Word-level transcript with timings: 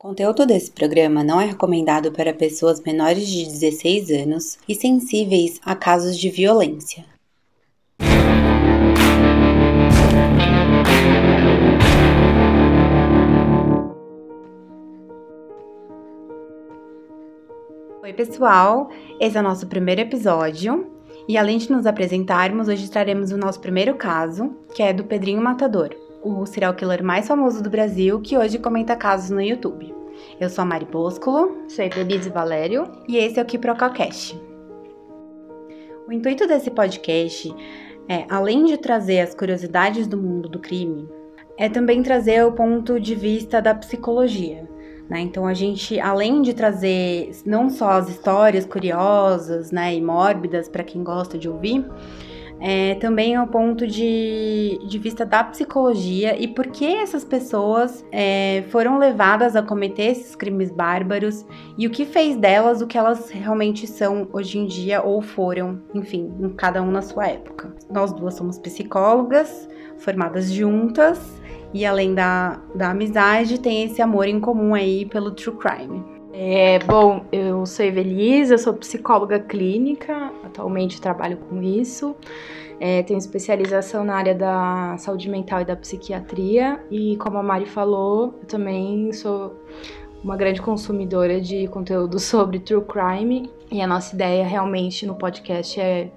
O 0.00 0.06
conteúdo 0.06 0.46
desse 0.46 0.70
programa 0.70 1.24
não 1.24 1.40
é 1.40 1.46
recomendado 1.46 2.12
para 2.12 2.32
pessoas 2.32 2.80
menores 2.80 3.26
de 3.26 3.44
16 3.44 4.10
anos 4.10 4.56
e 4.68 4.72
sensíveis 4.72 5.60
a 5.64 5.74
casos 5.74 6.16
de 6.16 6.30
violência. 6.30 7.04
Oi, 18.00 18.12
pessoal! 18.12 18.90
Esse 19.18 19.36
é 19.36 19.40
o 19.40 19.42
nosso 19.42 19.66
primeiro 19.66 20.02
episódio. 20.02 20.92
E 21.26 21.36
além 21.36 21.58
de 21.58 21.72
nos 21.72 21.86
apresentarmos, 21.86 22.68
hoje 22.68 22.88
traremos 22.88 23.32
o 23.32 23.36
nosso 23.36 23.58
primeiro 23.58 23.96
caso, 23.96 24.54
que 24.72 24.80
é 24.80 24.92
do 24.92 25.02
Pedrinho 25.02 25.42
Matador, 25.42 25.90
o 26.28 26.46
serial 26.46 26.74
killer 26.74 27.02
mais 27.02 27.26
famoso 27.26 27.62
do 27.62 27.70
Brasil, 27.70 28.20
que 28.20 28.36
hoje 28.36 28.58
comenta 28.58 28.94
casos 28.96 29.30
no 29.30 29.40
YouTube. 29.40 29.94
Eu 30.40 30.50
sou 30.50 30.62
a 30.62 30.64
Mari 30.64 30.84
Boscolo. 30.84 31.64
Sou 31.68 31.84
a 31.84 31.88
Denise 31.88 32.30
Valério. 32.30 32.90
E 33.08 33.16
esse 33.16 33.38
é 33.38 33.42
o 33.42 33.46
KiproCalcast. 33.46 34.38
O 36.06 36.12
intuito 36.12 36.46
desse 36.46 36.70
podcast 36.70 37.54
é, 38.08 38.24
além 38.28 38.64
de 38.64 38.76
trazer 38.76 39.20
as 39.20 39.34
curiosidades 39.34 40.06
do 40.06 40.16
mundo 40.16 40.48
do 40.48 40.58
crime, 40.58 41.08
é 41.56 41.68
também 41.68 42.02
trazer 42.02 42.44
o 42.44 42.52
ponto 42.52 42.98
de 42.98 43.14
vista 43.14 43.60
da 43.60 43.74
psicologia 43.74 44.68
né? 45.08 45.20
Então 45.20 45.46
a 45.46 45.54
gente, 45.54 45.98
além 45.98 46.42
de 46.42 46.52
trazer 46.52 47.30
não 47.46 47.70
só 47.70 47.92
as 47.92 48.08
histórias 48.08 48.66
curiosas 48.66 49.72
né, 49.72 49.94
e 49.94 50.02
mórbidas 50.02 50.68
para 50.68 50.84
quem 50.84 51.02
gosta 51.02 51.38
de 51.38 51.48
ouvir, 51.48 51.84
é, 52.60 52.96
também 52.96 53.34
é 53.34 53.42
o 53.42 53.46
ponto 53.46 53.86
de, 53.86 54.80
de 54.86 54.98
vista 54.98 55.24
da 55.24 55.44
psicologia 55.44 56.40
e 56.40 56.48
por 56.48 56.66
que 56.66 56.84
essas 56.84 57.24
pessoas 57.24 58.04
é, 58.10 58.64
foram 58.70 58.98
levadas 58.98 59.54
a 59.54 59.62
cometer 59.62 60.10
esses 60.10 60.34
crimes 60.34 60.70
bárbaros 60.70 61.46
e 61.76 61.86
o 61.86 61.90
que 61.90 62.04
fez 62.04 62.36
delas 62.36 62.82
o 62.82 62.86
que 62.86 62.98
elas 62.98 63.30
realmente 63.30 63.86
são 63.86 64.28
hoje 64.32 64.58
em 64.58 64.66
dia 64.66 65.02
ou 65.02 65.22
foram, 65.22 65.80
enfim, 65.94 66.30
cada 66.56 66.82
um 66.82 66.90
na 66.90 67.02
sua 67.02 67.28
época. 67.28 67.74
Nós 67.90 68.12
duas 68.12 68.34
somos 68.34 68.58
psicólogas, 68.58 69.68
formadas 69.98 70.52
juntas 70.52 71.40
e 71.72 71.84
além 71.84 72.14
da, 72.14 72.60
da 72.74 72.90
amizade, 72.90 73.60
tem 73.60 73.84
esse 73.84 74.00
amor 74.00 74.26
em 74.26 74.40
comum 74.40 74.74
aí 74.74 75.04
pelo 75.06 75.30
true 75.30 75.56
crime. 75.56 76.02
É, 76.32 76.78
bom, 76.80 77.24
eu 77.32 77.66
sou 77.66 77.84
Evelise, 77.84 78.52
eu 78.52 78.58
sou 78.58 78.72
psicóloga 78.74 79.40
clínica, 79.40 80.30
atualmente 80.48 81.00
trabalho 81.00 81.36
com 81.36 81.62
isso. 81.62 82.16
É, 82.80 83.02
tenho 83.02 83.18
especialização 83.18 84.04
na 84.04 84.14
área 84.14 84.34
da 84.34 84.96
saúde 84.98 85.28
mental 85.28 85.60
e 85.60 85.64
da 85.64 85.76
psiquiatria. 85.76 86.80
E 86.90 87.16
como 87.16 87.38
a 87.38 87.42
Mari 87.42 87.66
falou, 87.66 88.34
eu 88.40 88.46
também 88.46 89.12
sou 89.12 89.56
uma 90.22 90.36
grande 90.36 90.60
consumidora 90.60 91.40
de 91.40 91.66
conteúdo 91.68 92.18
sobre 92.20 92.60
true 92.60 92.84
crime. 92.84 93.50
E 93.70 93.80
a 93.80 93.86
nossa 93.86 94.14
ideia 94.14 94.46
realmente 94.46 95.06
no 95.06 95.14
podcast 95.14 95.80
é 95.80 96.10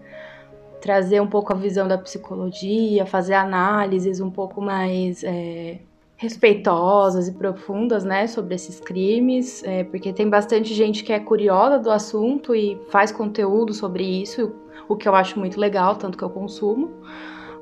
trazer 0.82 1.22
um 1.22 1.28
pouco 1.28 1.54
a 1.54 1.56
visão 1.56 1.88
da 1.88 1.98
psicologia, 1.98 3.06
fazer 3.06 3.36
análises 3.36 4.20
um 4.20 4.32
pouco 4.32 4.62
mais 4.62 5.24
é, 5.24 5.80
respeitosas 6.22 7.28
e 7.28 7.32
profundas, 7.32 8.04
né, 8.04 8.28
sobre 8.28 8.54
esses 8.54 8.80
crimes, 8.80 9.64
é, 9.64 9.84
porque 9.84 10.14
tem 10.14 10.30
bastante 10.30 10.72
gente 10.72 11.04
que 11.04 11.12
é 11.12 11.20
curiosa 11.20 11.80
do 11.80 11.90
assunto 11.90 12.54
e 12.54 12.80
faz 12.90 13.12
conteúdo 13.12 13.74
sobre 13.74 14.04
isso, 14.04 14.54
o 14.88 14.96
que 14.96 15.10
eu 15.10 15.16
acho 15.16 15.40
muito 15.40 15.60
legal, 15.60 15.96
tanto 15.96 16.16
que 16.16 16.24
eu 16.24 16.30
consumo. 16.30 16.92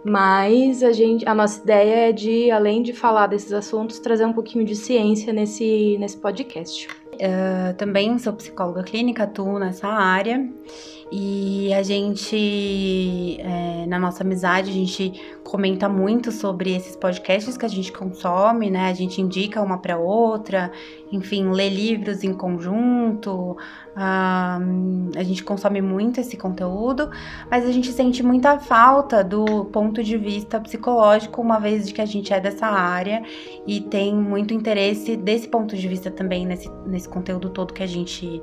Mas 0.03 0.83
a 0.83 0.91
gente, 0.91 1.25
a 1.25 1.33
nossa 1.33 1.61
ideia 1.63 2.09
é 2.09 2.11
de, 2.11 2.51
além 2.51 2.83
de 2.83 2.91
falar 2.91 3.27
desses 3.27 3.53
assuntos, 3.53 3.97
trazer 3.99 4.25
um 4.25 4.33
pouquinho 4.33 4.65
de 4.65 4.75
ciência 4.75 5.31
nesse, 5.31 5.97
nesse 5.97 6.17
podcast. 6.17 6.85
Uh, 7.13 7.73
também 7.77 8.17
sou 8.19 8.33
psicóloga 8.33 8.83
clínica, 8.83 9.23
atuo 9.23 9.57
nessa 9.57 9.87
área 9.87 10.49
e 11.11 11.73
a 11.73 11.81
gente, 11.81 13.37
é, 13.39 13.85
na 13.87 13.97
nossa 13.97 14.23
amizade, 14.23 14.69
a 14.69 14.73
gente 14.73 15.19
comenta 15.43 15.89
muito 15.89 16.31
sobre 16.31 16.75
esses 16.75 16.95
podcasts 16.95 17.57
que 17.57 17.65
a 17.65 17.69
gente 17.69 17.91
consome, 17.91 18.69
né? 18.69 18.89
A 18.89 18.93
gente 18.93 19.19
indica 19.19 19.59
uma 19.59 19.79
para 19.79 19.97
outra, 19.97 20.71
enfim, 21.11 21.49
lê 21.49 21.67
livros 21.67 22.23
em 22.23 22.31
conjunto. 22.31 23.57
a 23.95 24.59
gente 25.23 25.43
consome 25.43 25.81
muito 25.81 26.21
esse 26.21 26.37
conteúdo, 26.37 27.09
mas 27.49 27.65
a 27.65 27.71
gente 27.71 27.91
sente 27.91 28.21
muita 28.21 28.59
falta 28.59 29.23
do 29.23 29.65
ponto 29.65 30.03
de 30.03 30.15
vista 30.15 30.59
psicológico, 30.59 31.41
uma 31.41 31.59
vez 31.59 31.87
de 31.87 31.93
que 31.93 32.01
a 32.01 32.05
gente 32.05 32.31
é 32.31 32.39
dessa 32.39 32.67
área 32.67 33.23
e 33.65 33.81
tem 33.81 34.15
muito 34.15 34.53
interesse 34.53 35.17
desse 35.17 35.47
ponto 35.47 35.75
de 35.75 35.87
vista 35.87 36.11
também 36.11 36.45
nesse, 36.45 36.69
nesse 36.85 37.09
conteúdo 37.09 37.49
todo 37.49 37.73
que 37.73 37.83
a 37.83 37.87
gente 37.87 38.41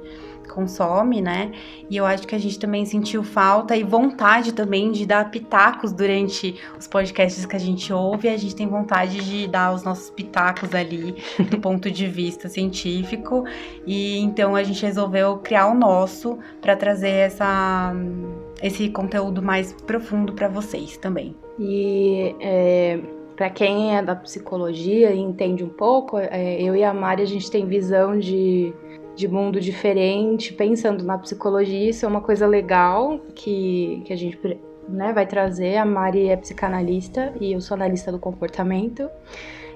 consome, 0.56 1.20
né? 1.20 1.52
E 1.90 1.96
eu 1.98 2.06
acho 2.06 2.26
que 2.26 2.34
a 2.34 2.38
gente 2.38 2.58
também 2.58 2.86
sentiu 2.86 3.22
falta 3.22 3.76
e 3.76 3.82
vontade 3.82 4.54
também 4.54 4.90
de 4.90 5.04
dar 5.04 5.30
pitacos 5.30 5.92
durante 5.92 6.58
os 6.78 6.88
podcasts 6.88 7.44
que 7.44 7.54
a 7.54 7.58
gente 7.58 7.92
ouve. 7.92 8.30
A 8.30 8.36
gente 8.38 8.56
tem 8.56 8.66
vontade 8.66 9.20
de 9.20 9.46
dar 9.46 9.74
os 9.74 9.84
nossos 9.84 10.08
pitacos 10.08 10.74
ali 10.74 11.14
do 11.50 11.58
ponto 11.58 11.90
de 11.90 12.06
vista 12.06 12.48
científico. 12.48 13.44
E 13.86 14.18
então 14.20 14.56
a 14.56 14.62
gente 14.62 14.82
resolveu 14.84 15.36
criar 15.36 15.66
o 15.66 15.74
nosso 15.74 16.38
para 16.62 16.74
trazer 16.74 17.10
essa, 17.10 17.94
esse 18.62 18.88
conteúdo 18.88 19.42
mais 19.42 19.74
profundo 19.74 20.32
para 20.32 20.48
vocês 20.48 20.96
também. 20.96 21.36
E 21.58 22.34
é, 22.40 22.98
para 23.36 23.50
quem 23.50 23.94
é 23.94 24.02
da 24.02 24.16
psicologia 24.16 25.12
e 25.12 25.18
entende 25.18 25.62
um 25.62 25.68
pouco, 25.68 26.18
é, 26.18 26.60
eu 26.60 26.74
e 26.74 26.82
a 26.82 26.94
Mari 26.94 27.22
a 27.22 27.26
gente 27.26 27.50
tem 27.50 27.66
visão 27.66 28.18
de 28.18 28.72
de 29.16 29.26
mundo 29.26 29.58
diferente, 29.60 30.52
pensando 30.52 31.02
na 31.02 31.16
psicologia, 31.16 31.90
isso 31.90 32.04
é 32.04 32.08
uma 32.08 32.20
coisa 32.20 32.46
legal 32.46 33.18
que, 33.34 34.02
que 34.04 34.12
a 34.12 34.16
gente 34.16 34.38
né, 34.88 35.12
vai 35.12 35.26
trazer. 35.26 35.76
A 35.76 35.84
Mari 35.84 36.28
é 36.28 36.36
psicanalista 36.36 37.32
e 37.40 37.52
eu 37.52 37.60
sou 37.60 37.74
analista 37.74 38.12
do 38.12 38.18
comportamento 38.18 39.08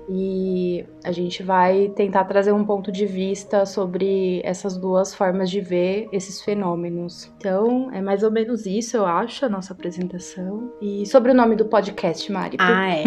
e 0.08 0.84
a 1.04 1.12
gente 1.12 1.42
vai 1.42 1.88
tentar 1.94 2.24
trazer 2.24 2.52
um 2.52 2.64
ponto 2.64 2.90
de 2.90 3.06
vista 3.06 3.64
sobre 3.66 4.40
essas 4.44 4.76
duas 4.76 5.14
formas 5.14 5.50
de 5.50 5.60
ver 5.60 6.08
esses 6.12 6.42
fenômenos. 6.42 7.30
Então, 7.38 7.90
é 7.92 8.00
mais 8.00 8.22
ou 8.22 8.30
menos 8.30 8.66
isso, 8.66 8.96
eu 8.96 9.06
acho, 9.06 9.44
a 9.44 9.48
nossa 9.48 9.72
apresentação. 9.72 10.72
E 10.80 11.06
sobre 11.06 11.32
o 11.32 11.34
nome 11.34 11.56
do 11.56 11.64
podcast, 11.64 12.30
Mari. 12.30 12.56
Ah, 12.60 12.94
é. 12.94 13.04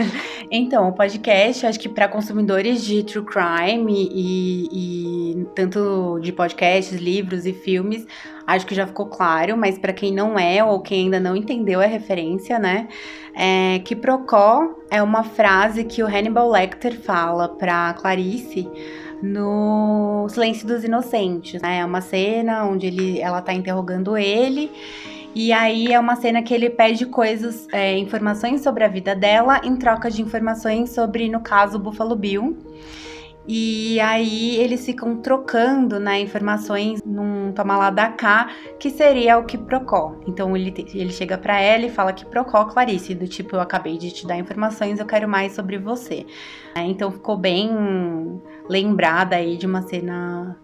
então, 0.50 0.88
o 0.88 0.92
podcast, 0.92 1.66
acho 1.66 1.78
que 1.78 1.88
para 1.88 2.08
consumidores 2.08 2.84
de 2.84 3.02
true 3.04 3.24
crime 3.24 4.08
e, 4.12 4.68
e 4.72 5.46
tanto 5.54 6.18
de 6.20 6.32
podcasts, 6.32 6.98
livros 6.98 7.46
e 7.46 7.52
filmes, 7.52 8.06
acho 8.46 8.66
que 8.66 8.74
já 8.74 8.86
ficou 8.86 9.06
claro, 9.06 9.56
mas 9.56 9.78
para 9.78 9.92
quem 9.92 10.12
não 10.12 10.38
é 10.38 10.62
ou 10.62 10.80
quem 10.80 11.04
ainda 11.04 11.18
não 11.18 11.34
entendeu 11.34 11.80
a 11.80 11.86
referência, 11.86 12.58
né? 12.58 12.88
É 13.34 13.80
que 13.80 13.94
Procó 13.96 14.62
é 14.90 15.02
uma 15.02 15.24
frase 15.24 15.84
que 15.84 16.02
o 16.02 16.06
Hannibal 16.06 16.50
Lecter 16.50 16.98
fala 17.00 17.48
para 17.48 17.92
Clarice 17.94 18.68
no 19.22 20.26
Silêncio 20.28 20.66
dos 20.66 20.84
Inocentes, 20.84 21.60
né? 21.60 21.78
É 21.78 21.84
uma 21.84 22.00
cena 22.00 22.64
onde 22.64 22.86
ele, 22.86 23.20
ela 23.20 23.42
tá 23.42 23.52
interrogando 23.52 24.16
ele. 24.16 24.70
E 25.34 25.52
aí 25.52 25.92
é 25.92 26.00
uma 26.00 26.16
cena 26.16 26.42
que 26.42 26.54
ele 26.54 26.70
pede 26.70 27.04
coisas, 27.04 27.68
é, 27.70 27.98
informações 27.98 28.62
sobre 28.62 28.84
a 28.84 28.88
vida 28.88 29.14
dela 29.14 29.60
em 29.62 29.76
troca 29.76 30.10
de 30.10 30.22
informações 30.22 30.90
sobre, 30.90 31.28
no 31.28 31.40
caso, 31.40 31.78
Buffalo 31.78 32.16
Bill. 32.16 32.56
E 33.48 34.00
aí 34.00 34.56
eles 34.56 34.84
ficam 34.84 35.16
trocando 35.16 36.00
né, 36.00 36.20
informações 36.20 37.00
num 37.04 37.52
toma 37.52 37.76
lá 37.76 37.90
da 37.90 38.08
cá, 38.08 38.50
que 38.78 38.90
seria 38.90 39.38
o 39.38 39.44
que 39.44 39.56
Procó. 39.56 40.16
Então 40.26 40.56
ele, 40.56 40.74
ele 40.94 41.12
chega 41.12 41.38
para 41.38 41.60
ela 41.60 41.86
e 41.86 41.90
fala 41.90 42.12
que 42.12 42.24
Procó, 42.24 42.64
Clarice, 42.64 43.14
do 43.14 43.28
tipo, 43.28 43.54
eu 43.54 43.60
acabei 43.60 43.98
de 43.98 44.10
te 44.10 44.26
dar 44.26 44.36
informações, 44.36 44.98
eu 44.98 45.06
quero 45.06 45.28
mais 45.28 45.52
sobre 45.52 45.78
você. 45.78 46.26
É, 46.74 46.82
então 46.82 47.10
ficou 47.10 47.36
bem 47.36 47.70
lembrada 48.68 49.36
aí 49.36 49.56
de 49.56 49.66
uma 49.66 49.82
cena 49.82 50.58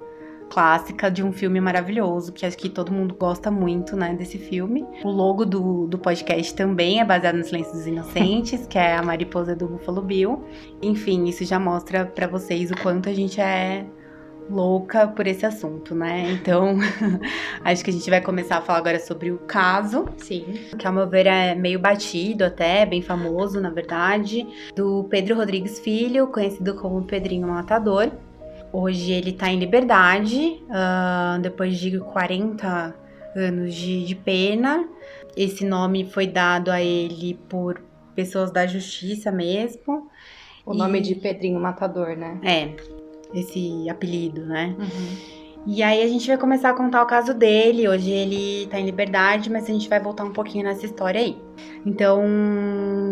clássica 0.52 1.10
de 1.10 1.22
um 1.24 1.32
filme 1.32 1.58
maravilhoso, 1.62 2.30
que 2.30 2.44
acho 2.44 2.58
que 2.58 2.68
todo 2.68 2.92
mundo 2.92 3.14
gosta 3.14 3.50
muito, 3.50 3.96
né, 3.96 4.14
desse 4.14 4.36
filme. 4.36 4.84
O 5.02 5.08
logo 5.08 5.46
do, 5.46 5.86
do 5.86 5.98
podcast 5.98 6.54
também 6.54 7.00
é 7.00 7.04
baseado 7.06 7.36
no 7.36 7.44
Silêncio 7.44 7.72
dos 7.72 7.86
Inocentes, 7.86 8.66
que 8.66 8.76
é 8.76 8.94
a 8.94 9.02
mariposa 9.02 9.56
do 9.56 9.66
Buffalo 9.66 10.02
Bill. 10.02 10.44
Enfim, 10.82 11.24
isso 11.24 11.42
já 11.42 11.58
mostra 11.58 12.04
para 12.04 12.26
vocês 12.26 12.70
o 12.70 12.76
quanto 12.76 13.08
a 13.08 13.14
gente 13.14 13.40
é 13.40 13.86
louca 14.50 15.08
por 15.08 15.26
esse 15.26 15.46
assunto, 15.46 15.94
né? 15.94 16.30
Então, 16.32 16.76
acho 17.64 17.82
que 17.82 17.88
a 17.88 17.92
gente 17.94 18.10
vai 18.10 18.20
começar 18.20 18.58
a 18.58 18.60
falar 18.60 18.80
agora 18.80 19.00
sobre 19.00 19.30
o 19.30 19.38
caso. 19.38 20.06
Sim. 20.18 20.44
Que, 20.78 20.86
ao 20.86 20.92
meu 20.92 21.08
ver, 21.08 21.26
é 21.26 21.54
meio 21.54 21.78
batido 21.78 22.44
até, 22.44 22.84
bem 22.84 23.00
famoso, 23.00 23.58
na 23.58 23.70
verdade, 23.70 24.46
do 24.76 25.04
Pedro 25.04 25.34
Rodrigues 25.34 25.78
Filho, 25.78 26.26
conhecido 26.26 26.74
como 26.74 27.02
Pedrinho 27.04 27.48
Matador. 27.48 28.12
Hoje 28.72 29.12
ele 29.12 29.30
está 29.30 29.50
em 29.50 29.58
liberdade, 29.58 30.62
uh, 30.64 31.40
depois 31.40 31.78
de 31.78 31.98
40 31.98 32.94
anos 33.36 33.74
de, 33.74 34.04
de 34.04 34.14
pena. 34.14 34.88
Esse 35.36 35.64
nome 35.64 36.06
foi 36.06 36.26
dado 36.26 36.70
a 36.70 36.80
ele 36.80 37.34
por 37.48 37.82
pessoas 38.14 38.50
da 38.50 38.66
justiça 38.66 39.30
mesmo. 39.30 40.08
O 40.64 40.74
e... 40.74 40.78
nome 40.78 41.00
de 41.00 41.14
Pedrinho 41.14 41.60
Matador, 41.60 42.16
né? 42.16 42.40
É. 42.42 43.38
esse 43.38 43.88
apelido, 43.90 44.44
né? 44.46 44.74
Uhum. 44.78 45.41
E 45.64 45.80
aí 45.80 46.02
a 46.02 46.08
gente 46.08 46.26
vai 46.26 46.36
começar 46.36 46.70
a 46.70 46.74
contar 46.74 47.02
o 47.02 47.06
caso 47.06 47.32
dele. 47.32 47.88
Hoje 47.88 48.10
ele 48.10 48.66
tá 48.66 48.80
em 48.80 48.84
liberdade, 48.84 49.48
mas 49.48 49.64
a 49.64 49.72
gente 49.72 49.88
vai 49.88 50.00
voltar 50.00 50.24
um 50.24 50.32
pouquinho 50.32 50.64
nessa 50.64 50.84
história 50.84 51.20
aí. 51.20 51.36
Então, 51.86 52.20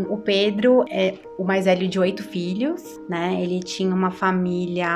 o 0.08 0.16
Pedro 0.18 0.84
é 0.90 1.14
o 1.38 1.44
mais 1.44 1.66
velho 1.66 1.86
de 1.86 1.98
oito 1.98 2.24
filhos, 2.24 3.00
né? 3.08 3.40
Ele 3.40 3.60
tinha 3.60 3.94
uma 3.94 4.10
família 4.10 4.88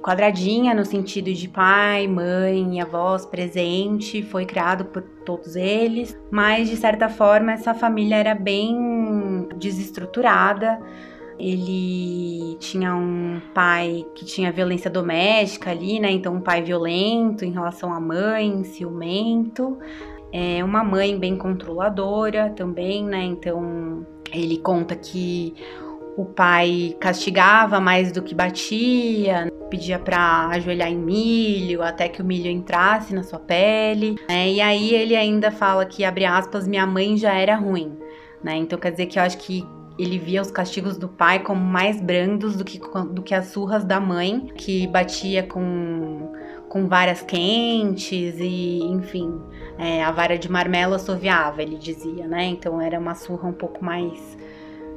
quadradinha 0.00 0.74
no 0.74 0.84
sentido 0.84 1.32
de 1.32 1.48
pai, 1.48 2.06
mãe 2.06 2.76
e 2.76 2.80
avós 2.80 3.26
presente, 3.26 4.22
foi 4.22 4.46
criado 4.46 4.84
por 4.84 5.02
todos 5.02 5.56
eles, 5.56 6.16
mas 6.30 6.68
de 6.68 6.76
certa 6.76 7.08
forma 7.08 7.52
essa 7.52 7.74
família 7.74 8.14
era 8.14 8.34
bem 8.34 9.48
desestruturada 9.56 10.78
ele 11.38 12.56
tinha 12.58 12.94
um 12.94 13.40
pai 13.54 14.06
que 14.14 14.24
tinha 14.24 14.52
violência 14.52 14.90
doméstica 14.90 15.70
ali, 15.70 16.00
né? 16.00 16.10
Então, 16.10 16.34
um 16.34 16.40
pai 16.40 16.62
violento 16.62 17.44
em 17.44 17.50
relação 17.50 17.92
à 17.92 18.00
mãe, 18.00 18.64
ciumento. 18.64 19.78
É, 20.32 20.62
uma 20.64 20.82
mãe 20.82 21.18
bem 21.18 21.36
controladora 21.36 22.50
também, 22.50 23.04
né? 23.04 23.24
Então, 23.24 24.06
ele 24.32 24.58
conta 24.58 24.94
que 24.96 25.54
o 26.16 26.24
pai 26.24 26.96
castigava 26.98 27.78
mais 27.78 28.10
do 28.10 28.22
que 28.22 28.34
batia, 28.34 29.52
pedia 29.68 29.98
para 29.98 30.48
ajoelhar 30.48 30.90
em 30.90 30.96
milho 30.96 31.82
até 31.82 32.08
que 32.08 32.22
o 32.22 32.24
milho 32.24 32.50
entrasse 32.50 33.14
na 33.14 33.22
sua 33.22 33.38
pele. 33.38 34.16
Né? 34.28 34.52
E 34.52 34.60
aí 34.60 34.94
ele 34.94 35.14
ainda 35.14 35.50
fala 35.50 35.84
que, 35.84 36.04
abre 36.04 36.24
aspas, 36.24 36.66
minha 36.66 36.86
mãe 36.86 37.16
já 37.16 37.34
era 37.34 37.54
ruim. 37.54 37.92
Né? 38.42 38.56
Então 38.56 38.78
quer 38.78 38.92
dizer 38.92 39.06
que 39.06 39.18
eu 39.18 39.22
acho 39.22 39.38
que 39.38 39.64
ele 39.98 40.18
via 40.18 40.42
os 40.42 40.50
castigos 40.50 40.96
do 40.96 41.08
pai 41.08 41.42
como 41.42 41.60
mais 41.60 42.00
brandos 42.00 42.56
do 42.56 42.64
que, 42.64 42.80
do 43.10 43.22
que 43.22 43.34
as 43.34 43.46
surras 43.46 43.84
da 43.84 43.98
mãe, 44.00 44.52
que 44.56 44.86
batia 44.86 45.42
com, 45.42 46.32
com 46.68 46.86
varas 46.86 47.22
quentes 47.22 48.36
e, 48.38 48.80
enfim, 48.82 49.40
é, 49.78 50.02
a 50.04 50.10
vara 50.10 50.38
de 50.38 50.50
marmelo 50.50 50.94
assoviava, 50.94 51.62
ele 51.62 51.76
dizia, 51.76 52.26
né? 52.26 52.44
Então 52.44 52.80
era 52.80 52.98
uma 52.98 53.14
surra 53.14 53.48
um 53.48 53.52
pouco 53.52 53.84
mais 53.84 54.36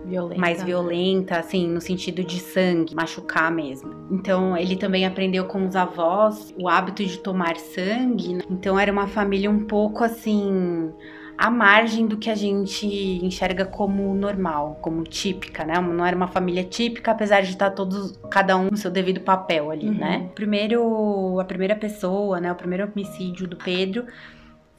violenta. 0.06 0.42
mais 0.42 0.64
violenta, 0.64 1.38
assim, 1.38 1.68
no 1.68 1.80
sentido 1.80 2.24
de 2.24 2.40
sangue, 2.40 2.96
machucar 2.96 3.52
mesmo. 3.52 3.94
Então, 4.12 4.58
ele 4.58 4.76
também 4.76 5.06
aprendeu 5.06 5.46
com 5.46 5.66
os 5.66 5.76
avós 5.76 6.54
o 6.58 6.68
hábito 6.68 7.06
de 7.06 7.18
tomar 7.20 7.58
sangue. 7.58 8.36
Né? 8.36 8.42
Então, 8.50 8.80
era 8.80 8.92
uma 8.92 9.08
família 9.08 9.50
um 9.50 9.66
pouco 9.66 10.04
assim 10.04 10.92
à 11.40 11.50
margem 11.50 12.06
do 12.06 12.18
que 12.18 12.30
a 12.30 12.36
gente 12.36 12.86
enxerga 12.86 13.64
como 13.64 14.14
normal, 14.14 14.78
como 14.82 15.04
típica, 15.06 15.64
né? 15.64 15.80
Não 15.80 16.06
era 16.06 16.14
uma 16.14 16.28
família 16.28 16.66
típica, 16.66 17.12
apesar 17.12 17.40
de 17.40 17.52
estar 17.52 17.70
todos, 17.70 18.20
cada 18.30 18.58
um 18.58 18.66
no 18.66 18.76
seu 18.76 18.92
devido 18.92 19.22
papel 19.22 19.72
ali, 19.72 19.88
uhum. 19.88 19.94
né? 19.94 20.30
Primeiro, 20.36 21.40
a 21.40 21.46
primeira 21.46 21.78
pessoa, 21.78 22.42
né? 22.42 22.52
O 22.52 22.56
primeiro 22.56 22.92
homicídio 22.92 23.48
do 23.48 23.56
Pedro 23.56 24.06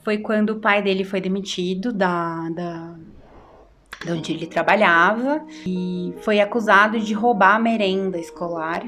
foi 0.04 0.18
quando 0.18 0.50
o 0.50 0.56
pai 0.56 0.82
dele 0.82 1.02
foi 1.02 1.18
demitido 1.22 1.94
da, 1.94 2.50
da 2.50 2.94
de 4.04 4.12
onde 4.12 4.32
ele 4.32 4.46
trabalhava 4.46 5.42
e 5.66 6.12
foi 6.20 6.40
acusado 6.40 7.00
de 7.00 7.14
roubar 7.14 7.56
a 7.56 7.58
merenda 7.58 8.18
escolar. 8.18 8.84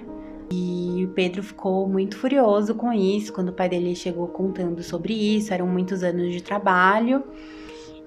E 0.50 1.06
o 1.06 1.08
Pedro 1.14 1.42
ficou 1.42 1.88
muito 1.88 2.18
furioso 2.18 2.74
com 2.74 2.92
isso 2.92 3.32
quando 3.32 3.48
o 3.48 3.52
pai 3.54 3.70
dele 3.70 3.96
chegou 3.96 4.28
contando 4.28 4.82
sobre 4.82 5.14
isso. 5.14 5.54
Eram 5.54 5.66
muitos 5.66 6.02
anos 6.02 6.30
de 6.30 6.42
trabalho 6.42 7.24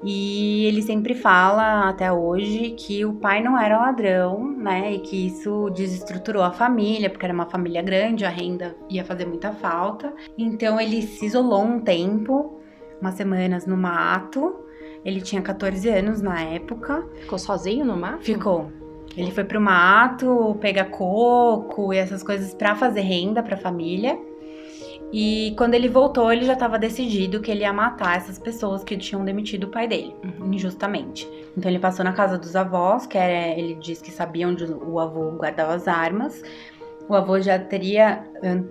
e 0.07 0.65
ele 0.65 0.83
sempre 0.83 1.15
fala 1.15 1.89
até 1.89 2.11
hoje 2.11 2.75
que 2.77 3.03
o 3.03 3.13
pai 3.13 3.41
não 3.41 3.59
era 3.59 3.79
ladrão, 3.79 4.51
né? 4.51 4.93
E 4.93 4.99
que 4.99 5.25
isso 5.25 5.71
desestruturou 5.71 6.43
a 6.43 6.51
família, 6.51 7.09
porque 7.09 7.25
era 7.25 7.33
uma 7.33 7.47
família 7.47 7.81
grande, 7.81 8.23
a 8.23 8.29
renda 8.29 8.75
ia 8.87 9.03
fazer 9.03 9.25
muita 9.25 9.51
falta. 9.51 10.13
Então 10.37 10.79
ele 10.79 11.01
se 11.01 11.25
isolou 11.25 11.63
um 11.63 11.79
tempo, 11.79 12.59
umas 13.01 13.15
semanas 13.15 13.65
no 13.65 13.75
mato. 13.75 14.55
Ele 15.03 15.21
tinha 15.21 15.41
14 15.41 15.89
anos 15.89 16.21
na 16.21 16.39
época. 16.39 17.03
Ficou 17.21 17.39
sozinho 17.39 17.83
no 17.83 17.97
mato? 17.97 18.23
Ficou. 18.23 18.71
Ele 19.17 19.31
foi 19.31 19.43
pro 19.43 19.59
mato 19.59 20.55
pegar 20.61 20.85
coco 20.85 21.91
e 21.91 21.97
essas 21.97 22.21
coisas 22.21 22.53
para 22.53 22.75
fazer 22.75 23.01
renda 23.01 23.41
para 23.41 23.55
a 23.55 23.59
família. 23.59 24.19
E 25.17 25.53
quando 25.57 25.75
ele 25.75 25.87
voltou, 25.87 26.29
ele 26.29 26.43
já 26.43 26.51
estava 26.51 26.77
decidido 26.77 27.39
que 27.39 27.49
ele 27.49 27.61
ia 27.61 27.71
matar 27.71 28.17
essas 28.17 28.37
pessoas 28.37 28.83
que 28.83 28.97
tinham 28.97 29.23
demitido 29.23 29.63
o 29.63 29.67
pai 29.69 29.87
dele, 29.87 30.13
uhum. 30.21 30.51
injustamente. 30.53 31.25
Então 31.55 31.71
ele 31.71 31.79
passou 31.79 32.03
na 32.03 32.11
casa 32.11 32.37
dos 32.37 32.53
avós, 32.53 33.07
que 33.07 33.17
era, 33.17 33.57
ele 33.57 33.75
disse 33.75 34.03
que 34.03 34.11
sabia 34.11 34.45
onde 34.45 34.65
o 34.65 34.99
avô 34.99 35.31
guardava 35.31 35.73
as 35.73 35.87
armas. 35.87 36.43
O 37.07 37.15
avô 37.15 37.39
já 37.39 37.57
teria 37.57 38.25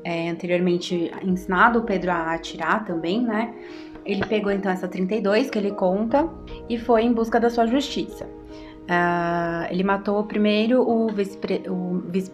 é, 0.05 0.29
anteriormente 0.29 1.11
ensinado 1.23 1.79
o 1.79 1.82
Pedro 1.82 2.11
a 2.11 2.35
atirar 2.35 2.85
também, 2.85 3.23
né? 3.23 3.55
Ele 4.05 4.26
pegou 4.26 4.52
então 4.52 4.70
essa 4.70 4.87
32 4.87 5.49
que 5.49 5.56
ele 5.56 5.70
conta 5.70 6.29
e 6.69 6.79
foi 6.79 7.05
em 7.05 7.12
busca 7.14 7.40
da 7.40 7.49
sua 7.49 7.67
justiça. 7.67 8.26
Uh, 8.26 9.64
ele 9.70 9.82
matou 9.82 10.23
primeiro 10.25 10.82
o 10.82 11.08
vice-prefeito 11.08 12.05
vice 12.11 12.31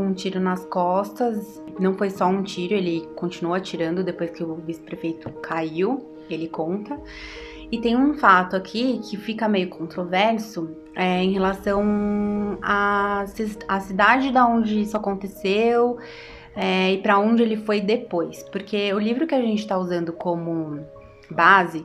com 0.00 0.06
um 0.06 0.14
tiro 0.14 0.40
nas 0.40 0.64
costas 0.64 1.62
não 1.78 1.92
foi 1.92 2.08
só 2.08 2.26
um 2.26 2.42
tiro, 2.42 2.72
ele 2.72 3.06
continuou 3.14 3.54
atirando 3.54 4.02
depois 4.02 4.30
que 4.30 4.42
o 4.42 4.54
vice-prefeito 4.54 5.30
caiu, 5.42 6.16
ele 6.30 6.48
conta. 6.48 6.98
E 7.70 7.78
tem 7.78 7.96
um 7.96 8.14
fato 8.14 8.56
aqui 8.56 8.98
que 8.98 9.18
fica 9.18 9.46
meio 9.46 9.68
controverso 9.68 10.74
é, 10.96 11.22
em 11.22 11.32
relação 11.32 12.58
à, 12.62 13.26
cidade 13.26 14.32
da 14.32 14.46
onde 14.46 14.80
isso 14.80 14.96
aconteceu 14.96 15.98
é, 16.56 16.94
e 16.94 16.98
para 16.98 17.18
onde 17.18 17.42
ele 17.42 17.58
foi 17.58 17.80
depois. 17.80 18.42
Porque 18.44 18.92
o 18.94 18.98
livro 18.98 19.26
que 19.26 19.34
a 19.34 19.40
gente 19.40 19.60
está 19.60 19.76
usando 19.76 20.14
como 20.14 20.80
base 21.30 21.84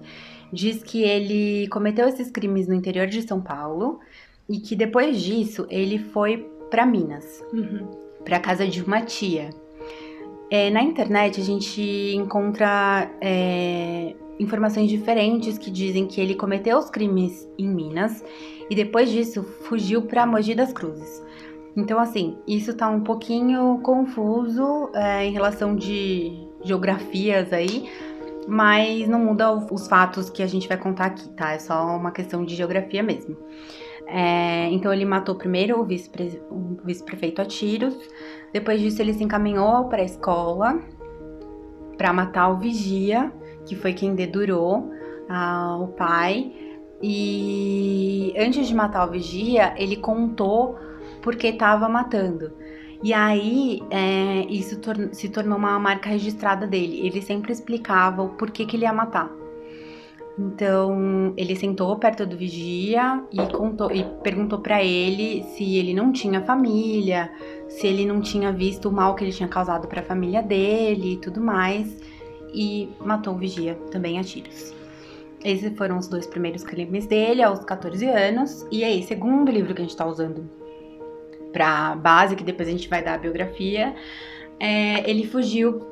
diz 0.53 0.81
que 0.81 1.03
ele 1.03 1.67
cometeu 1.67 2.07
esses 2.07 2.31
crimes 2.31 2.65
no 2.65 2.73
interior 2.73 3.07
de 3.07 3.21
São 3.21 3.41
Paulo 3.41 3.99
e 4.47 4.59
que 4.59 4.73
depois 4.73 5.21
disso 5.21 5.67
ele 5.69 5.99
foi 5.99 6.49
para 6.69 6.85
Minas, 6.85 7.43
uhum. 7.53 8.04
Para 8.25 8.39
casa 8.39 8.67
de 8.67 8.81
uma 8.81 9.01
tia. 9.01 9.51
É, 10.49 10.69
na 10.69 10.81
internet 10.81 11.39
a 11.39 11.43
gente 11.43 11.81
encontra 12.15 13.09
é, 13.21 14.13
informações 14.39 14.89
diferentes 14.89 15.57
que 15.57 15.71
dizem 15.71 16.05
que 16.05 16.19
ele 16.19 16.35
cometeu 16.35 16.77
os 16.77 16.89
crimes 16.89 17.47
em 17.57 17.67
Minas 17.67 18.23
e 18.69 18.75
depois 18.75 19.09
disso 19.09 19.43
fugiu 19.43 20.01
para 20.01 20.25
Mogi 20.25 20.53
das 20.53 20.73
Cruzes. 20.73 21.23
Então, 21.75 21.99
assim, 21.99 22.37
isso 22.47 22.73
tá 22.73 22.89
um 22.89 23.01
pouquinho 23.01 23.79
confuso 23.83 24.89
é, 24.93 25.25
em 25.25 25.31
relação 25.31 25.75
de 25.75 26.31
geografias 26.63 27.51
aí, 27.51 27.89
mas 28.47 29.07
não 29.07 29.19
muda 29.19 29.51
os 29.51 29.87
fatos 29.87 30.29
que 30.29 30.41
a 30.41 30.47
gente 30.47 30.67
vai 30.67 30.77
contar 30.77 31.07
aqui, 31.07 31.27
tá? 31.29 31.51
É 31.51 31.59
só 31.59 31.85
uma 31.97 32.11
questão 32.11 32.45
de 32.45 32.55
geografia 32.55 33.03
mesmo. 33.03 33.35
É, 34.07 34.69
então 34.71 34.93
ele 34.93 35.05
matou 35.05 35.35
primeiro 35.35 35.79
o 35.79 35.83
vice-prefeito 35.83 36.41
vice 36.85 37.41
a 37.41 37.45
tiros, 37.45 37.97
depois 38.53 38.79
disso 38.79 39.01
ele 39.01 39.13
se 39.13 39.23
encaminhou 39.23 39.85
para 39.85 40.01
a 40.01 40.05
escola 40.05 40.79
para 41.97 42.13
matar 42.13 42.49
o 42.49 42.57
vigia, 42.57 43.31
que 43.65 43.75
foi 43.75 43.93
quem 43.93 44.15
dedurou 44.15 44.91
ah, 45.29 45.77
o 45.79 45.87
pai. 45.87 46.53
E 47.01 48.33
antes 48.37 48.67
de 48.67 48.75
matar 48.75 49.07
o 49.07 49.11
vigia, 49.11 49.73
ele 49.77 49.95
contou 49.97 50.77
porque 51.21 51.47
estava 51.47 51.87
matando. 51.89 52.51
E 53.03 53.13
aí, 53.13 53.81
é, 53.89 54.45
isso 54.49 54.79
tor 54.79 54.95
se 55.11 55.29
tornou 55.29 55.57
uma 55.57 55.77
marca 55.79 56.09
registrada 56.09 56.65
dele. 56.65 57.05
Ele 57.05 57.21
sempre 57.21 57.51
explicava 57.51 58.23
o 58.23 58.29
porquê 58.29 58.65
que 58.65 58.75
ele 58.75 58.85
ia 58.85 58.93
matar. 58.93 59.29
Então, 60.37 61.33
ele 61.37 61.55
sentou 61.55 61.97
perto 61.97 62.25
do 62.25 62.35
vigia 62.35 63.23
e 63.31 63.37
contou 63.53 63.89
e 63.89 64.03
perguntou 64.21 64.59
para 64.59 64.83
ele 64.83 65.43
se 65.43 65.77
ele 65.77 65.93
não 65.93 66.11
tinha 66.11 66.41
família, 66.41 67.31
se 67.69 67.87
ele 67.87 68.05
não 68.05 68.19
tinha 68.19 68.51
visto 68.51 68.89
o 68.89 68.91
mal 68.91 69.15
que 69.15 69.23
ele 69.23 69.31
tinha 69.31 69.47
causado 69.47 69.87
para 69.87 70.01
a 70.01 70.03
família 70.03 70.43
dele 70.43 71.13
e 71.13 71.17
tudo 71.17 71.39
mais, 71.39 71.97
e 72.53 72.89
matou 72.99 73.33
o 73.33 73.37
vigia 73.37 73.75
também 73.91 74.19
a 74.19 74.23
tiros. 74.23 74.73
Esses 75.41 75.77
foram 75.77 75.97
os 75.97 76.07
dois 76.07 76.27
primeiros 76.27 76.63
crimes 76.63 77.05
dele 77.05 77.41
aos 77.41 77.63
14 77.63 78.05
anos. 78.05 78.65
E 78.71 78.83
aí, 78.83 79.03
segundo 79.03 79.49
livro 79.51 79.73
que 79.73 79.81
a 79.81 79.85
gente 79.85 79.95
tá 79.95 80.05
usando 80.05 80.49
pra 81.53 81.95
base, 81.95 82.35
que 82.35 82.43
depois 82.43 82.67
a 82.67 82.71
gente 82.71 82.89
vai 82.89 83.01
dar 83.01 83.13
a 83.13 83.17
biografia, 83.17 83.95
é, 84.59 85.09
ele 85.09 85.25
fugiu 85.25 85.85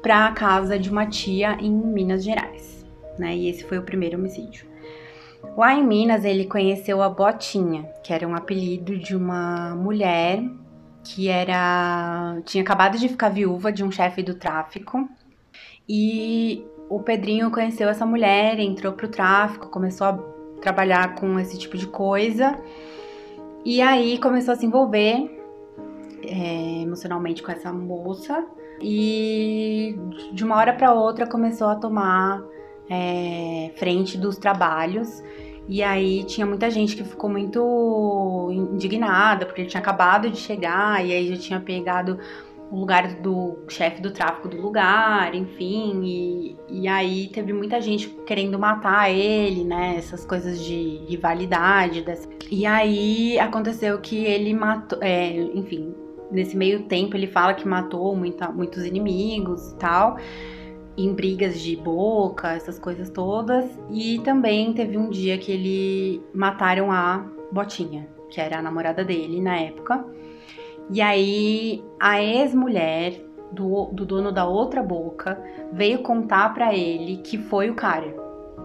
pra 0.00 0.30
casa 0.32 0.78
de 0.78 0.90
uma 0.90 1.06
tia 1.06 1.56
em 1.60 1.72
Minas 1.72 2.22
Gerais 2.22 2.77
né? 3.18 3.36
E 3.36 3.48
esse 3.48 3.64
foi 3.64 3.78
o 3.78 3.82
primeiro 3.82 4.18
homicídio. 4.18 4.66
Lá 5.56 5.74
em 5.74 5.86
Minas, 5.86 6.24
ele 6.24 6.46
conheceu 6.46 7.02
a 7.02 7.08
Botinha, 7.08 7.84
que 8.02 8.12
era 8.12 8.26
um 8.26 8.34
apelido 8.34 8.96
de 8.98 9.14
uma 9.14 9.74
mulher 9.74 10.42
que 11.04 11.28
era 11.28 12.40
tinha 12.44 12.62
acabado 12.62 12.98
de 12.98 13.08
ficar 13.08 13.30
viúva 13.30 13.72
de 13.72 13.82
um 13.82 13.90
chefe 13.90 14.22
do 14.22 14.34
tráfico. 14.34 15.08
E 15.88 16.64
o 16.88 17.00
Pedrinho 17.00 17.50
conheceu 17.50 17.88
essa 17.88 18.04
mulher, 18.04 18.58
entrou 18.58 18.92
pro 18.92 19.08
tráfico, 19.08 19.68
começou 19.68 20.06
a 20.06 20.12
trabalhar 20.60 21.14
com 21.14 21.38
esse 21.38 21.58
tipo 21.58 21.76
de 21.76 21.86
coisa. 21.86 22.58
E 23.64 23.80
aí 23.80 24.18
começou 24.18 24.52
a 24.52 24.56
se 24.56 24.66
envolver 24.66 25.38
é, 26.22 26.82
emocionalmente 26.82 27.42
com 27.42 27.50
essa 27.50 27.72
moça 27.72 28.46
e 28.80 29.98
de 30.32 30.44
uma 30.44 30.56
hora 30.56 30.72
para 30.72 30.92
outra 30.92 31.26
começou 31.26 31.68
a 31.68 31.76
tomar 31.76 32.42
é, 32.88 33.70
frente 33.76 34.16
dos 34.16 34.36
trabalhos. 34.36 35.22
E 35.68 35.82
aí 35.82 36.24
tinha 36.24 36.46
muita 36.46 36.70
gente 36.70 36.96
que 36.96 37.04
ficou 37.04 37.28
muito 37.28 38.48
indignada, 38.50 39.44
porque 39.44 39.60
ele 39.60 39.68
tinha 39.68 39.80
acabado 39.80 40.30
de 40.30 40.38
chegar, 40.38 41.04
e 41.04 41.12
aí 41.12 41.28
já 41.28 41.36
tinha 41.36 41.60
pegado 41.60 42.18
o 42.70 42.80
lugar 42.80 43.14
do 43.20 43.58
chefe 43.68 44.00
do 44.00 44.10
tráfico 44.10 44.48
do 44.48 44.60
lugar, 44.60 45.34
enfim, 45.34 46.02
e, 46.04 46.56
e 46.68 46.88
aí 46.88 47.28
teve 47.28 47.52
muita 47.52 47.80
gente 47.80 48.08
querendo 48.26 48.58
matar 48.58 49.10
ele, 49.10 49.64
né? 49.64 49.96
Essas 49.96 50.24
coisas 50.24 50.62
de 50.62 51.00
rivalidade. 51.06 52.02
Dessa... 52.02 52.28
E 52.50 52.66
aí 52.66 53.38
aconteceu 53.38 53.98
que 53.98 54.24
ele 54.24 54.52
matou, 54.52 54.98
é, 55.02 55.30
enfim, 55.54 55.94
nesse 56.30 56.56
meio 56.56 56.82
tempo 56.84 57.16
ele 57.16 57.26
fala 57.26 57.54
que 57.54 57.66
matou 57.66 58.14
muita, 58.14 58.50
muitos 58.50 58.84
inimigos 58.84 59.72
e 59.72 59.76
tal, 59.76 60.18
em 60.98 61.14
brigas 61.14 61.60
de 61.60 61.76
boca, 61.76 62.52
essas 62.52 62.78
coisas 62.78 63.08
todas. 63.08 63.64
E 63.88 64.18
também 64.24 64.72
teve 64.72 64.98
um 64.98 65.08
dia 65.08 65.38
que 65.38 65.52
ele 65.52 66.22
mataram 66.34 66.90
a 66.90 67.24
Botinha, 67.52 68.08
que 68.28 68.40
era 68.40 68.58
a 68.58 68.62
namorada 68.62 69.04
dele 69.04 69.40
na 69.40 69.56
época. 69.56 70.04
E 70.90 71.00
aí 71.00 71.84
a 72.00 72.22
ex-mulher 72.22 73.14
do, 73.52 73.86
do 73.92 74.04
dono 74.04 74.32
da 74.32 74.46
outra 74.46 74.82
boca 74.82 75.40
veio 75.72 76.00
contar 76.00 76.52
para 76.52 76.74
ele 76.74 77.18
que 77.18 77.38
foi 77.38 77.70
o 77.70 77.74
cara. 77.74 78.14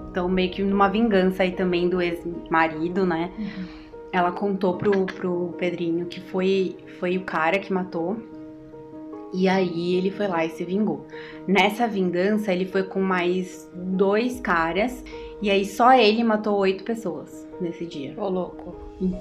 Então, 0.10 0.28
meio 0.28 0.52
que 0.52 0.64
numa 0.64 0.90
vingança 0.90 1.44
aí 1.44 1.52
também 1.52 1.90
do 1.90 2.02
ex-marido, 2.02 3.06
né? 3.06 3.32
Uhum. 3.38 3.66
Ela 4.12 4.32
contou 4.32 4.78
pro, 4.78 5.06
pro 5.06 5.56
Pedrinho 5.58 6.06
que 6.06 6.22
foi, 6.22 6.78
foi 7.00 7.18
o 7.18 7.24
cara 7.24 7.58
que 7.58 7.74
matou. 7.74 8.18
E 9.34 9.50
aí 9.50 9.96
ele 9.96 10.12
foi 10.12 10.28
lá 10.28 10.46
e 10.46 10.50
se 10.50 10.64
vingou. 10.64 11.08
Nessa 11.48 11.88
vingança, 11.88 12.54
ele 12.54 12.66
foi 12.66 12.84
com 12.84 13.02
mais 13.02 13.70
dois 13.74 14.40
caras. 14.40 15.04
E 15.42 15.50
aí 15.50 15.66
só 15.66 15.94
ele 15.94 16.24
matou 16.24 16.58
oito 16.60 16.84
pessoas 16.84 17.48
nesse 17.60 17.86
dia. 17.86 18.14
Ô, 18.18 18.30
louco. 18.30 18.76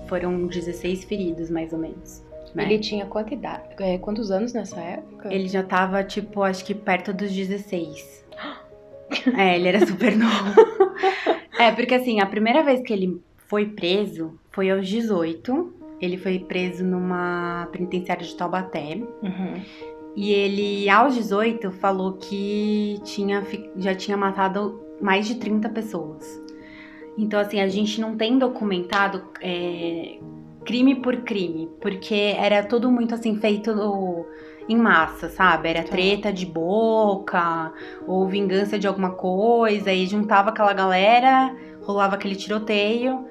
Foram 0.06 0.46
16 0.46 1.04
feridos, 1.04 1.50
mais 1.50 1.72
ou 1.72 1.78
menos. 1.78 2.22
Né? 2.54 2.64
Ele 2.64 2.78
tinha 2.78 3.06
quanta 3.06 3.32
idade? 3.32 3.64
É, 3.80 3.96
quantos 3.98 4.30
anos 4.30 4.52
nessa 4.52 4.78
época? 4.80 5.32
Ele 5.32 5.48
já 5.48 5.62
tava, 5.62 6.04
tipo, 6.04 6.42
acho 6.42 6.64
que 6.64 6.74
perto 6.74 7.12
dos 7.12 7.32
16. 7.32 8.24
é, 9.36 9.56
ele 9.56 9.68
era 9.68 9.86
super 9.86 10.14
novo. 10.16 10.60
é, 11.58 11.72
porque 11.72 11.94
assim, 11.94 12.20
a 12.20 12.26
primeira 12.26 12.62
vez 12.62 12.82
que 12.82 12.92
ele 12.92 13.20
foi 13.48 13.66
preso 13.66 14.38
foi 14.50 14.70
aos 14.70 14.86
18. 14.86 15.74
Ele 16.00 16.18
foi 16.18 16.40
preso 16.40 16.84
numa 16.84 17.68
penitenciária 17.72 18.24
de 18.24 18.34
Taubaté. 18.36 19.00
Uhum. 19.22 19.62
E 20.14 20.30
ele, 20.30 20.88
aos 20.88 21.14
18, 21.14 21.70
falou 21.72 22.14
que 22.14 23.00
tinha, 23.04 23.42
já 23.76 23.94
tinha 23.94 24.16
matado 24.16 24.80
mais 25.00 25.26
de 25.26 25.36
30 25.36 25.68
pessoas. 25.70 26.42
Então, 27.16 27.40
assim, 27.40 27.60
a 27.60 27.68
gente 27.68 28.00
não 28.00 28.16
tem 28.16 28.38
documentado 28.38 29.24
é, 29.40 30.18
crime 30.64 30.96
por 30.96 31.16
crime, 31.18 31.70
porque 31.80 32.34
era 32.36 32.62
tudo 32.62 32.90
muito 32.90 33.14
assim 33.14 33.36
feito 33.36 33.74
no, 33.74 34.26
em 34.68 34.76
massa, 34.76 35.28
sabe? 35.28 35.68
Era 35.68 35.82
tá. 35.82 35.90
treta 35.90 36.32
de 36.32 36.46
boca 36.46 37.72
ou 38.06 38.26
vingança 38.26 38.78
de 38.78 38.86
alguma 38.86 39.10
coisa, 39.10 39.92
e 39.92 40.06
juntava 40.06 40.50
aquela 40.50 40.72
galera, 40.72 41.54
rolava 41.82 42.14
aquele 42.14 42.36
tiroteio 42.36 43.26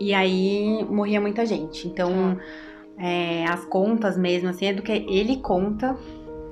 e 0.00 0.14
aí 0.14 0.84
morria 0.88 1.20
muita 1.20 1.44
gente. 1.44 1.88
Então, 1.88 2.36
tá. 2.36 2.42
É, 2.98 3.44
as 3.46 3.64
contas 3.64 4.16
mesmo, 4.16 4.48
assim, 4.48 4.66
é 4.66 4.72
do 4.72 4.82
que 4.82 4.92
ele 4.92 5.36
conta 5.36 5.96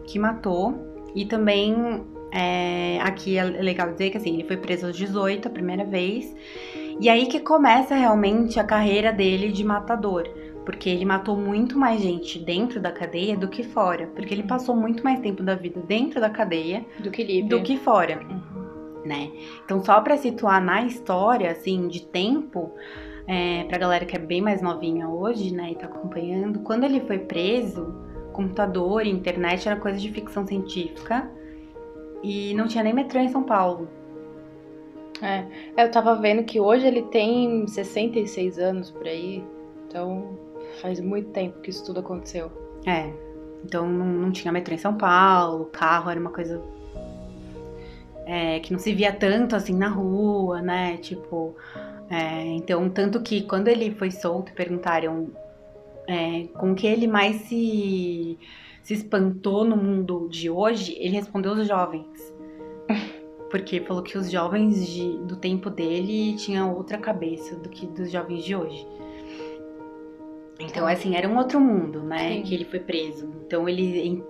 que 0.05 0.19
matou 0.19 0.75
e 1.15 1.25
também 1.25 2.05
é, 2.31 2.99
aqui 3.00 3.38
é 3.38 3.45
legal 3.45 3.93
dizer 3.93 4.11
que 4.11 4.19
assim, 4.19 4.35
ele 4.35 4.45
foi 4.45 4.57
preso 4.57 4.87
aos 4.87 4.97
18 4.97 5.49
a 5.49 5.50
primeira 5.50 5.85
vez. 5.85 6.35
E 7.00 7.09
aí 7.09 7.26
que 7.26 7.41
começa 7.41 7.95
realmente 7.95 8.59
a 8.59 8.65
carreira 8.65 9.12
dele 9.12 9.50
de 9.50 9.65
matador. 9.65 10.29
Porque 10.65 10.91
ele 10.91 11.05
matou 11.05 11.37
muito 11.37 11.79
mais 11.79 12.03
gente 12.03 12.41
dentro 12.41 12.81
da 12.81 12.91
cadeia 12.91 13.37
do 13.37 13.47
que 13.47 13.62
fora. 13.62 14.09
Porque 14.15 14.35
ele 14.35 14.43
passou 14.43 14.75
muito 14.75 15.05
mais 15.05 15.21
tempo 15.21 15.43
da 15.43 15.55
vida 15.55 15.81
dentro 15.81 16.21
da 16.21 16.29
cadeia 16.29 16.85
do 16.99 17.11
que 17.11 17.23
livre. 17.23 17.49
Do 17.49 17.62
que 17.62 17.76
fora. 17.76 18.21
Uhum. 18.21 19.03
Né? 19.05 19.31
Então, 19.65 19.85
só 19.85 20.00
para 20.00 20.17
situar 20.17 20.61
na 20.61 20.83
história, 20.83 21.53
assim, 21.53 21.87
de 21.87 22.05
tempo, 22.09 22.73
é, 23.26 23.64
pra 23.64 23.78
galera 23.78 24.04
que 24.04 24.16
é 24.16 24.18
bem 24.18 24.40
mais 24.40 24.62
novinha 24.62 25.09
hoje, 25.09 25.52
né, 25.52 25.73
e 25.73 25.75
tá 25.75 25.87
acompanhando, 25.87 26.61
quando 26.61 26.85
ele 26.85 27.00
foi 27.00 27.18
preso, 27.18 27.95
computador 28.33 29.06
e 29.06 29.11
internet 29.11 29.68
era 29.68 29.80
coisa 29.80 29.99
de 29.99 30.11
ficção 30.12 30.47
científica 30.47 31.30
e 32.23 32.54
não 32.54 32.68
tinha 32.68 32.85
nem 32.85 32.92
metrô 32.92 33.18
em 33.21 33.28
São 33.28 33.42
Paulo. 33.42 33.88
É, 35.23 35.47
eu 35.83 35.90
tava 35.90 36.14
vendo 36.16 36.45
que 36.45 36.61
hoje 36.61 36.87
ele 36.87 37.02
tem 37.02 37.66
66 37.66 38.59
anos 38.59 38.90
por 38.90 39.06
aí, 39.06 39.42
então 39.87 40.38
faz 40.83 41.00
muito 41.00 41.30
tempo 41.30 41.61
que 41.61 41.71
isso 41.71 41.85
tudo 41.85 42.00
aconteceu. 42.00 42.50
É, 42.87 43.11
então 43.64 43.88
não, 43.88 44.06
não 44.06 44.30
tinha 44.30 44.52
metrô 44.52 44.75
em 44.75 44.78
São 44.78 44.95
Paulo, 44.95 45.64
carro 45.73 46.11
era 46.11 46.21
uma 46.21 46.30
coisa 46.30 46.62
é, 48.26 48.59
que 48.61 48.73
não 48.73 48.78
se 48.78 48.92
via 48.92 49.12
tanto 49.12 49.56
assim 49.56 49.75
na 49.75 49.88
rua, 49.88 50.61
né? 50.61 50.97
Tipo, 50.99 51.54
é, 52.08 52.44
então, 52.46 52.88
tanto 52.88 53.20
que 53.20 53.42
quando 53.42 53.68
ele 53.68 53.90
foi 53.92 54.10
solto, 54.10 54.52
perguntaram 54.52 55.30
é, 56.06 56.44
com 56.54 56.75
que 56.75 56.86
ele 56.86 57.06
mais 57.06 57.36
se, 57.42 58.38
se 58.82 58.94
espantou 58.94 59.64
no 59.64 59.76
mundo 59.76 60.28
de 60.30 60.48
hoje, 60.48 60.96
ele 60.98 61.14
respondeu 61.14 61.52
os 61.52 61.66
jovens. 61.66 62.34
Porque 63.50 63.80
falou 63.80 64.02
que 64.02 64.18
os 64.18 64.30
jovens 64.30 64.86
de, 64.86 65.18
do 65.18 65.36
tempo 65.36 65.70
dele 65.70 66.36
tinham 66.36 66.75
outra 66.75 66.98
cabeça 66.98 67.56
do 67.56 67.68
que 67.68 67.86
dos 67.86 68.10
jovens 68.10 68.44
de 68.44 68.54
hoje. 68.54 68.86
Então, 70.58 70.86
assim, 70.86 71.14
era 71.14 71.28
um 71.28 71.36
outro 71.36 71.60
mundo, 71.60 72.02
né? 72.02 72.34
Sim. 72.34 72.42
Que 72.42 72.54
ele 72.54 72.64
foi 72.64 72.80
preso. 72.80 73.28
Então, 73.44 73.68
ele 73.68 74.25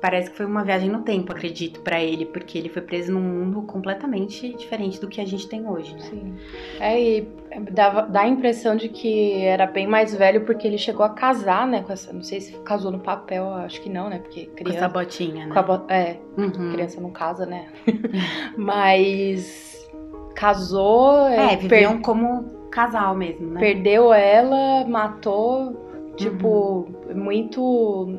parece 0.00 0.30
que 0.30 0.36
foi 0.36 0.46
uma 0.46 0.64
viagem 0.64 0.88
no 0.88 1.02
tempo, 1.02 1.32
acredito, 1.32 1.80
para 1.80 2.02
ele, 2.02 2.24
porque 2.24 2.56
ele 2.56 2.68
foi 2.68 2.80
preso 2.80 3.12
num 3.12 3.20
mundo 3.20 3.62
completamente 3.62 4.54
diferente 4.54 5.00
do 5.00 5.08
que 5.08 5.20
a 5.20 5.26
gente 5.26 5.46
tem 5.46 5.68
hoje, 5.68 5.94
né? 5.94 6.00
Sim. 6.00 6.34
É, 6.80 7.00
e 7.00 7.28
dava, 7.70 8.02
dá 8.02 8.22
a 8.22 8.28
impressão 8.28 8.74
de 8.76 8.88
que 8.88 9.42
era 9.42 9.66
bem 9.66 9.86
mais 9.86 10.14
velho 10.14 10.44
porque 10.46 10.66
ele 10.66 10.78
chegou 10.78 11.04
a 11.04 11.10
casar, 11.10 11.66
né, 11.66 11.82
com 11.82 11.92
essa, 11.92 12.12
não 12.12 12.22
sei 12.22 12.40
se 12.40 12.52
casou 12.60 12.90
no 12.90 13.00
papel, 13.00 13.52
acho 13.54 13.80
que 13.82 13.90
não, 13.90 14.08
né, 14.08 14.18
porque 14.18 14.46
criança... 14.46 14.78
Com 14.78 14.84
essa 14.84 14.88
botinha, 14.88 15.46
né? 15.46 15.62
Bo, 15.62 15.82
é, 15.88 16.16
uhum. 16.38 16.72
criança 16.72 17.00
não 17.00 17.10
casa, 17.10 17.44
né? 17.44 17.68
Mas 18.56 19.86
casou... 20.34 21.26
É, 21.28 21.56
viviam 21.56 21.94
per... 21.94 22.02
como 22.02 22.60
casal 22.70 23.14
mesmo, 23.14 23.48
né? 23.48 23.60
Perdeu 23.60 24.14
ela, 24.14 24.86
matou, 24.86 26.14
tipo, 26.16 26.88
uhum. 27.08 27.22
muito 27.22 28.18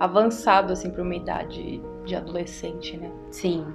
avançado, 0.00 0.72
assim, 0.72 0.90
pra 0.90 1.02
uma 1.02 1.14
idade 1.14 1.80
de 2.06 2.16
adolescente, 2.16 2.96
né? 2.96 3.10
Sim. 3.30 3.66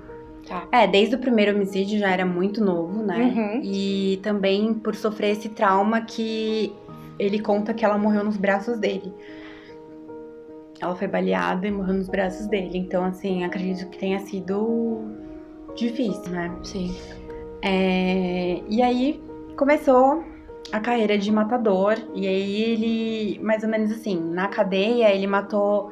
Tá. 0.48 0.68
É, 0.72 0.88
desde 0.88 1.16
o 1.16 1.20
primeiro 1.20 1.56
homicídio 1.56 1.98
já 2.00 2.10
era 2.10 2.26
muito 2.26 2.64
novo, 2.64 3.02
né? 3.04 3.34
Uhum. 3.36 3.62
E 3.64 4.20
também 4.22 4.74
por 4.74 4.96
sofrer 4.96 5.32
esse 5.32 5.50
trauma 5.50 6.02
que 6.02 6.74
ele 7.18 7.40
conta 7.40 7.74
que 7.74 7.86
ela 7.86 7.98
morreu 7.98 8.24
nos 8.24 8.38
braços 8.38 8.78
dele. 8.78 9.14
Ela 10.80 10.96
foi 10.96 11.08
baleada 11.08 11.68
e 11.68 11.72
morreu 11.72 11.96
nos 11.96 12.10
braços 12.10 12.48
dele. 12.48 12.78
Então, 12.78 13.06
assim, 13.06 13.44
acredito 13.44 13.90
que 13.90 13.98
tenha 13.98 14.20
sido 14.20 15.04
difícil, 15.76 16.32
né? 16.32 16.52
Sim. 16.64 16.96
É... 17.62 18.62
E 18.68 18.82
aí 18.82 19.24
começou 19.56 20.24
a 20.72 20.80
carreira 20.80 21.18
de 21.18 21.32
matador. 21.32 21.96
E 22.14 22.28
aí 22.28 22.62
ele, 22.62 23.40
mais 23.44 23.64
ou 23.64 23.70
menos 23.70 23.92
assim, 23.92 24.20
na 24.20 24.48
cadeia, 24.48 25.12
ele 25.12 25.26
matou 25.26 25.92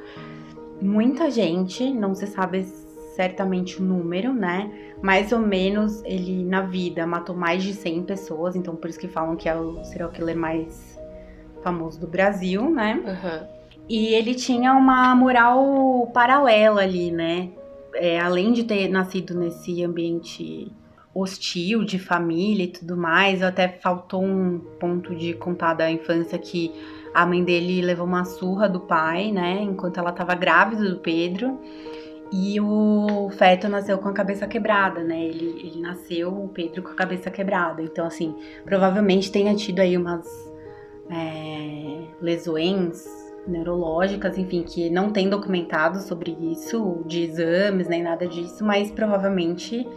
muita 0.81 1.29
gente, 1.31 1.89
não 1.91 2.13
se 2.13 2.27
sabe 2.27 2.63
certamente 3.15 3.81
o 3.81 3.85
número, 3.85 4.33
né? 4.33 4.71
Mais 5.01 5.31
ou 5.31 5.39
menos 5.39 6.03
ele 6.03 6.43
na 6.43 6.61
vida 6.61 7.05
matou 7.05 7.35
mais 7.35 7.63
de 7.63 7.73
100 7.73 8.03
pessoas, 8.03 8.55
então 8.55 8.75
por 8.75 8.89
isso 8.89 8.99
que 8.99 9.07
falam 9.07 9.35
que 9.35 9.47
é 9.47 9.55
o 9.55 9.83
serial 9.83 10.09
killer 10.09 10.37
mais 10.37 10.99
famoso 11.63 11.99
do 11.99 12.07
Brasil, 12.07 12.69
né? 12.69 13.01
Uhum. 13.05 13.47
E 13.87 14.13
ele 14.13 14.33
tinha 14.33 14.73
uma 14.73 15.15
moral 15.15 16.09
paralela 16.13 16.81
ali, 16.81 17.11
né? 17.11 17.49
É, 17.95 18.19
além 18.19 18.53
de 18.53 18.63
ter 18.63 18.87
nascido 18.87 19.35
nesse 19.35 19.83
ambiente 19.83 20.71
hostil 21.13 21.83
de 21.83 21.99
família 21.99 22.63
e 22.63 22.67
tudo 22.67 22.97
mais, 22.97 23.43
até 23.43 23.67
faltou 23.67 24.23
um 24.23 24.59
ponto 24.79 25.13
de 25.13 25.33
contar 25.33 25.75
da 25.75 25.91
infância 25.91 26.39
que 26.39 26.71
a 27.13 27.25
mãe 27.25 27.43
dele 27.43 27.81
levou 27.81 28.05
uma 28.05 28.25
surra 28.25 28.67
do 28.67 28.79
pai, 28.79 29.31
né, 29.31 29.61
enquanto 29.61 29.99
ela 29.99 30.09
estava 30.09 30.33
grávida 30.35 30.89
do 30.89 30.99
Pedro. 30.99 31.59
E 32.35 32.59
o 32.59 33.29
feto 33.37 33.69
nasceu 33.69 33.99
com 33.99 34.09
a 34.09 34.13
cabeça 34.13 34.47
quebrada, 34.47 35.03
né? 35.03 35.23
Ele, 35.23 35.55
ele 35.63 35.79
nasceu, 35.79 36.29
o 36.33 36.47
Pedro, 36.47 36.81
com 36.81 36.89
a 36.89 36.95
cabeça 36.95 37.29
quebrada. 37.29 37.79
Então, 37.83 38.07
assim, 38.07 38.35
provavelmente 38.65 39.31
tenha 39.31 39.53
tido 39.53 39.81
aí 39.81 39.95
umas 39.95 40.25
é, 41.11 42.01
lesões 42.19 43.05
neurológicas, 43.47 44.35
enfim, 44.35 44.63
que 44.63 44.89
não 44.89 45.11
tem 45.11 45.29
documentado 45.29 45.99
sobre 45.99 46.35
isso, 46.51 47.03
de 47.05 47.21
exames 47.21 47.87
nem 47.87 48.01
nada 48.01 48.25
disso, 48.25 48.65
mas 48.65 48.89
provavelmente 48.89 49.87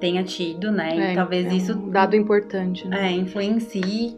tenha 0.00 0.22
tido, 0.24 0.72
né? 0.72 1.10
É, 1.10 1.12
e 1.12 1.14
talvez 1.14 1.46
é 1.46 1.50
um 1.50 1.52
isso 1.52 1.74
dado 1.74 2.16
importante, 2.16 2.86
né? 2.88 3.08
é, 3.08 3.12
influencie 3.12 4.16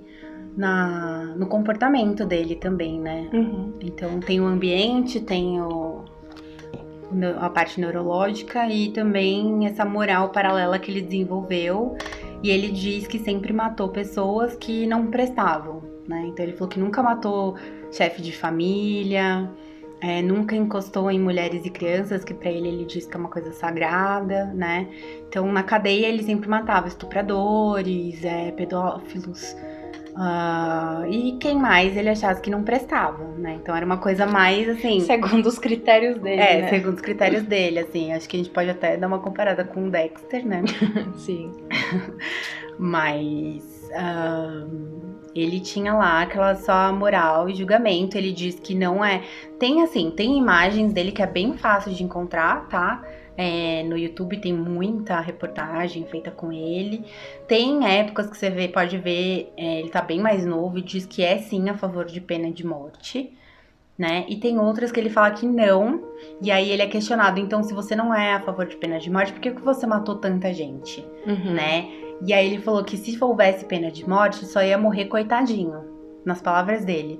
na, 0.60 1.24
no 1.36 1.46
comportamento 1.46 2.26
dele 2.26 2.54
também, 2.54 3.00
né? 3.00 3.30
Uhum. 3.32 3.72
Então 3.80 4.20
tem 4.20 4.42
o 4.42 4.46
ambiente, 4.46 5.18
tem 5.18 5.58
o, 5.58 6.04
a 7.40 7.48
parte 7.48 7.80
neurológica 7.80 8.68
e 8.68 8.90
também 8.90 9.66
essa 9.66 9.86
moral 9.86 10.28
paralela 10.28 10.78
que 10.78 10.90
ele 10.90 11.00
desenvolveu. 11.00 11.96
E 12.42 12.50
ele 12.50 12.68
diz 12.68 13.06
que 13.06 13.18
sempre 13.18 13.54
matou 13.54 13.88
pessoas 13.88 14.54
que 14.54 14.86
não 14.86 15.06
prestavam, 15.06 15.82
né? 16.06 16.26
Então 16.26 16.44
ele 16.44 16.52
falou 16.52 16.68
que 16.68 16.78
nunca 16.78 17.02
matou 17.02 17.56
chefe 17.90 18.20
de 18.20 18.32
família, 18.32 19.50
é, 19.98 20.20
nunca 20.20 20.54
encostou 20.54 21.10
em 21.10 21.18
mulheres 21.18 21.64
e 21.64 21.70
crianças, 21.70 22.22
que 22.22 22.34
pra 22.34 22.50
ele 22.50 22.68
ele 22.68 22.84
diz 22.84 23.06
que 23.06 23.16
é 23.16 23.18
uma 23.18 23.30
coisa 23.30 23.50
sagrada, 23.52 24.46
né? 24.54 24.88
Então 25.26 25.50
na 25.50 25.62
cadeia 25.62 26.06
ele 26.06 26.22
sempre 26.22 26.50
matava 26.50 26.86
estupradores, 26.86 28.22
é, 28.24 28.50
pedófilos. 28.52 29.56
Ah, 30.22 31.04
e 31.08 31.32
quem 31.40 31.56
mais 31.58 31.96
ele 31.96 32.10
achasse 32.10 32.42
que 32.42 32.50
não 32.50 32.62
prestava, 32.62 33.24
né? 33.38 33.54
Então 33.54 33.74
era 33.74 33.86
uma 33.86 33.96
coisa 33.96 34.26
mais 34.26 34.68
assim. 34.68 35.00
Segundo 35.00 35.46
os 35.46 35.58
critérios 35.58 36.18
dele, 36.20 36.42
É, 36.42 36.60
né? 36.60 36.68
segundo 36.68 36.94
os 36.96 37.00
critérios 37.00 37.42
dele, 37.44 37.78
assim. 37.78 38.12
Acho 38.12 38.28
que 38.28 38.36
a 38.36 38.40
gente 38.40 38.50
pode 38.50 38.68
até 38.68 38.98
dar 38.98 39.06
uma 39.06 39.18
comparada 39.18 39.64
com 39.64 39.86
o 39.86 39.90
Dexter, 39.90 40.46
né? 40.46 40.62
Sim. 41.16 41.50
Mas 42.78 43.88
ahn, 43.94 44.68
ele 45.34 45.58
tinha 45.58 45.94
lá 45.94 46.20
aquela 46.20 46.54
só 46.54 46.92
moral 46.92 47.48
e 47.48 47.54
julgamento. 47.54 48.18
Ele 48.18 48.30
diz 48.30 48.60
que 48.60 48.74
não 48.74 49.02
é. 49.02 49.22
Tem 49.58 49.82
assim, 49.82 50.10
tem 50.10 50.36
imagens 50.36 50.92
dele 50.92 51.12
que 51.12 51.22
é 51.22 51.26
bem 51.26 51.56
fácil 51.56 51.92
de 51.94 52.04
encontrar, 52.04 52.68
tá? 52.68 53.02
É, 53.42 53.82
no 53.84 53.96
YouTube 53.96 54.36
tem 54.36 54.52
muita 54.52 55.18
reportagem 55.18 56.04
feita 56.04 56.30
com 56.30 56.52
ele. 56.52 57.06
Tem 57.48 57.86
épocas 57.86 58.28
que 58.28 58.36
você 58.36 58.50
vê, 58.50 58.68
pode 58.68 58.98
ver, 58.98 59.50
é, 59.56 59.80
ele 59.80 59.88
tá 59.88 60.02
bem 60.02 60.20
mais 60.20 60.44
novo 60.44 60.76
e 60.76 60.82
diz 60.82 61.06
que 61.06 61.22
é 61.22 61.38
sim 61.38 61.70
a 61.70 61.74
favor 61.74 62.04
de 62.04 62.20
pena 62.20 62.50
de 62.50 62.66
morte. 62.66 63.34
Né? 63.96 64.26
E 64.28 64.36
tem 64.36 64.58
outras 64.58 64.92
que 64.92 65.00
ele 65.00 65.08
fala 65.08 65.30
que 65.30 65.46
não, 65.46 66.02
e 66.42 66.50
aí 66.50 66.70
ele 66.70 66.82
é 66.82 66.86
questionado. 66.86 67.40
Então, 67.40 67.62
se 67.62 67.72
você 67.72 67.96
não 67.96 68.14
é 68.14 68.34
a 68.34 68.40
favor 68.40 68.66
de 68.66 68.76
pena 68.76 68.98
de 68.98 69.10
morte, 69.10 69.32
por 69.32 69.40
que, 69.40 69.50
você 69.52 69.86
matou 69.86 70.16
tanta 70.16 70.52
gente? 70.52 71.02
Uhum. 71.26 71.54
né? 71.54 71.88
E 72.26 72.34
aí 72.34 72.46
ele 72.46 72.62
falou 72.62 72.84
que 72.84 72.98
se 72.98 73.16
houvesse 73.22 73.64
pena 73.64 73.90
de 73.90 74.06
morte, 74.06 74.44
só 74.44 74.62
ia 74.62 74.76
morrer 74.76 75.06
coitadinho, 75.06 75.82
nas 76.26 76.42
palavras 76.42 76.84
dele, 76.84 77.18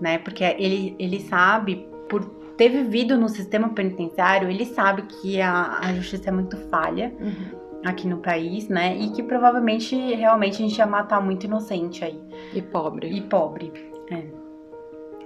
né? 0.00 0.18
Porque 0.18 0.42
ele, 0.42 0.96
ele 0.98 1.20
sabe, 1.20 1.86
por 2.08 2.39
ter 2.60 2.68
vivido 2.68 3.16
no 3.16 3.26
sistema 3.26 3.70
penitenciário, 3.70 4.50
ele 4.50 4.66
sabe 4.66 5.00
que 5.04 5.40
a, 5.40 5.78
a 5.78 5.94
justiça 5.94 6.28
é 6.28 6.32
muito 6.32 6.58
falha 6.68 7.10
Uhum. 7.18 7.80
aqui 7.86 8.06
no 8.06 8.18
país, 8.18 8.68
né? 8.68 8.94
E 8.98 9.08
que 9.12 9.22
provavelmente, 9.22 9.96
realmente, 9.96 10.62
a 10.62 10.68
gente 10.68 10.76
ia 10.76 10.84
matar 10.86 11.22
muito 11.22 11.44
inocente 11.46 12.04
aí 12.04 12.20
E 12.52 12.60
pobre. 12.60 13.08
e 13.08 13.22
pobre. 13.22 13.72
É. 14.10 14.24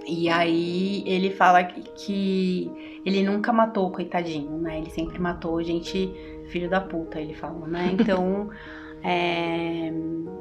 E 0.06 0.28
aí 0.28 1.02
ele 1.06 1.30
fala 1.30 1.64
que, 1.64 1.80
que 1.96 2.70
ele 3.04 3.24
nunca 3.24 3.52
matou, 3.52 3.90
coitadinho, 3.90 4.56
né? 4.58 4.78
Ele 4.78 4.90
sempre 4.90 5.18
matou 5.18 5.60
gente 5.60 6.14
filho 6.50 6.70
da 6.70 6.80
puta, 6.80 7.20
ele 7.20 7.34
fala, 7.34 7.66
né? 7.66 7.90
Então. 7.98 8.48
É... 9.04 9.92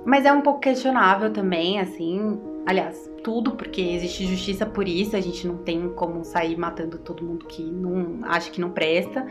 Mas 0.06 0.26
é 0.26 0.32
um 0.32 0.42
pouco 0.42 0.60
questionável 0.62 1.32
também, 1.32 1.80
assim. 1.80 2.40
Aliás, 2.66 3.12
tudo, 3.24 3.52
porque 3.52 3.82
existe 3.82 4.26
justiça 4.26 4.66
por 4.66 4.88
isso, 4.88 5.16
a 5.16 5.22
gente 5.22 5.46
não 5.46 5.58
tem 5.58 5.90
como 5.90 6.24
sair 6.24 6.58
matando 6.58 6.98
todo 6.98 7.24
mundo 7.24 7.46
que 7.46 7.62
não 7.62 8.20
acha 8.24 8.50
que 8.50 8.62
não 8.62 8.70
presta. 8.70 9.28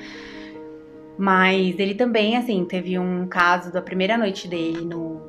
Mas 1.16 1.78
ele 1.78 1.94
também, 1.94 2.36
assim, 2.36 2.64
teve 2.64 2.98
um 2.98 3.26
caso 3.26 3.72
da 3.72 3.80
primeira 3.82 4.16
noite 4.16 4.48
dele 4.48 4.82
no, 4.82 5.20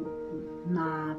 na 0.65 1.17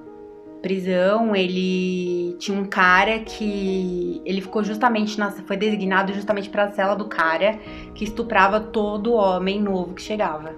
prisão, 0.62 1.36
ele 1.36 2.34
tinha 2.38 2.58
um 2.58 2.64
cara 2.64 3.18
que 3.18 4.22
ele 4.24 4.40
ficou 4.40 4.64
justamente 4.64 5.18
na, 5.18 5.30
foi 5.30 5.58
designado 5.58 6.14
justamente 6.14 6.48
para 6.48 6.64
a 6.64 6.72
cela 6.72 6.94
do 6.94 7.06
cara 7.06 7.58
que 7.94 8.04
estuprava 8.04 8.58
todo 8.58 9.12
homem 9.12 9.60
novo 9.60 9.92
que 9.92 10.00
chegava. 10.00 10.54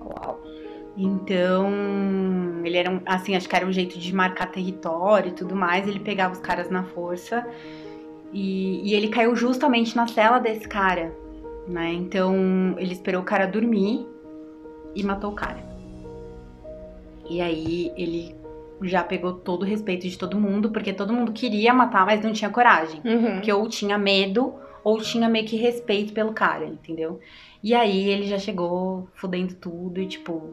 Uau. 0.00 0.51
Então, 0.96 1.70
ele 2.64 2.76
era 2.76 2.90
um, 2.90 3.00
assim, 3.06 3.34
acho 3.34 3.48
que 3.48 3.56
era 3.56 3.66
um 3.66 3.72
jeito 3.72 3.98
de 3.98 4.14
marcar 4.14 4.46
território 4.50 5.30
e 5.30 5.34
tudo 5.34 5.56
mais, 5.56 5.88
ele 5.88 5.98
pegava 5.98 6.34
os 6.34 6.40
caras 6.40 6.68
na 6.68 6.84
força 6.84 7.46
e, 8.32 8.90
e 8.90 8.94
ele 8.94 9.08
caiu 9.08 9.34
justamente 9.34 9.96
na 9.96 10.06
cela 10.06 10.38
desse 10.38 10.68
cara, 10.68 11.12
né? 11.66 11.92
Então, 11.92 12.74
ele 12.78 12.92
esperou 12.92 13.22
o 13.22 13.24
cara 13.24 13.46
dormir 13.46 14.06
e 14.94 15.02
matou 15.02 15.30
o 15.30 15.34
cara. 15.34 15.64
E 17.28 17.40
aí 17.40 17.92
ele 17.96 18.34
já 18.82 19.02
pegou 19.02 19.32
todo 19.32 19.62
o 19.62 19.66
respeito 19.66 20.08
de 20.08 20.18
todo 20.18 20.38
mundo, 20.38 20.70
porque 20.70 20.92
todo 20.92 21.12
mundo 21.12 21.32
queria 21.32 21.72
matar, 21.72 22.04
mas 22.04 22.22
não 22.22 22.32
tinha 22.32 22.50
coragem. 22.50 23.00
Uhum. 23.04 23.34
Porque 23.34 23.52
ou 23.52 23.68
tinha 23.68 23.96
medo, 23.96 24.54
ou 24.84 25.00
tinha 25.00 25.28
meio 25.28 25.46
que 25.46 25.56
respeito 25.56 26.12
pelo 26.12 26.32
cara, 26.32 26.66
entendeu? 26.66 27.20
E 27.62 27.74
aí 27.74 28.08
ele 28.08 28.26
já 28.26 28.38
chegou 28.38 29.08
fudendo 29.14 29.54
tudo 29.54 30.00
e 30.00 30.06
tipo, 30.06 30.52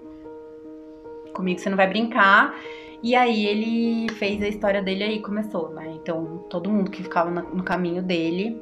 comigo 1.39 1.59
você 1.59 1.69
não 1.69 1.77
vai 1.77 1.87
brincar. 1.87 2.53
E 3.01 3.15
aí 3.15 3.45
ele 3.45 4.11
fez 4.13 4.43
a 4.43 4.47
história 4.47 4.81
dele 4.81 5.03
aí, 5.03 5.19
começou, 5.21 5.69
né? 5.69 5.93
Então 5.95 6.45
todo 6.49 6.69
mundo 6.69 6.91
que 6.91 7.01
ficava 7.01 7.31
no 7.31 7.63
caminho 7.63 8.03
dele, 8.03 8.61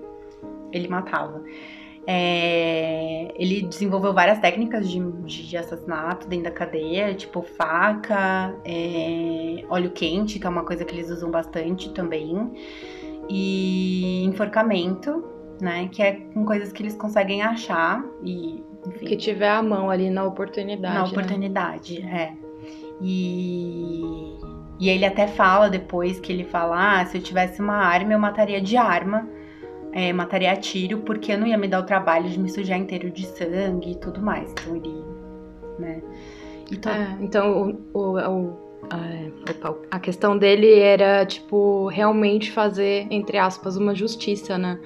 ele 0.72 0.88
matava. 0.88 1.44
É, 2.10 3.34
ele 3.36 3.64
desenvolveu 3.64 4.14
várias 4.14 4.40
técnicas 4.40 4.90
de, 4.90 4.98
de 5.00 5.58
assassinato 5.58 6.26
dentro 6.28 6.46
da 6.46 6.52
cadeia, 6.52 7.14
tipo 7.14 7.42
faca, 7.42 8.56
é, 8.64 9.66
óleo 9.68 9.92
quente, 9.92 10.40
que 10.40 10.48
é 10.48 10.50
uma 10.50 10.64
coisa 10.64 10.86
que 10.86 10.96
eles 10.96 11.10
usam 11.10 11.30
bastante 11.30 11.90
também, 11.90 12.50
e 13.28 14.24
enforcamento, 14.24 15.22
né? 15.60 15.90
Que 15.92 16.02
é 16.02 16.14
com 16.14 16.46
coisas 16.46 16.72
que 16.72 16.82
eles 16.82 16.96
conseguem 16.96 17.42
achar 17.42 18.06
e, 18.24 18.64
enfim, 18.88 19.06
Que 19.06 19.18
tiver 19.18 19.50
a 19.50 19.62
mão 19.62 19.90
ali 19.90 20.10
na 20.10 20.24
oportunidade. 20.24 20.94
na 20.94 21.04
né? 21.04 21.10
oportunidade, 21.10 22.02
é. 22.04 22.47
E, 23.02 24.38
e 24.80 24.90
ele 24.90 25.06
até 25.06 25.28
fala 25.28 25.70
depois 25.70 26.20
que 26.20 26.32
ele 26.32 26.44
fala: 26.44 27.00
ah, 27.02 27.06
se 27.06 27.18
eu 27.18 27.22
tivesse 27.22 27.62
uma 27.62 27.76
arma, 27.78 28.14
eu 28.14 28.20
mataria 28.20 28.60
de 28.62 28.76
arma, 28.78 29.28
é, 29.94 30.12
mataria 30.14 30.52
a 30.52 30.56
tiro, 30.56 31.00
porque 31.00 31.32
eu 31.34 31.38
não 31.38 31.48
ia 31.48 31.58
me 31.58 31.68
dar 31.68 31.80
o 31.80 31.84
trabalho 31.84 32.30
de 32.30 32.40
me 32.40 32.50
sujar 32.50 32.78
inteiro 32.78 33.10
de 33.12 33.26
sangue 33.26 33.92
e 33.92 33.96
tudo 33.96 34.22
mais. 34.22 34.52
Então 34.52 34.76
ele. 34.76 35.04
Né? 35.80 36.02
Então, 36.72 36.92
É, 36.92 37.18
então, 37.22 37.78
o, 37.94 38.00
o- 38.00 38.18
o- 38.20 38.68
a, 38.90 39.96
a 39.98 40.00
questão 40.00 40.38
dele 40.38 40.74
era, 40.80 41.26
tipo, 41.26 41.88
realmente 41.88 42.52
fazer, 42.52 43.06
entre 43.12 43.38
aspas, 43.38 43.76
uma 43.78 43.94
justiça, 43.94 44.58
né? 44.58 44.80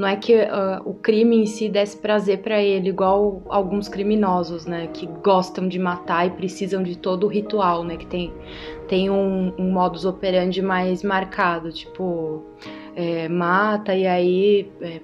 Não 0.00 0.08
é 0.08 0.16
que 0.16 0.34
ah, 0.34 0.80
o 0.86 0.94
crime 0.94 1.42
em 1.42 1.44
si 1.44 1.68
desse 1.68 1.94
prazer 1.94 2.38
pra 2.38 2.58
ele, 2.62 2.88
igual 2.88 3.42
alguns 3.50 3.86
criminosos, 3.86 4.64
né? 4.64 4.88
Que 4.90 5.06
gostam 5.06 5.68
de 5.68 5.78
matar 5.78 6.26
e 6.26 6.30
precisam 6.30 6.82
de 6.82 6.96
todo 6.96 7.24
o 7.24 7.28
ritual, 7.28 7.84
né? 7.84 7.98
Que 7.98 8.06
tem, 8.06 8.32
tem 8.88 9.10
um, 9.10 9.52
um 9.58 9.70
modus 9.70 10.06
operandi 10.06 10.62
mais 10.62 11.02
marcado, 11.02 11.70
tipo, 11.70 12.42
é, 12.96 13.28
mata 13.28 13.94
e 13.94 14.06
aí 14.06 14.72
é, 14.80 15.02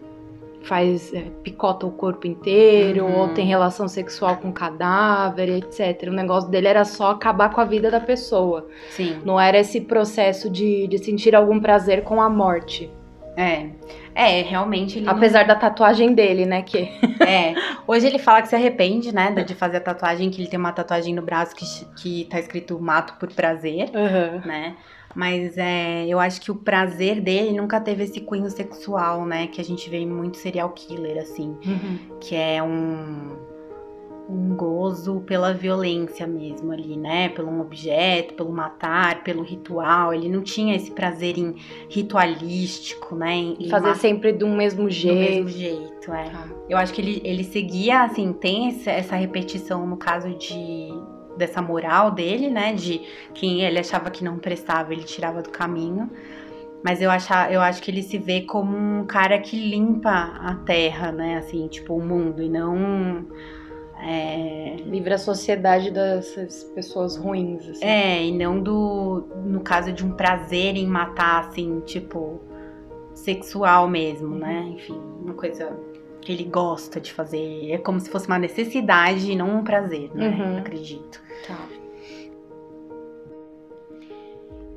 faz 0.62 1.12
é, 1.12 1.24
picota 1.42 1.84
o 1.86 1.90
corpo 1.90 2.26
inteiro 2.26 3.04
Uhum. 3.04 3.18
ou 3.18 3.28
tem 3.28 3.44
relação 3.44 3.86
sexual 3.88 4.38
com 4.38 4.50
cadáver, 4.50 5.50
etc. 5.58 6.08
O 6.08 6.12
negócio 6.12 6.50
dele 6.50 6.68
era 6.68 6.86
só 6.86 7.10
acabar 7.10 7.50
com 7.50 7.60
a 7.60 7.66
vida 7.66 7.90
da 7.90 8.00
pessoa. 8.00 8.66
sim. 8.88 9.20
Não 9.26 9.38
era 9.38 9.58
esse 9.58 9.82
processo 9.82 10.48
de, 10.48 10.86
de 10.86 10.96
sentir 10.96 11.34
algum 11.36 11.60
prazer 11.60 12.02
com 12.02 12.18
a 12.22 12.30
morte. 12.30 12.90
É. 13.36 13.66
É, 14.14 14.42
realmente 14.42 14.98
ele. 14.98 15.06
não- 15.06 15.12
Apesar 15.14 15.44
da 15.46 15.54
tatuagem 15.54 16.14
dele, 16.14 16.46
né? 16.46 16.62
Que 16.62 16.88
É. 17.20 17.54
Hoje 17.86 18.06
ele 18.06 18.18
fala 18.18 18.40
que 18.42 18.48
se 18.48 18.54
arrepende, 18.56 19.14
né, 19.14 19.30
de 19.32 19.54
fazer 19.54 19.76
a 19.78 19.80
tatuagem, 19.80 20.30
que 20.30 20.40
ele 20.40 20.48
tem 20.48 20.58
uma 20.58 20.72
tatuagem 20.72 21.14
no 21.14 21.22
braço 21.22 21.54
que, 21.54 21.64
que 21.96 22.24
tá 22.30 22.38
escrito 22.40 22.78
mato 22.80 23.14
por 23.20 23.30
prazer. 23.32 23.90
né? 24.44 24.74
Mas 25.14 25.56
é, 25.56 26.04
eu 26.06 26.20
acho 26.20 26.40
que 26.42 26.50
o 26.50 26.54
prazer 26.54 27.20
dele 27.22 27.56
nunca 27.56 27.80
teve 27.80 28.04
esse 28.04 28.20
cunho 28.20 28.50
sexual, 28.50 29.24
né? 29.24 29.46
Que 29.46 29.60
a 29.60 29.64
gente 29.64 29.88
vê 29.88 29.98
em 29.98 30.06
muito 30.06 30.36
serial 30.36 30.68
killer, 30.70 31.16
assim. 31.22 31.56
Que 32.20 32.34
é 32.36 32.62
um, 32.62 33.36
um 34.28 34.56
gozo 34.56 35.20
pela 35.20 35.54
violência 35.54 36.26
mesmo 36.26 36.72
ali, 36.72 36.96
né? 36.96 37.28
Pelo 37.28 37.48
um 37.48 37.60
objeto, 37.60 38.34
pelo 38.34 38.50
matar, 38.50 39.22
pelo 39.22 39.42
ritual. 39.42 40.12
Ele 40.12 40.28
não 40.28 40.42
tinha 40.42 40.74
esse 40.74 40.90
prazer 40.90 41.38
em 41.38 41.54
ritualístico, 41.88 43.14
né? 43.14 43.34
Em, 43.34 43.56
em 43.60 43.68
fazer 43.68 43.94
sempre 43.96 44.32
do 44.32 44.48
mesmo 44.48 44.84
do 44.84 44.90
jeito. 44.90 45.44
mesmo 45.44 45.48
jeito, 45.48 46.12
é. 46.12 46.30
Tá. 46.30 46.48
Eu 46.68 46.76
acho 46.76 46.92
que 46.92 47.00
ele, 47.00 47.20
ele 47.24 47.44
seguia, 47.44 48.02
assim, 48.02 48.32
tem 48.32 48.68
essa 48.86 49.14
repetição 49.14 49.86
no 49.86 49.96
caso 49.96 50.30
de 50.34 50.88
dessa 51.36 51.60
moral 51.60 52.10
dele, 52.10 52.48
né? 52.48 52.72
De 52.72 53.02
quem 53.34 53.62
ele 53.62 53.78
achava 53.78 54.10
que 54.10 54.24
não 54.24 54.38
prestava, 54.38 54.92
ele 54.92 55.04
tirava 55.04 55.42
do 55.42 55.50
caminho. 55.50 56.10
Mas 56.82 57.00
eu, 57.02 57.10
acho, 57.10 57.32
eu 57.50 57.60
acho 57.60 57.82
que 57.82 57.90
ele 57.90 58.02
se 58.02 58.18
vê 58.18 58.42
como 58.42 58.76
um 58.76 59.04
cara 59.06 59.38
que 59.38 59.56
limpa 59.56 60.10
a 60.10 60.54
terra, 60.54 61.12
né? 61.12 61.36
Assim, 61.36 61.66
tipo, 61.68 61.94
o 61.94 62.02
mundo, 62.02 62.42
e 62.42 62.48
não. 62.48 63.26
É... 64.00 64.76
Livra 64.84 65.14
a 65.14 65.18
sociedade 65.18 65.90
dessas 65.90 66.64
pessoas 66.74 67.16
ruins. 67.16 67.68
Assim. 67.68 67.84
É, 67.84 68.24
e 68.24 68.32
não 68.32 68.60
do. 68.60 69.26
No 69.44 69.60
caso 69.60 69.92
de 69.92 70.04
um 70.04 70.12
prazer 70.12 70.76
em 70.76 70.86
matar, 70.86 71.40
assim, 71.48 71.80
tipo. 71.80 72.40
Sexual 73.14 73.88
mesmo, 73.88 74.34
né? 74.34 74.60
Uhum. 74.60 74.72
Enfim, 74.72 75.00
uma 75.22 75.32
coisa 75.32 75.74
que 76.20 76.32
ele 76.32 76.44
gosta 76.44 77.00
de 77.00 77.12
fazer. 77.12 77.70
É 77.70 77.78
como 77.78 77.98
se 77.98 78.10
fosse 78.10 78.26
uma 78.26 78.38
necessidade 78.38 79.32
e 79.32 79.36
não 79.36 79.58
um 79.58 79.64
prazer, 79.64 80.10
né? 80.14 80.28
Uhum. 80.28 80.58
Acredito. 80.58 81.22
Tá. 81.46 81.56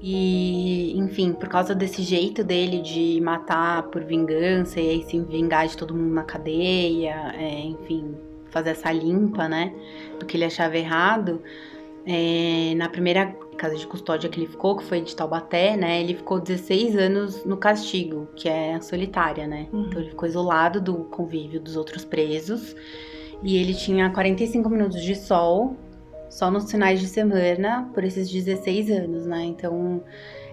E, 0.01 0.97
enfim, 0.97 1.33
por 1.33 1.49
causa 1.49 1.75
desse 1.75 2.01
jeito 2.03 2.43
dele 2.43 2.81
de 2.81 3.19
matar 3.21 3.83
por 3.83 4.03
vingança 4.03 4.79
e 4.79 4.89
aí 4.89 5.03
se 5.03 5.19
vingar 5.19 5.67
de 5.67 5.75
todo 5.75 5.93
mundo 5.93 6.13
na 6.13 6.23
cadeia, 6.23 7.33
é, 7.35 7.59
enfim, 7.65 8.15
fazer 8.49 8.71
essa 8.71 8.91
limpa, 8.91 9.47
né? 9.47 9.73
Do 10.19 10.25
que 10.25 10.37
ele 10.37 10.45
achava 10.45 10.77
errado. 10.77 11.41
É, 12.05 12.73
na 12.75 12.89
primeira 12.89 13.27
casa 13.57 13.75
de 13.75 13.85
custódia 13.85 14.29
que 14.29 14.39
ele 14.39 14.47
ficou, 14.47 14.77
que 14.77 14.83
foi 14.85 15.01
de 15.01 15.15
Taubaté, 15.15 15.75
né? 15.75 16.01
Ele 16.01 16.15
ficou 16.15 16.39
16 16.39 16.95
anos 16.95 17.45
no 17.45 17.57
castigo, 17.57 18.27
que 18.35 18.47
é 18.47 18.79
solitária, 18.81 19.45
né? 19.45 19.67
Uhum. 19.71 19.85
Então 19.87 20.01
ele 20.01 20.09
ficou 20.09 20.27
isolado 20.27 20.79
do 20.79 20.95
convívio 21.05 21.59
dos 21.59 21.75
outros 21.75 22.05
presos. 22.05 22.75
E 23.43 23.57
ele 23.57 23.73
tinha 23.73 24.09
45 24.09 24.69
minutos 24.69 25.01
de 25.01 25.15
sol 25.15 25.75
só 26.29 26.51
nos 26.51 26.69
finais 26.69 26.99
de 26.99 27.07
semana 27.07 27.89
por 27.93 28.03
esses 28.03 28.29
16 28.29 28.91
anos, 28.91 29.25
né? 29.25 29.43
Então, 29.45 30.03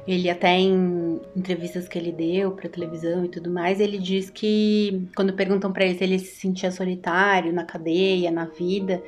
ele 0.07 0.31
até 0.31 0.57
em 0.57 1.21
entrevistas 1.35 1.89
que 1.89 1.99
ele 1.99 2.13
deu 2.13 2.53
para 2.53 2.69
televisão 2.69 3.25
e 3.25 3.29
tudo 3.29 3.51
mais, 3.51 3.81
ele 3.81 3.99
diz 3.99 4.31
que 4.31 5.09
quando 5.17 5.33
perguntam 5.33 5.73
para 5.73 5.85
ele 5.85 5.99
se 5.99 6.05
ele 6.05 6.19
se 6.19 6.37
sentia 6.37 6.71
solitário 6.71 7.53
na 7.53 7.65
cadeia, 7.65 8.31
na 8.31 8.45
vida, 8.45 9.03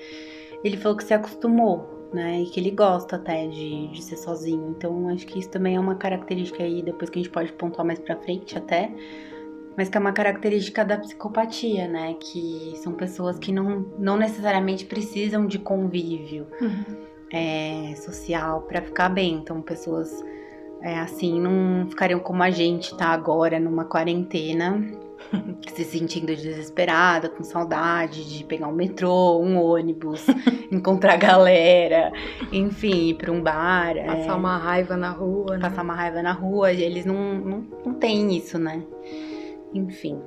ele 0.65 0.77
falou 0.77 0.97
que 0.97 1.05
se 1.05 1.15
acostumou, 1.15 2.11
né? 2.13 2.43
E 2.43 2.47
que 2.47 2.59
ele 2.59 2.73
gosta 2.73 3.15
até 3.15 3.47
de, 3.47 3.89
de 3.89 4.03
ser 4.03 4.17
sozinho. 4.17 4.75
Então, 4.77 5.09
acho 5.09 5.25
que 5.25 5.39
isso 5.39 5.51
também 5.51 5.77
é 5.77 5.81
uma 5.81 5.95
característica 5.95 6.65
aí, 6.65 6.83
depois 6.83 7.09
que 7.09 7.21
a 7.21 7.23
gente 7.23 7.33
pode 7.33 7.53
pontuar 7.53 7.87
mais 7.87 8.01
para 8.01 8.17
frente 8.17 8.59
até, 8.59 8.91
mas 9.77 9.89
que 9.89 9.97
é 9.97 10.01
uma 10.01 10.13
característica 10.13 10.85
da 10.85 10.99
psicopatia, 10.99 11.87
né? 11.87 12.15
Que 12.15 12.73
são 12.83 12.93
pessoas 12.95 13.39
que 13.39 13.53
não, 13.53 13.87
não 14.01 14.17
necessariamente 14.17 14.85
precisam 14.85 15.47
de 15.47 15.61
convívio 15.61 16.49
uhum. 16.61 16.97
é, 17.33 17.95
social 17.95 18.63
para 18.63 18.83
ficar 18.83 19.11
bem. 19.11 19.35
Então, 19.35 19.63
pessoas 19.63 20.11
é, 20.83 20.99
assim 20.99 21.41
não 21.41 21.89
ficariam 21.89 22.21
como 22.21 22.43
a 22.43 22.51
gente 22.51 22.97
tá 22.97 23.09
agora 23.09 23.59
numa 23.59 23.85
quarentena, 23.85 24.81
se 25.75 25.85
sentindo 25.85 26.35
desesperada, 26.35 27.29
com 27.29 27.43
saudade 27.43 28.29
de 28.29 28.45
pegar 28.45 28.69
um 28.69 28.75
metrô, 28.75 29.41
um 29.41 29.61
ônibus, 29.61 30.27
encontrar 30.71 31.17
galera, 31.17 32.13
enfim, 32.53 33.09
ir 33.09 33.15
pra 33.15 33.33
um 33.33 33.43
bar. 33.43 33.95
Passar 33.95 34.33
é, 34.33 34.35
uma 34.35 34.57
raiva 34.57 34.97
na 34.97 35.11
rua. 35.11 35.57
Né? 35.57 35.61
Passar 35.61 35.83
uma 35.83 35.95
raiva 35.95 36.23
na 36.23 36.33
rua, 36.33 36.73
eles 36.73 37.05
não, 37.05 37.35
não, 37.35 37.67
não 37.85 37.95
têm 37.95 38.37
isso, 38.37 38.59
né? 38.59 38.83
enfim. 39.75 40.21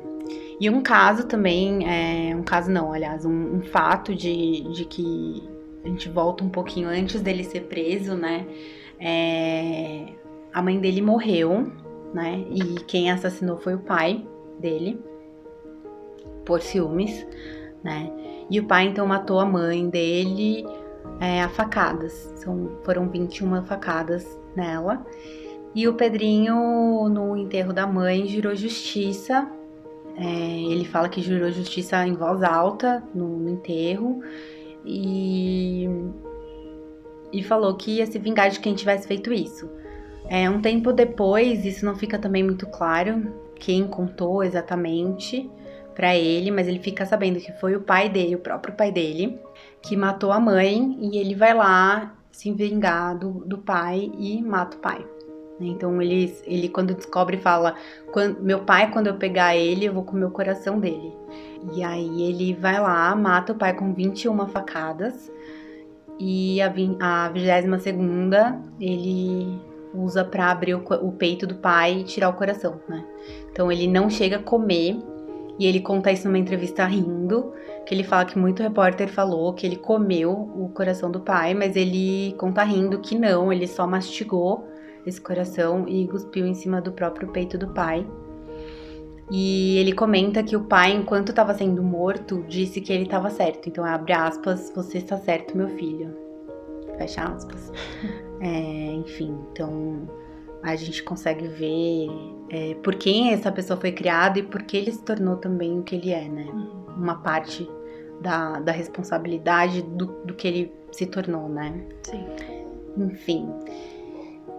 E 0.59 0.69
um 0.69 0.81
caso 0.81 1.25
também, 1.25 1.87
é, 1.89 2.35
um 2.35 2.43
caso 2.43 2.69
não, 2.69 2.93
aliás, 2.93 3.25
um, 3.25 3.57
um, 3.57 3.61
fato 3.61 4.13
de, 4.13 4.61
de 4.71 4.85
que 4.85 5.43
a 5.83 5.87
gente 5.87 6.07
volta 6.09 6.43
um 6.43 6.49
pouquinho 6.49 6.87
antes 6.87 7.21
dele 7.21 7.43
ser 7.43 7.61
preso, 7.61 8.15
né? 8.15 8.45
É, 8.99 10.05
a 10.53 10.61
mãe 10.61 10.79
dele 10.79 11.01
morreu, 11.01 11.71
né? 12.13 12.45
E 12.49 12.75
quem 12.85 13.11
assassinou 13.11 13.57
foi 13.57 13.75
o 13.75 13.79
pai 13.79 14.25
dele, 14.59 15.01
por 16.45 16.61
ciúmes, 16.61 17.25
né? 17.83 18.11
E 18.49 18.59
o 18.59 18.67
pai 18.67 18.87
então 18.87 19.07
matou 19.07 19.39
a 19.39 19.45
mãe 19.45 19.89
dele 19.89 20.65
é, 21.19 21.41
a 21.41 21.49
facadas. 21.49 22.11
São, 22.35 22.71
foram 22.83 23.09
21 23.09 23.63
facadas 23.63 24.39
nela. 24.55 25.05
E 25.73 25.87
o 25.87 25.93
Pedrinho, 25.93 27.07
no 27.09 27.37
enterro 27.37 27.71
da 27.71 27.87
mãe, 27.87 28.27
jurou 28.27 28.53
justiça. 28.53 29.49
É, 30.17 30.23
ele 30.23 30.83
fala 30.83 31.07
que 31.07 31.21
jurou 31.21 31.49
justiça 31.49 32.05
em 32.05 32.13
voz 32.13 32.43
alta 32.43 33.01
no, 33.15 33.37
no 33.37 33.49
enterro. 33.49 34.21
E, 34.85 35.87
e 37.31 37.41
falou 37.43 37.75
que 37.75 37.97
ia 37.97 38.05
se 38.05 38.19
vingar 38.19 38.49
de 38.49 38.59
quem 38.59 38.75
tivesse 38.75 39.07
feito 39.07 39.31
isso. 39.31 39.69
É, 40.27 40.49
um 40.49 40.61
tempo 40.61 40.93
depois, 40.93 41.65
isso 41.65 41.85
não 41.85 41.95
fica 41.95 42.17
também 42.17 42.43
muito 42.43 42.65
claro 42.67 43.33
quem 43.55 43.85
contou 43.85 44.43
exatamente 44.43 45.49
para 45.95 46.15
ele, 46.15 46.51
mas 46.51 46.67
ele 46.67 46.79
fica 46.79 47.05
sabendo 47.05 47.39
que 47.39 47.51
foi 47.53 47.75
o 47.75 47.81
pai 47.81 48.09
dele, 48.09 48.35
o 48.35 48.39
próprio 48.39 48.73
pai 48.73 48.91
dele, 48.91 49.39
que 49.81 49.95
matou 49.95 50.31
a 50.31 50.39
mãe 50.39 50.97
e 51.01 51.17
ele 51.17 51.35
vai 51.35 51.53
lá 51.53 52.15
se 52.31 52.51
vingar 52.51 53.17
do, 53.17 53.45
do 53.45 53.57
pai 53.57 54.11
e 54.17 54.41
mata 54.41 54.77
o 54.77 54.79
pai. 54.79 55.05
Né? 55.59 55.67
Então 55.67 56.01
ele, 56.01 56.35
ele 56.45 56.69
quando 56.69 56.95
descobre 56.95 57.37
fala, 57.37 57.75
meu 58.39 58.61
pai 58.61 58.91
quando 58.91 59.07
eu 59.07 59.15
pegar 59.15 59.55
ele 59.55 59.85
eu 59.85 59.93
vou 59.93 60.03
comer 60.03 60.25
o 60.25 60.31
coração 60.31 60.79
dele. 60.79 61.13
E 61.73 61.83
aí 61.83 62.23
ele 62.23 62.53
vai 62.53 62.79
lá, 62.79 63.15
mata 63.15 63.53
o 63.53 63.55
pai 63.55 63.75
com 63.75 63.93
21 63.93 64.47
facadas 64.47 65.31
e 66.19 66.59
a, 66.61 66.73
a 66.99 67.29
22 67.29 67.83
segunda 67.83 68.59
ele 68.79 69.59
usa 69.93 70.23
para 70.23 70.51
abrir 70.51 70.75
o, 70.75 70.83
o, 71.01 71.11
peito 71.11 71.45
do 71.45 71.55
pai 71.55 71.99
e 71.99 72.03
tirar 72.03 72.29
o 72.29 72.33
coração, 72.33 72.79
né? 72.87 73.05
Então 73.51 73.71
ele 73.71 73.87
não 73.87 74.09
chega 74.09 74.37
a 74.37 74.43
comer 74.43 74.97
e 75.59 75.65
ele 75.65 75.79
conta 75.79 76.11
isso 76.11 76.27
numa 76.27 76.37
entrevista 76.37 76.85
rindo, 76.85 77.53
que 77.85 77.93
ele 77.93 78.03
fala 78.03 78.25
que 78.25 78.37
muito 78.37 78.63
repórter 78.63 79.07
falou 79.07 79.53
que 79.53 79.65
ele 79.65 79.75
comeu 79.75 80.31
o 80.31 80.69
coração 80.69 81.11
do 81.11 81.19
pai, 81.19 81.53
mas 81.53 81.75
ele 81.75 82.33
conta 82.37 82.63
rindo 82.63 82.99
que 82.99 83.17
não, 83.17 83.51
ele 83.51 83.67
só 83.67 83.85
mastigou 83.85 84.67
esse 85.05 85.19
coração 85.19 85.85
e 85.87 86.07
cuspiu 86.07 86.45
em 86.45 86.53
cima 86.53 86.81
do 86.81 86.91
próprio 86.91 87.27
peito 87.29 87.57
do 87.57 87.67
pai. 87.67 88.05
E 89.31 89.77
ele 89.77 89.93
comenta 89.93 90.43
que 90.43 90.57
o 90.57 90.65
pai, 90.65 90.91
enquanto 90.91 91.29
estava 91.29 91.53
sendo 91.53 91.81
morto, 91.81 92.43
disse 92.49 92.81
que 92.81 92.91
ele 92.91 93.03
estava 93.03 93.29
certo. 93.29 93.69
Então, 93.69 93.85
abre 93.85 94.11
aspas, 94.11 94.71
você 94.75 94.97
está 94.97 95.15
certo, 95.17 95.55
meu 95.55 95.69
filho. 95.69 96.13
Fecha 96.97 97.23
aspas. 97.23 97.71
É, 98.41 98.93
enfim, 98.93 99.37
então 99.51 100.09
a 100.63 100.75
gente 100.75 101.03
consegue 101.03 101.47
ver 101.47 102.07
é, 102.49 102.75
por 102.75 102.95
quem 102.95 103.33
essa 103.33 103.51
pessoa 103.51 103.79
foi 103.79 103.91
criada 103.91 104.39
e 104.39 104.43
por 104.43 104.63
que 104.63 104.77
ele 104.77 104.91
se 104.91 105.01
tornou 105.03 105.37
também 105.37 105.79
o 105.79 105.83
que 105.83 105.95
ele 105.95 106.11
é, 106.11 106.27
né? 106.27 106.47
Uhum. 106.51 106.85
Uma 106.97 107.15
parte 107.15 107.69
da, 108.19 108.59
da 108.59 108.71
responsabilidade 108.71 109.81
do, 109.81 110.07
do 110.25 110.33
que 110.33 110.47
ele 110.47 110.73
se 110.91 111.05
tornou, 111.05 111.47
né? 111.47 111.73
Sim. 112.03 112.25
Enfim. 112.97 113.49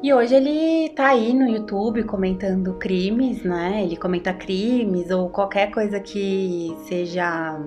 E 0.02 0.12
hoje 0.12 0.34
ele 0.34 0.88
tá 0.90 1.10
aí 1.10 1.32
no 1.32 1.48
YouTube 1.48 2.02
comentando 2.04 2.74
crimes, 2.74 3.44
né? 3.44 3.84
Ele 3.84 3.96
comenta 3.96 4.32
crimes 4.32 5.10
ou 5.10 5.28
qualquer 5.28 5.70
coisa 5.70 6.00
que 6.00 6.74
seja 6.88 7.60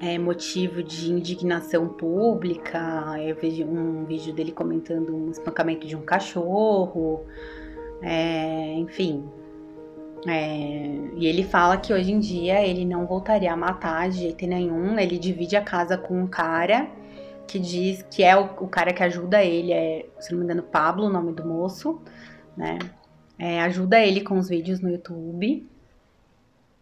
é, 0.00 0.18
motivo 0.18 0.82
de 0.82 1.12
indignação 1.12 1.86
pública. 1.88 3.16
Eu 3.20 3.36
vejo 3.36 3.64
um 3.64 4.04
vídeo 4.04 4.32
dele 4.32 4.50
comentando 4.50 5.14
um 5.14 5.30
espancamento 5.30 5.86
de 5.86 5.94
um 5.94 6.00
cachorro, 6.00 7.26
é, 8.02 8.72
enfim. 8.74 9.28
É, 10.26 10.98
e 11.16 11.26
ele 11.26 11.44
fala 11.44 11.76
que 11.76 11.92
hoje 11.92 12.12
em 12.12 12.18
dia 12.18 12.66
ele 12.66 12.84
não 12.84 13.06
voltaria 13.06 13.52
a 13.52 13.56
matar 13.56 14.08
de 14.08 14.18
jeito 14.18 14.46
nenhum. 14.46 14.98
Ele 14.98 15.18
divide 15.18 15.54
a 15.56 15.62
casa 15.62 15.98
com 15.98 16.22
um 16.22 16.26
cara 16.26 16.88
que 17.46 17.58
diz 17.58 18.02
que 18.10 18.22
é 18.22 18.36
o, 18.36 18.44
o, 18.44 18.68
cara 18.68 18.92
que 18.92 19.02
ajuda 19.02 19.42
ele, 19.44 19.72
é, 19.72 20.06
se 20.18 20.30
não 20.32 20.38
me 20.38 20.44
engano, 20.44 20.62
Pablo, 20.62 21.06
o 21.06 21.10
nome 21.10 21.32
do 21.32 21.44
moço, 21.44 22.00
né? 22.56 22.78
É, 23.38 23.60
ajuda 23.62 23.98
ele 23.98 24.20
com 24.20 24.38
os 24.38 24.48
vídeos 24.48 24.80
no 24.80 24.90
YouTube. 24.90 25.66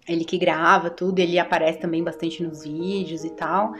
Ele 0.08 0.24
que 0.24 0.38
grava 0.38 0.90
tudo, 0.90 1.18
ele 1.18 1.38
aparece 1.38 1.78
também 1.78 2.02
bastante 2.02 2.42
nos 2.42 2.64
vídeos 2.64 3.24
e 3.24 3.30
tal. 3.30 3.74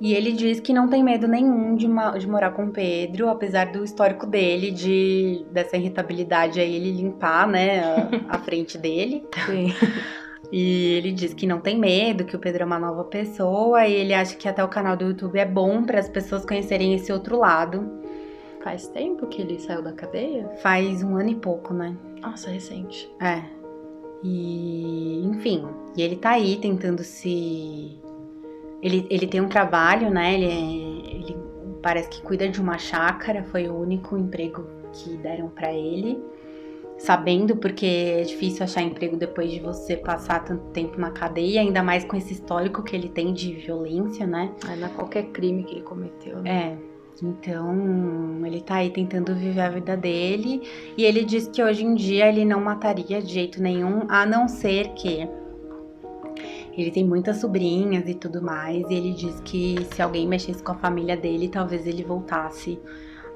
E 0.00 0.14
ele 0.14 0.32
diz 0.32 0.58
que 0.58 0.72
não 0.72 0.88
tem 0.88 1.02
medo 1.02 1.28
nenhum 1.28 1.76
de, 1.76 1.86
uma, 1.86 2.18
de 2.18 2.28
morar 2.28 2.50
com 2.50 2.64
o 2.64 2.70
Pedro, 2.72 3.28
apesar 3.28 3.70
do 3.70 3.84
histórico 3.84 4.26
dele, 4.26 4.72
de 4.72 5.46
dessa 5.52 5.76
irritabilidade 5.76 6.58
aí, 6.58 6.74
ele 6.74 6.90
limpar, 6.90 7.46
né, 7.46 7.80
a, 7.80 8.34
a 8.36 8.38
frente 8.42 8.76
dele. 8.76 9.24
Sim. 9.46 9.72
E 10.52 10.96
ele 10.96 11.12
diz 11.12 11.32
que 11.32 11.46
não 11.46 11.60
tem 11.62 11.78
medo, 11.78 12.26
que 12.26 12.36
o 12.36 12.38
Pedro 12.38 12.64
é 12.64 12.66
uma 12.66 12.78
nova 12.78 13.04
pessoa 13.04 13.86
e 13.86 13.94
ele 13.94 14.12
acha 14.12 14.36
que 14.36 14.46
até 14.46 14.62
o 14.62 14.68
canal 14.68 14.94
do 14.94 15.06
YouTube 15.06 15.38
é 15.38 15.46
bom 15.46 15.82
para 15.82 15.98
as 15.98 16.10
pessoas 16.10 16.44
conhecerem 16.44 16.92
esse 16.92 17.10
outro 17.10 17.38
lado. 17.38 17.90
Faz 18.62 18.86
tempo 18.88 19.26
que 19.28 19.40
ele 19.40 19.58
saiu 19.58 19.82
da 19.82 19.92
cadeia? 19.92 20.46
Faz 20.62 21.02
um 21.02 21.16
ano 21.16 21.30
e 21.30 21.34
pouco, 21.36 21.72
né? 21.72 21.96
Nossa, 22.20 22.50
recente. 22.50 23.10
É. 23.18 23.42
E, 24.22 25.22
enfim, 25.24 25.66
e 25.96 26.02
ele 26.02 26.16
tá 26.16 26.30
aí 26.30 26.56
tentando 26.56 27.02
se. 27.02 27.98
Ele, 28.82 29.06
ele 29.10 29.26
tem 29.26 29.40
um 29.40 29.48
trabalho, 29.48 30.10
né? 30.10 30.34
Ele, 30.34 30.46
é, 30.46 31.14
ele 31.16 31.36
parece 31.82 32.08
que 32.08 32.22
cuida 32.22 32.48
de 32.48 32.60
uma 32.60 32.78
chácara, 32.78 33.44
foi 33.44 33.68
o 33.68 33.74
único 33.74 34.16
emprego 34.16 34.66
que 34.92 35.16
deram 35.16 35.48
para 35.48 35.72
ele 35.72 36.22
sabendo, 37.02 37.56
porque 37.56 37.86
é 37.86 38.22
difícil 38.22 38.62
achar 38.62 38.80
emprego 38.80 39.16
depois 39.16 39.50
de 39.50 39.58
você 39.58 39.96
passar 39.96 40.44
tanto 40.44 40.66
tempo 40.66 41.00
na 41.00 41.10
cadeia, 41.10 41.60
ainda 41.60 41.82
mais 41.82 42.04
com 42.04 42.16
esse 42.16 42.32
histórico 42.32 42.82
que 42.82 42.94
ele 42.94 43.08
tem 43.08 43.32
de 43.32 43.54
violência, 43.54 44.24
né? 44.24 44.52
É, 44.70 44.76
na 44.76 44.88
qualquer 44.88 45.24
crime 45.32 45.64
que 45.64 45.74
ele 45.74 45.82
cometeu. 45.82 46.40
Né? 46.40 46.78
É. 46.78 46.91
Então, 47.22 48.44
ele 48.44 48.60
tá 48.60 48.76
aí 48.76 48.90
tentando 48.90 49.34
viver 49.34 49.60
a 49.60 49.70
vida 49.70 49.96
dele. 49.96 50.62
E 50.96 51.04
ele 51.04 51.24
diz 51.24 51.46
que 51.46 51.62
hoje 51.62 51.84
em 51.84 51.94
dia 51.94 52.28
ele 52.28 52.44
não 52.44 52.60
mataria 52.60 53.22
de 53.22 53.32
jeito 53.32 53.62
nenhum, 53.62 54.02
a 54.08 54.26
não 54.26 54.48
ser 54.48 54.88
que 54.94 55.28
ele 56.76 56.90
tem 56.90 57.06
muitas 57.06 57.36
sobrinhas 57.36 58.08
e 58.08 58.14
tudo 58.14 58.42
mais. 58.42 58.88
E 58.90 58.94
ele 58.94 59.12
diz 59.12 59.40
que 59.40 59.76
se 59.94 60.02
alguém 60.02 60.26
mexesse 60.26 60.62
com 60.62 60.72
a 60.72 60.76
família 60.76 61.16
dele, 61.16 61.48
talvez 61.48 61.86
ele 61.86 62.02
voltasse 62.02 62.80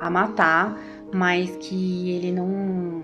a 0.01 0.11
matar, 0.11 0.79
mas 1.15 1.57
que 1.57 2.11
ele 2.11 2.33
não 2.33 3.03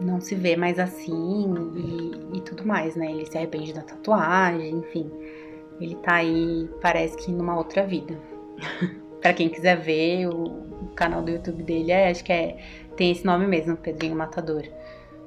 não 0.00 0.18
se 0.18 0.34
vê 0.34 0.56
mais 0.56 0.78
assim 0.78 1.52
e, 1.76 2.38
e 2.38 2.40
tudo 2.40 2.66
mais, 2.66 2.96
né? 2.96 3.10
Ele 3.10 3.26
se 3.26 3.36
arrepende 3.36 3.74
da 3.74 3.82
tatuagem, 3.82 4.76
enfim. 4.76 5.10
Ele 5.78 5.94
tá 5.96 6.14
aí, 6.16 6.70
parece 6.80 7.16
que 7.18 7.30
numa 7.30 7.56
outra 7.56 7.86
vida. 7.86 8.18
para 9.20 9.32
quem 9.32 9.48
quiser 9.48 9.76
ver, 9.76 10.26
o, 10.26 10.70
canal 10.94 11.22
do 11.22 11.30
YouTube 11.30 11.62
dele 11.62 11.92
é, 11.92 12.10
acho 12.10 12.24
que 12.24 12.32
é, 12.32 12.56
tem 12.96 13.12
esse 13.12 13.24
nome 13.24 13.46
mesmo, 13.46 13.76
Pedrinho 13.76 14.16
Matador. 14.16 14.64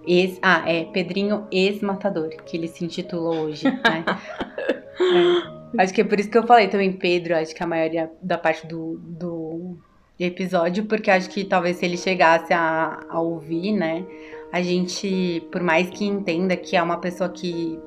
Ex, 0.05 0.37
ah, 0.41 0.63
é 0.67 0.83
Pedrinho 0.83 1.47
Ex-Matador, 1.51 2.29
que 2.45 2.57
ele 2.57 2.67
se 2.67 2.83
intitula 2.83 3.39
hoje, 3.39 3.65
né? 3.65 4.03
é. 5.79 5.81
Acho 5.81 5.93
que 5.93 6.01
é 6.01 6.03
por 6.03 6.19
isso 6.19 6.29
que 6.29 6.37
eu 6.37 6.45
falei 6.45 6.67
também 6.67 6.91
Pedro, 6.91 7.35
acho 7.35 7.55
que 7.55 7.63
a 7.63 7.67
maioria 7.67 8.11
da 8.21 8.37
parte 8.37 8.67
do, 8.67 8.99
do 8.99 9.77
episódio, 10.19 10.85
porque 10.85 11.09
acho 11.09 11.29
que 11.29 11.43
talvez 11.43 11.77
se 11.77 11.85
ele 11.85 11.97
chegasse 11.97 12.53
a, 12.53 12.99
a 13.09 13.19
ouvir, 13.19 13.71
né, 13.71 14.05
a 14.51 14.61
gente, 14.61 15.41
por 15.51 15.63
mais 15.63 15.89
que 15.89 16.05
entenda 16.05 16.55
que 16.55 16.75
é 16.75 16.83
uma 16.83 16.97
pessoa 16.97 17.29
que 17.29 17.79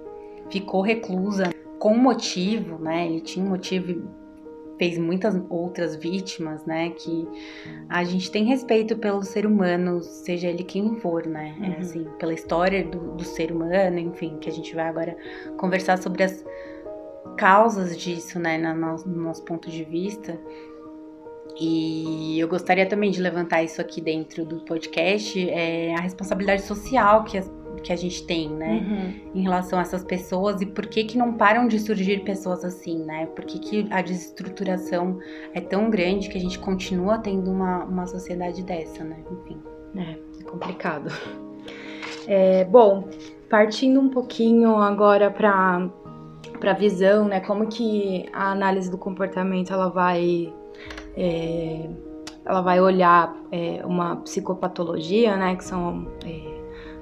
ficou 0.51 0.81
reclusa 0.81 1.51
com 1.79 1.97
motivo, 1.97 2.79
né, 2.79 3.07
ele 3.07 3.21
tinha 3.21 3.45
um 3.45 3.51
motivo 3.51 4.26
fez 4.79 4.99
muitas 4.99 5.41
outras 5.49 5.97
vítimas, 5.97 6.65
né? 6.65 6.91
Que 6.91 7.29
a 7.89 8.05
gente 8.05 8.31
tem 8.31 8.45
respeito 8.45 8.97
pelo 8.97 9.23
ser 9.23 9.47
humano, 9.47 10.03
seja 10.03 10.49
ele 10.49 10.65
quem 10.65 10.97
for, 10.97 11.27
né? 11.27 11.55
É 11.61 11.65
uhum. 11.65 11.73
É 11.73 11.79
assim, 11.79 12.07
pela 12.19 12.35
história 12.35 12.85
do, 12.85 13.13
do, 13.13 13.25
ser 13.25 13.53
humano, 13.53 13.99
enfim, 13.99 14.39
que 14.39 14.49
a 14.49 14.53
gente 14.53 14.75
vai 14.75 14.89
agora 14.89 15.17
conversar 15.57 15.99
sobre 15.99 16.23
as 16.23 16.45
causas 17.37 17.97
disso, 17.97 18.39
né? 18.39 18.59
No, 18.59 18.97
no 18.97 19.23
nosso 19.23 19.45
ponto 19.45 19.71
de 19.71 19.85
vista. 19.85 20.39
E 21.59 22.39
eu 22.39 22.49
gostaria 22.49 22.85
também 22.85 23.11
de 23.11 23.21
levantar 23.21 23.63
isso 23.63 23.81
aqui 23.81 24.01
dentro 24.01 24.45
do 24.45 24.61
podcast, 24.61 25.49
é 25.49 25.95
a 25.95 26.01
responsabilidade 26.01 26.63
social 26.63 27.25
que 27.25 27.39
as 27.39 27.51
que 27.87 27.93
a 27.93 27.97
gente 27.97 28.27
tem, 28.27 28.49
né? 28.51 28.85
Uhum. 28.85 29.31
Em 29.33 29.43
relação 29.43 29.79
a 29.79 29.83
essas 29.83 30.03
pessoas 30.03 30.61
e 30.61 30.67
por 30.67 30.87
que 30.87 31.05
que 31.05 31.17
não 31.17 31.35
param 31.35 31.69
de 31.69 31.79
surgir 31.79 32.25
pessoas 32.25 32.65
assim, 32.65 33.05
né? 33.05 33.27
Por 33.27 33.45
que, 33.45 33.61
que 33.61 33.87
a 33.93 34.03
desestruturação 34.03 35.21
é 35.55 35.61
tão 35.61 35.89
grande 35.89 36.29
que 36.29 36.37
a 36.37 36.41
gente 36.41 36.59
continua 36.59 37.19
tendo 37.19 37.49
uma, 37.49 37.85
uma 37.85 38.07
sociedade 38.09 38.65
dessa, 38.65 39.05
né? 39.05 39.19
Enfim. 39.31 39.63
É, 39.97 40.41
é 40.41 40.45
complicado. 40.45 41.13
É, 42.27 42.65
bom, 42.65 43.09
partindo 43.49 44.01
um 44.01 44.09
pouquinho 44.09 44.77
agora 44.79 45.31
para 45.31 45.89
para 46.59 46.73
visão, 46.73 47.29
né? 47.29 47.39
Como 47.39 47.69
que 47.69 48.27
a 48.33 48.51
análise 48.51 48.91
do 48.91 48.99
comportamento 48.99 49.73
ela 49.73 49.89
vai 49.91 50.53
é, 51.17 51.89
ela 52.45 52.63
vai 52.63 52.81
olhar 52.81 53.37
é, 53.53 53.81
uma 53.87 54.17
psicopatologia, 54.17 55.37
né? 55.37 55.55
Que 55.55 55.63
são 55.63 56.09
é, 56.25 56.56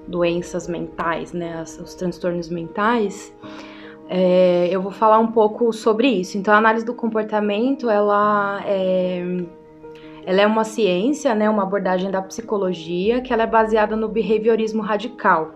doenças 0.06 0.68
mentais, 0.68 1.32
né, 1.32 1.62
os 1.62 1.94
transtornos 1.94 2.48
mentais, 2.48 3.34
é, 4.08 4.68
eu 4.70 4.82
vou 4.82 4.92
falar 4.92 5.18
um 5.18 5.28
pouco 5.28 5.72
sobre 5.72 6.08
isso. 6.08 6.36
Então, 6.36 6.52
a 6.52 6.58
análise 6.58 6.84
do 6.84 6.94
comportamento, 6.94 7.88
ela 7.88 8.62
é, 8.66 9.22
ela 10.26 10.40
é 10.40 10.46
uma 10.46 10.64
ciência, 10.64 11.34
né, 11.34 11.48
uma 11.48 11.62
abordagem 11.62 12.10
da 12.10 12.20
psicologia 12.22 13.20
que 13.20 13.32
ela 13.32 13.44
é 13.44 13.46
baseada 13.46 13.96
no 13.96 14.08
behaviorismo 14.08 14.82
radical, 14.82 15.54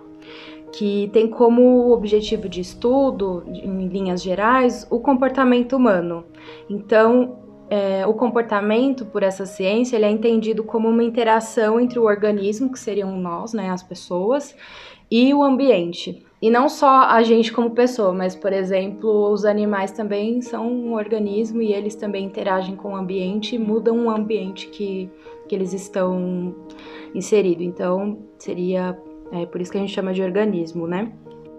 que 0.72 1.11
tem 1.12 1.28
como 1.28 1.90
objetivo 1.92 2.48
de 2.48 2.61
estudo, 2.61 3.42
em 3.46 3.88
linhas 3.88 4.22
gerais, 4.22 4.87
o 4.90 5.00
comportamento 5.00 5.76
humano. 5.76 6.24
Então, 6.68 7.47
é, 7.70 8.07
o 8.07 8.14
comportamento, 8.14 9.04
por 9.07 9.22
essa 9.22 9.44
ciência, 9.44 9.96
ele 9.96 10.04
é 10.04 10.11
entendido 10.11 10.64
como 10.64 10.88
uma 10.88 11.04
interação 11.04 11.78
entre 11.78 11.98
o 11.98 12.04
organismo, 12.04 12.72
que 12.72 12.78
seriam 12.78 13.16
nós, 13.16 13.52
né, 13.52 13.70
as 13.70 13.83
pessoas, 13.83 14.54
e 15.11 15.33
o 15.35 15.42
ambiente. 15.42 16.24
E 16.40 16.50
não 16.50 16.68
só 16.68 17.02
a 17.02 17.22
gente 17.22 17.52
como 17.52 17.70
pessoa, 17.70 18.12
mas, 18.12 18.37
por 18.37 18.52
exemplo, 18.52 19.31
os 19.31 19.44
animais 19.44 19.90
também 19.90 20.40
são 20.40 20.70
um 20.70 20.94
organismo 20.94 21.61
e 21.61 21.72
eles 21.72 21.96
também 21.96 22.24
interagem 22.24 22.76
com 22.76 22.92
o 22.92 22.96
ambiente 22.96 23.57
e 23.57 23.59
mudam 23.59 24.07
o 24.07 24.11
ambiente 24.11 24.68
que, 24.68 25.11
que 25.48 25.54
eles 25.54 25.72
estão 25.72 26.54
inseridos. 27.12 27.64
Então, 27.64 28.18
seria 28.38 28.96
é, 29.33 29.46
por 29.46 29.61
isso 29.61 29.72
que 29.72 29.78
a 29.78 29.81
gente 29.81 29.92
chama 29.92 30.12
de 30.12 30.22
organismo, 30.22 30.87
né? 30.87 31.12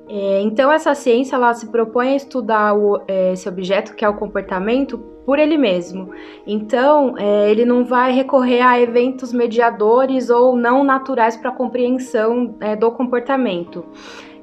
É, 0.08 0.41
então, 0.41 0.72
essa 0.72 0.95
ciência 0.95 1.36
ela 1.36 1.54
se 1.54 1.67
propõe 1.67 2.13
a 2.13 2.15
estudar 2.15 2.74
o, 2.74 3.02
é, 3.08 3.34
esse 3.34 3.48
objeto, 3.48 3.93
que 3.95 4.04
é 4.04 4.10
o 4.10 4.15
comportamento, 4.15 5.00
por 5.30 5.38
ele 5.38 5.60
mesmo. 5.60 6.10
Então, 6.48 7.15
é, 7.15 7.52
ele 7.52 7.63
não 7.63 7.86
vai 7.86 8.12
recorrer 8.12 8.62
a 8.62 8.82
eventos 8.82 9.32
mediadores 9.32 10.32
ou 10.32 10.56
não 10.56 10.84
naturais 10.84 11.38
para 11.38 11.52
a 11.52 11.54
compreensão 11.54 12.56
é, 12.60 12.76
do 12.76 12.89
comportamento. 12.89 13.86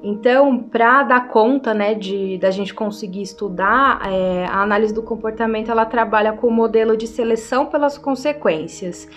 Então, 0.02 0.58
para 0.58 1.02
dar 1.02 1.28
conta, 1.28 1.74
né, 1.74 1.94
de 1.94 2.38
da 2.38 2.50
gente 2.50 2.74
conseguir 2.74 3.22
estudar, 3.22 4.00
é, 4.06 4.46
a 4.46 4.62
análise 4.62 4.92
do 4.92 5.02
comportamento 5.02 5.70
ela 5.70 5.84
trabalha 5.84 6.32
com 6.32 6.46
o 6.46 6.50
modelo 6.50 6.96
de 6.96 7.06
seleção 7.06 7.66
pelas 7.66 7.98
consequências, 7.98 9.08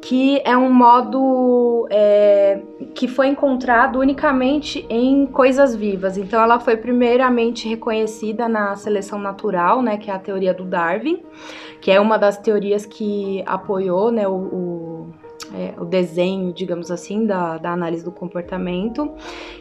que 0.00 0.40
é 0.44 0.56
um 0.56 0.72
modo 0.72 1.88
é, 1.90 2.60
que 2.94 3.08
foi 3.08 3.28
encontrado 3.28 3.98
unicamente 3.98 4.86
em 4.88 5.26
coisas 5.26 5.74
vivas. 5.74 6.16
Então, 6.16 6.40
ela 6.42 6.60
foi 6.60 6.76
primeiramente 6.76 7.68
reconhecida 7.68 8.48
na 8.48 8.76
seleção 8.76 9.18
natural, 9.18 9.82
né, 9.82 9.96
que 9.96 10.10
é 10.10 10.14
a 10.14 10.18
teoria 10.18 10.54
do 10.54 10.64
Darwin, 10.64 11.22
que 11.80 11.90
é 11.90 12.00
uma 12.00 12.18
das 12.18 12.38
teorias 12.38 12.84
que 12.86 13.42
apoiou, 13.46 14.10
né, 14.10 14.28
o, 14.28 14.32
o 14.32 14.75
é, 15.54 15.74
o 15.80 15.84
desenho, 15.84 16.52
digamos 16.52 16.90
assim, 16.90 17.26
da, 17.26 17.58
da, 17.58 17.72
análise 17.72 18.04
do 18.04 18.10
comportamento 18.10 19.10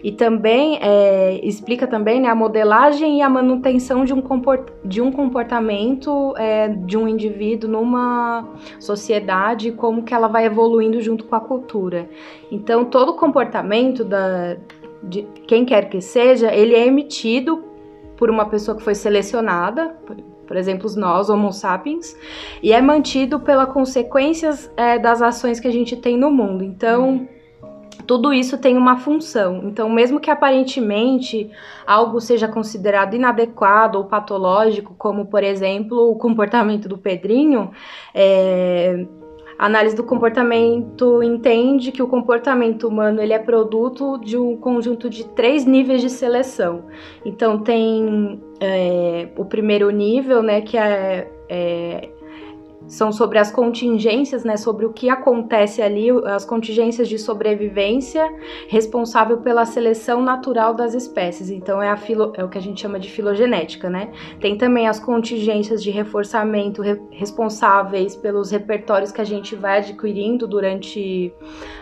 e 0.04 0.12
também 0.12 0.80
é, 0.82 1.40
explica 1.44 1.86
também 1.86 2.20
né, 2.22 2.30
a 2.30 2.36
modelagem 2.36 3.20
e 3.20 3.22
a 3.22 3.30
manutenção 3.30 4.06
de 4.06 4.14
um, 4.14 4.22
comport, 4.22 4.72
de 4.84 5.02
um 5.02 5.12
comportamento 5.12 6.34
é, 6.38 6.70
de 6.70 6.98
um 6.98 7.08
indivíduo 7.08 7.70
numa 7.70 8.48
sociedade 8.80 9.72
como 9.72 10.04
que 10.04 10.14
ela 10.14 10.28
vai 10.28 10.46
evoluindo 10.46 11.02
junto 11.02 11.26
com 11.26 11.36
a 11.36 11.40
cultura. 11.40 12.10
Então 12.52 12.86
todo 12.86 13.14
comportamento 13.14 14.04
da, 14.04 14.58
de 15.04 15.24
quem 15.48 15.66
quer 15.66 15.90
que 15.90 16.02
seja, 16.02 16.54
ele 16.54 16.74
é 16.74 16.86
emitido 16.86 17.64
por 18.18 18.30
uma 18.30 18.46
pessoa 18.46 18.78
que 18.78 18.84
foi 18.84 18.96
selecionada, 18.96 19.96
por 20.46 20.58
exemplo, 20.58 20.90
nós, 20.96 21.30
Homo 21.30 21.52
sapiens, 21.52 22.16
e 22.62 22.72
é 22.72 22.82
mantido 22.82 23.40
pelas 23.40 23.72
consequências 23.72 24.72
é, 24.78 24.98
das 24.98 25.22
ações 25.22 25.60
que 25.60 25.68
a 25.68 25.72
gente 25.72 25.96
tem 25.96 26.18
no 26.18 26.32
mundo. 26.32 26.64
Então, 26.64 27.28
tudo 28.06 28.34
isso 28.34 28.58
tem 28.58 28.78
uma 28.78 28.98
função. 28.98 29.62
Então, 29.66 29.90
mesmo 29.90 30.20
que 30.20 30.30
aparentemente 30.30 31.50
algo 31.86 32.20
seja 32.20 32.48
considerado 32.48 33.16
inadequado 33.16 33.98
ou 33.98 34.06
patológico, 34.06 34.94
como 34.98 35.26
por 35.26 35.44
exemplo 35.44 36.12
o 36.12 36.16
comportamento 36.16 36.88
do 36.88 36.98
Pedrinho, 36.98 37.72
é, 38.14 39.06
a 39.58 39.66
análise 39.66 39.96
do 39.96 40.04
comportamento 40.04 41.24
entende 41.24 41.92
que 41.92 42.04
o 42.04 42.08
comportamento 42.08 42.88
humano 42.88 43.22
ele 43.22 43.34
é 43.34 43.40
produto 43.40 44.18
de 44.18 44.38
um 44.38 44.58
conjunto 44.58 45.10
de 45.10 45.26
três 45.28 45.66
níveis 45.66 46.02
de 46.02 46.10
seleção. 46.10 46.84
Então 47.24 47.60
tem 47.60 48.42
é, 48.60 49.30
o 49.38 49.46
primeiro 49.46 49.90
nível, 49.90 50.44
né, 50.44 50.62
que 50.62 50.78
é, 50.78 51.32
é 51.48 52.10
são 52.88 53.12
sobre 53.12 53.38
as 53.38 53.52
contingências, 53.52 54.44
né, 54.44 54.58
sobre 54.58 54.86
o 54.86 54.94
que 54.94 55.10
acontece 55.10 55.82
ali, 55.82 56.10
as 56.26 56.46
contingências 56.46 57.10
de 57.10 57.18
sobrevivência 57.18 58.32
responsável 58.68 59.38
pela 59.38 59.66
seleção 59.66 60.22
natural 60.22 60.74
das 60.74 60.94
espécies. 60.94 61.50
Então 61.50 61.82
é, 61.82 61.96
filo, 61.98 62.32
é 62.36 62.44
o 62.44 62.50
que 62.50 62.58
a 62.58 62.62
gente 62.62 62.82
chama 62.82 63.00
de 63.00 63.10
filogenética, 63.10 63.90
né? 63.90 64.12
Tem 64.40 64.58
também 64.58 64.88
as 64.88 65.00
contingências 65.00 65.82
de 65.82 65.90
reforçamento 65.90 66.82
re, 66.82 67.00
responsáveis 67.12 68.16
pelos 68.16 68.52
repertórios 68.52 69.12
que 69.12 69.22
a 69.22 69.26
gente 69.26 69.56
vai 69.56 69.80
adquirindo 69.80 70.48
durante 70.48 71.34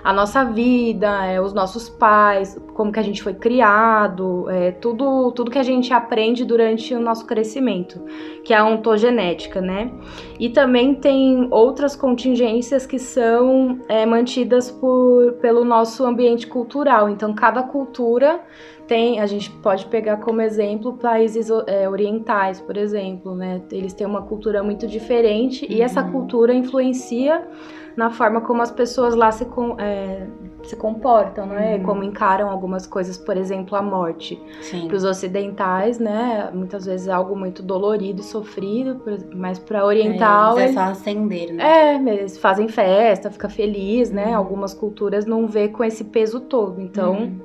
a 0.03 0.13
nossa 0.13 0.43
vida, 0.43 1.25
é, 1.25 1.41
os 1.41 1.53
nossos 1.53 1.89
pais, 1.89 2.59
como 2.73 2.91
que 2.91 2.99
a 2.99 3.03
gente 3.03 3.21
foi 3.21 3.33
criado, 3.33 4.49
é, 4.49 4.71
tudo, 4.71 5.31
tudo 5.31 5.51
que 5.51 5.59
a 5.59 5.63
gente 5.63 5.93
aprende 5.93 6.45
durante 6.45 6.93
o 6.93 6.99
nosso 6.99 7.25
crescimento, 7.25 8.01
que 8.43 8.53
é 8.53 8.57
a 8.57 8.65
ontogenética, 8.65 9.61
né? 9.61 9.91
E 10.39 10.49
também 10.49 10.92
também 10.93 10.95
tem 10.95 11.47
outras 11.51 11.95
contingências 11.95 12.85
que 12.85 12.99
são 12.99 13.79
é, 13.87 14.05
mantidas 14.05 14.69
por, 14.69 15.33
pelo 15.33 15.63
nosso 15.63 16.05
ambiente 16.05 16.47
cultural. 16.47 17.09
Então, 17.09 17.33
cada 17.33 17.63
cultura 17.63 18.39
tem, 18.87 19.19
a 19.19 19.25
gente 19.25 19.49
pode 19.49 19.85
pegar 19.85 20.17
como 20.17 20.41
exemplo 20.41 20.93
países 20.97 21.49
é, 21.67 21.89
orientais, 21.89 22.59
por 22.59 22.77
exemplo, 22.77 23.35
né? 23.35 23.61
Eles 23.71 23.93
têm 23.93 24.05
uma 24.05 24.21
cultura 24.21 24.61
muito 24.63 24.87
diferente 24.87 25.65
uhum. 25.65 25.71
e 25.71 25.81
essa 25.81 26.01
uhum. 26.01 26.11
cultura 26.11 26.53
influencia 26.53 27.47
na 27.95 28.09
forma 28.09 28.41
como 28.41 28.61
as 28.61 28.71
pessoas 28.71 29.13
lá 29.15 29.31
se, 29.31 29.45
é, 29.77 30.25
se 30.63 30.75
comportam, 30.75 31.45
né? 31.45 31.75
Uhum. 31.75 31.83
Como 31.83 32.03
encaram 32.03 32.49
algumas 32.49 32.87
coisas, 32.87 33.17
por 33.17 33.37
exemplo, 33.37 33.77
a 33.77 33.81
morte. 33.81 34.41
Para 34.87 34.95
os 34.95 35.03
ocidentais, 35.03 35.99
né? 35.99 36.49
Muitas 36.53 36.85
vezes 36.85 37.07
é 37.07 37.11
algo 37.11 37.35
muito 37.35 37.61
dolorido 37.61 38.21
e 38.21 38.23
sofrido, 38.23 39.01
mas 39.35 39.59
para 39.59 39.85
oriental. 39.85 40.57
É, 40.57 40.65
é 40.65 40.73
só 40.73 40.81
acender, 40.81 41.53
né? 41.53 41.63
É, 41.63 41.95
eles 41.95 42.37
fazem 42.37 42.67
festa, 42.67 43.29
fica 43.29 43.49
feliz, 43.49 44.11
né? 44.11 44.29
Uhum. 44.29 44.37
Algumas 44.37 44.73
culturas 44.73 45.25
não 45.25 45.47
vê 45.47 45.67
com 45.67 45.83
esse 45.83 46.03
peso 46.05 46.39
todo. 46.39 46.81
Então, 46.81 47.13
uhum. 47.13 47.39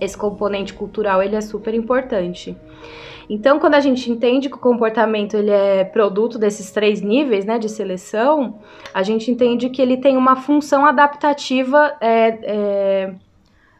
esse 0.00 0.16
componente 0.16 0.74
cultural 0.74 1.22
ele 1.22 1.36
é 1.36 1.40
super 1.40 1.72
importante. 1.72 2.56
Então, 3.28 3.58
quando 3.58 3.74
a 3.74 3.80
gente 3.80 4.10
entende 4.10 4.48
que 4.48 4.56
o 4.56 4.60
comportamento 4.60 5.36
ele 5.36 5.50
é 5.50 5.84
produto 5.84 6.38
desses 6.38 6.70
três 6.70 7.00
níveis 7.00 7.44
né, 7.44 7.58
de 7.58 7.68
seleção, 7.68 8.60
a 8.94 9.02
gente 9.02 9.30
entende 9.30 9.68
que 9.68 9.82
ele 9.82 9.96
tem 9.96 10.16
uma 10.16 10.36
função 10.36 10.86
adaptativa 10.86 11.96
é, 12.00 12.38
é, 12.42 13.14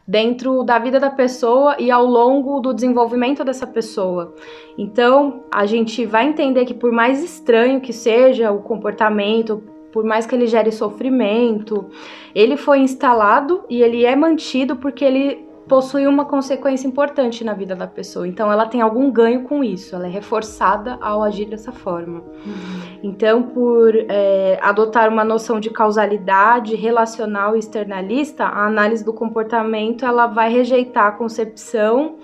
dentro 0.05 0.63
da 0.63 0.77
vida 0.77 0.99
da 0.99 1.09
pessoa 1.09 1.75
e 1.79 1.89
ao 1.89 2.05
longo 2.05 2.59
do 2.59 2.73
desenvolvimento 2.73 3.43
dessa 3.45 3.65
pessoa. 3.65 4.35
Então, 4.77 5.43
a 5.51 5.65
gente 5.65 6.05
vai 6.05 6.27
entender 6.27 6.65
que, 6.65 6.73
por 6.73 6.91
mais 6.91 7.23
estranho 7.23 7.79
que 7.79 7.93
seja 7.93 8.51
o 8.51 8.61
comportamento, 8.61 9.63
por 9.93 10.03
mais 10.03 10.25
que 10.25 10.35
ele 10.35 10.45
gere 10.45 10.71
sofrimento, 10.71 11.89
ele 12.35 12.57
foi 12.57 12.79
instalado 12.79 13.63
e 13.69 13.81
ele 13.81 14.05
é 14.05 14.15
mantido 14.15 14.75
porque 14.75 15.03
ele 15.03 15.46
possui 15.67 16.07
uma 16.07 16.25
consequência 16.25 16.87
importante 16.87 17.43
na 17.43 17.53
vida 17.53 17.75
da 17.75 17.87
pessoa. 17.87 18.27
Então, 18.27 18.51
ela 18.51 18.65
tem 18.65 18.81
algum 18.81 19.11
ganho 19.11 19.43
com 19.43 19.63
isso, 19.63 19.95
ela 19.95 20.07
é 20.07 20.09
reforçada 20.09 20.97
ao 21.01 21.21
agir 21.21 21.45
dessa 21.45 21.71
forma. 21.71 22.19
Uhum. 22.19 22.99
Então, 23.03 23.43
por 23.43 23.93
é, 23.95 24.57
adotar 24.61 25.09
uma 25.09 25.23
noção 25.23 25.59
de 25.59 25.69
causalidade 25.69 26.75
relacional 26.75 27.55
e 27.55 27.59
externalista, 27.59 28.45
a 28.45 28.65
análise 28.65 29.03
do 29.03 29.13
comportamento 29.13 30.05
ela 30.05 30.27
vai 30.27 30.49
rejeitar 30.51 31.07
a 31.07 31.11
concepção 31.11 32.15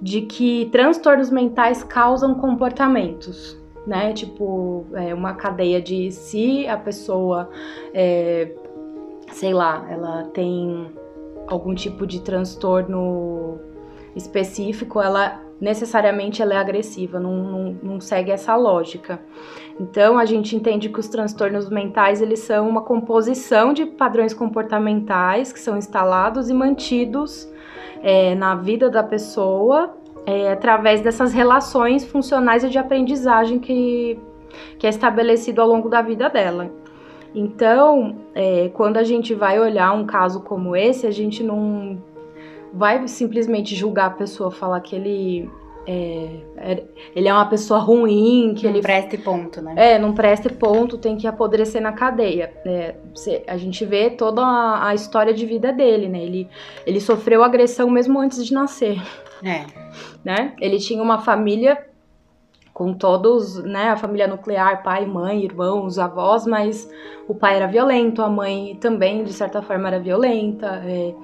de 0.00 0.22
que 0.22 0.68
transtornos 0.72 1.30
mentais 1.30 1.82
causam 1.82 2.34
comportamentos. 2.34 3.56
Né? 3.86 4.12
Tipo, 4.12 4.84
é 4.94 5.14
uma 5.14 5.34
cadeia 5.34 5.80
de 5.80 6.10
se 6.10 6.66
a 6.66 6.76
pessoa, 6.76 7.48
é, 7.94 8.52
sei 9.30 9.54
lá, 9.54 9.86
ela 9.88 10.24
tem 10.34 10.90
algum 11.46 11.74
tipo 11.74 12.06
de 12.06 12.20
transtorno 12.20 13.58
específico, 14.14 15.00
ela 15.00 15.42
necessariamente 15.60 16.42
ela 16.42 16.54
é 16.54 16.56
agressiva, 16.58 17.18
não, 17.18 17.34
não, 17.34 17.78
não, 17.82 18.00
segue 18.00 18.30
essa 18.30 18.54
lógica. 18.56 19.20
Então 19.80 20.18
a 20.18 20.24
gente 20.24 20.54
entende 20.54 20.88
que 20.88 21.00
os 21.00 21.08
transtornos 21.08 21.70
mentais 21.70 22.20
eles 22.20 22.40
são 22.40 22.68
uma 22.68 22.82
composição 22.82 23.72
de 23.72 23.86
padrões 23.86 24.34
comportamentais 24.34 25.52
que 25.52 25.60
são 25.60 25.76
instalados 25.76 26.50
e 26.50 26.54
mantidos 26.54 27.48
é, 28.02 28.34
na 28.34 28.54
vida 28.54 28.90
da 28.90 29.02
pessoa 29.02 29.96
é, 30.26 30.52
através 30.52 31.00
dessas 31.00 31.32
relações 31.32 32.04
funcionais 32.04 32.64
e 32.64 32.68
de 32.68 32.78
aprendizagem 32.78 33.58
que, 33.58 34.18
que 34.78 34.86
é 34.86 34.90
estabelecido 34.90 35.62
ao 35.62 35.68
longo 35.68 35.88
da 35.88 36.02
vida 36.02 36.28
dela. 36.28 36.70
Então, 37.36 38.16
é, 38.34 38.70
quando 38.70 38.96
a 38.96 39.04
gente 39.04 39.34
vai 39.34 39.60
olhar 39.60 39.92
um 39.92 40.06
caso 40.06 40.40
como 40.40 40.74
esse, 40.74 41.06
a 41.06 41.10
gente 41.10 41.42
não 41.42 42.02
vai 42.72 43.06
simplesmente 43.06 43.76
julgar 43.76 44.06
a 44.06 44.10
pessoa, 44.10 44.50
falar 44.50 44.80
que 44.80 44.96
ele 44.96 45.50
é, 45.86 46.40
é, 46.56 46.84
ele 47.14 47.28
é 47.28 47.32
uma 47.32 47.44
pessoa 47.44 47.78
ruim, 47.78 48.54
que 48.56 48.64
não 48.64 48.72
ele. 48.72 48.80
presta 48.80 49.18
ponto, 49.18 49.60
né? 49.60 49.74
É, 49.76 49.98
não 49.98 50.14
presta 50.14 50.48
ponto, 50.48 50.96
tem 50.96 51.16
que 51.16 51.26
apodrecer 51.26 51.80
na 51.80 51.92
cadeia. 51.92 52.52
É, 52.64 52.94
a 53.46 53.58
gente 53.58 53.84
vê 53.84 54.08
toda 54.08 54.42
a, 54.42 54.88
a, 54.88 54.94
história 54.94 55.34
de 55.34 55.44
vida 55.44 55.72
dele, 55.72 56.08
né? 56.08 56.24
Ele, 56.24 56.48
ele 56.86 57.00
sofreu 57.00 57.44
agressão 57.44 57.88
mesmo 57.90 58.18
antes 58.18 58.44
de 58.44 58.54
nascer. 58.54 59.00
É. 59.44 59.66
Né? 60.24 60.54
Ele 60.58 60.78
tinha 60.78 61.02
uma 61.02 61.18
família 61.18 61.78
com 62.76 62.92
todos, 62.92 63.56
né, 63.64 63.88
a 63.88 63.96
família 63.96 64.28
nuclear, 64.28 64.82
pai, 64.82 65.06
mãe, 65.06 65.42
irmãos, 65.42 65.98
avós, 65.98 66.46
mas 66.46 66.86
o 67.26 67.34
pai 67.34 67.56
era 67.56 67.66
violento, 67.66 68.20
a 68.20 68.28
mãe 68.28 68.76
também, 68.78 69.24
de 69.24 69.32
certa 69.32 69.62
forma, 69.62 69.88
era 69.88 69.98
violenta. 69.98 70.82
É, 70.84 71.14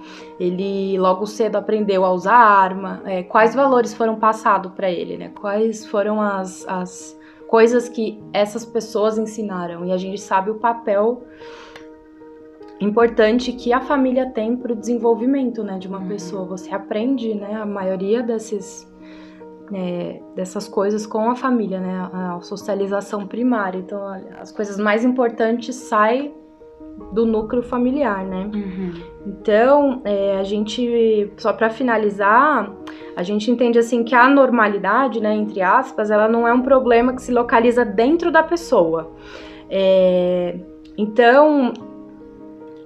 ele 0.41 0.97
logo 0.97 1.27
cedo 1.27 1.57
aprendeu 1.57 2.07
a 2.07 2.11
usar 2.11 2.33
arma. 2.33 3.03
É, 3.05 3.23
quais 3.23 3.55
valores 3.55 3.93
foram 3.93 4.19
passados 4.19 4.73
para 4.73 4.91
ele, 4.91 5.19
né? 5.19 5.31
Quais 5.43 5.85
foram 5.85 6.23
as, 6.23 6.67
as 6.67 7.21
coisas 7.49 7.87
que 7.87 8.19
essas 8.33 8.65
pessoas 8.65 9.19
ensinaram? 9.19 9.85
E 9.85 9.93
a 9.93 9.99
gente 9.99 10.23
sabe 10.23 10.51
o 10.51 10.55
papel 10.55 11.23
importante 12.81 13.53
que 13.53 13.75
a 13.75 13.81
família 13.83 14.31
tem 14.31 14.57
para 14.57 14.73
o 14.73 14.75
desenvolvimento, 14.75 15.63
né, 15.63 15.79
de 15.79 15.87
uma 15.87 15.99
uhum. 15.99 16.09
pessoa. 16.09 16.47
Você 16.47 16.75
aprende, 16.75 17.35
né, 17.35 17.57
a 17.57 17.67
maioria 17.67 18.23
desses 18.23 18.91
é, 19.75 20.21
dessas 20.35 20.69
coisas 20.69 21.07
com 21.07 21.31
a 21.31 21.37
família, 21.37 21.81
né? 21.81 22.09
A 22.13 22.41
socialização 22.41 23.27
primária. 23.27 23.79
Então, 23.79 24.01
as 24.41 24.53
coisas 24.53 24.79
mais 24.79 25.05
importantes 25.05 25.75
saem 25.75 26.35
do 27.13 27.25
núcleo 27.25 27.63
familiar, 27.63 28.25
né? 28.25 28.51
Uhum. 28.53 28.93
Então, 29.27 30.03
é, 30.05 30.39
a 30.39 30.43
gente, 30.43 31.33
só 31.37 31.53
para 31.53 31.71
finalizar, 31.71 32.71
a 33.17 33.23
gente 33.23 33.51
entende 33.51 33.79
assim 33.79 34.03
que 34.05 34.15
a 34.15 34.29
normalidade, 34.29 35.21
né, 35.21 35.35
entre 35.35 35.63
aspas, 35.63 36.11
ela 36.11 36.29
não 36.29 36.47
é 36.47 36.53
um 36.53 36.63
problema 36.63 37.15
que 37.15 37.23
se 37.23 37.33
localiza 37.33 37.85
dentro 37.85 38.31
da 38.31 38.43
pessoa. 38.43 39.13
É, 39.71 40.57
então, 40.97 41.73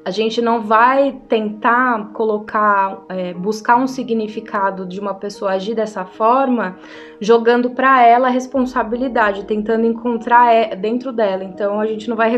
a 0.06 0.10
gente 0.12 0.40
não 0.40 0.62
vai 0.62 1.20
tentar 1.28 2.12
colocar, 2.12 3.02
é, 3.08 3.34
buscar 3.34 3.74
um 3.74 3.88
significado 3.88 4.86
de 4.86 5.00
uma 5.00 5.12
pessoa 5.12 5.54
agir 5.54 5.74
dessa 5.74 6.04
forma, 6.04 6.78
jogando 7.20 7.70
para 7.70 8.06
ela 8.06 8.28
a 8.28 8.30
responsabilidade, 8.30 9.42
tentando 9.46 9.84
encontrar 9.84 10.54
é, 10.54 10.76
dentro 10.76 11.12
dela. 11.12 11.42
Então 11.42 11.80
a 11.80 11.86
gente 11.86 12.08
não 12.08 12.16
vai 12.16 12.32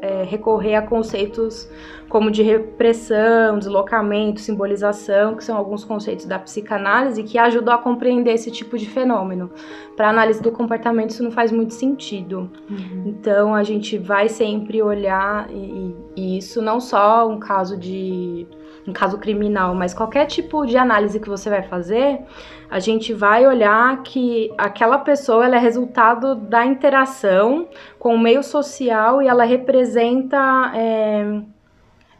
é, 0.00 0.24
recorrer 0.24 0.74
a 0.74 0.82
conceitos 0.82 1.70
como 2.12 2.30
de 2.30 2.42
repressão, 2.42 3.58
deslocamento, 3.58 4.38
simbolização, 4.38 5.34
que 5.34 5.42
são 5.42 5.56
alguns 5.56 5.82
conceitos 5.82 6.26
da 6.26 6.38
psicanálise 6.38 7.22
que 7.22 7.38
ajudam 7.38 7.72
a 7.72 7.78
compreender 7.78 8.34
esse 8.34 8.50
tipo 8.50 8.76
de 8.76 8.86
fenômeno. 8.86 9.50
Para 9.96 10.10
análise 10.10 10.42
do 10.42 10.52
comportamento, 10.52 11.08
isso 11.08 11.22
não 11.22 11.30
faz 11.30 11.50
muito 11.50 11.72
sentido. 11.72 12.50
Uhum. 12.68 13.04
Então, 13.06 13.54
a 13.54 13.62
gente 13.62 13.96
vai 13.96 14.28
sempre 14.28 14.82
olhar, 14.82 15.48
e, 15.50 15.96
e 16.14 16.36
isso 16.36 16.60
não 16.60 16.80
só 16.80 17.26
um 17.26 17.38
caso 17.38 17.78
de 17.78 18.46
um 18.86 18.92
caso 18.92 19.16
criminal, 19.16 19.74
mas 19.74 19.94
qualquer 19.94 20.26
tipo 20.26 20.66
de 20.66 20.76
análise 20.76 21.18
que 21.18 21.30
você 21.30 21.48
vai 21.48 21.62
fazer, 21.62 22.18
a 22.68 22.78
gente 22.78 23.14
vai 23.14 23.46
olhar 23.46 24.02
que 24.02 24.52
aquela 24.58 24.98
pessoa 24.98 25.46
é 25.46 25.58
resultado 25.58 26.34
da 26.34 26.66
interação 26.66 27.68
com 27.98 28.14
o 28.14 28.18
meio 28.18 28.42
social 28.42 29.22
e 29.22 29.28
ela 29.28 29.44
representa 29.44 30.72
é, 30.74 31.42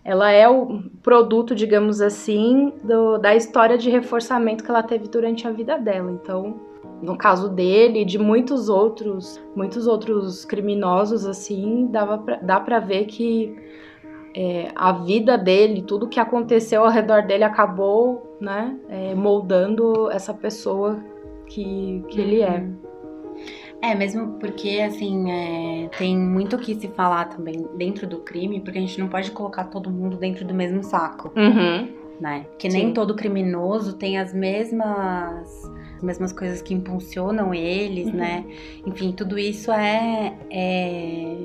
ela 0.05 0.31
é 0.31 0.49
o 0.49 0.83
produto, 1.03 1.55
digamos 1.55 2.01
assim, 2.01 2.73
do, 2.83 3.19
da 3.19 3.35
história 3.35 3.79
de 3.79 3.89
reforçamento 3.89 4.65
que 4.65 4.71
ela 4.71 4.83
teve 4.83 5.09
durante 5.09 5.47
a 5.47 5.51
vida 5.53 5.79
dela. 5.79 6.11
Então, 6.11 6.61
no 7.01 7.17
caso 7.17 7.49
dele 7.49 8.03
e 8.03 8.05
de 8.05 8.19
muitos 8.19 8.69
outros, 8.69 9.41
muitos 9.55 9.87
outros 9.87 10.45
criminosos, 10.45 11.25
assim, 11.25 11.87
dava 11.87 12.19
pra, 12.19 12.37
dá 12.37 12.59
para 12.59 12.81
ver 12.81 13.07
que 13.07 13.55
é, 14.35 14.73
a 14.75 14.93
vida 14.93 15.37
dele, 15.39 15.83
tudo 15.83 16.09
que 16.09 16.19
aconteceu 16.19 16.85
ao 16.85 16.91
redor 16.91 17.23
dele 17.23 17.45
acabou, 17.45 18.37
né, 18.41 18.77
é, 18.89 19.15
moldando 19.15 20.11
essa 20.11 20.33
pessoa 20.35 20.99
que, 21.47 22.05
que 22.09 22.21
ele 22.21 22.41
é. 22.41 22.67
É, 23.83 23.97
mesmo 23.97 24.35
porque, 24.39 24.81
assim, 24.81 25.29
é, 25.29 25.89
tem 25.99 26.17
muito 26.17 26.55
o 26.55 26.59
que 26.59 26.73
se 26.77 26.87
falar 26.87 27.25
também 27.25 27.67
dentro 27.77 28.07
do 28.07 28.19
crime, 28.19 28.61
porque 28.61 28.79
a 28.79 28.81
gente 28.81 29.01
não 29.01 29.09
pode 29.09 29.33
colocar 29.33 29.65
todo 29.65 29.91
mundo 29.91 30.17
dentro 30.17 30.45
do 30.45 30.55
mesmo 30.55 30.85
saco. 30.85 31.33
Uhum. 31.35 31.89
Né? 32.21 32.47
Que 32.57 32.69
nem 32.69 32.89
Sim. 32.89 32.95
todo 32.95 33.17
criminoso 33.17 33.95
tem 33.95 34.19
as 34.19 34.33
mesmas 34.33 35.65
as 35.97 36.03
mesmas 36.05 36.33
coisas 36.33 36.63
que 36.63 36.73
impulsionam 36.73 37.53
eles, 37.53 38.07
uhum. 38.07 38.15
né? 38.15 38.45
Enfim, 38.87 39.11
tudo 39.11 39.37
isso 39.37 39.73
é, 39.73 40.33
é, 40.49 41.37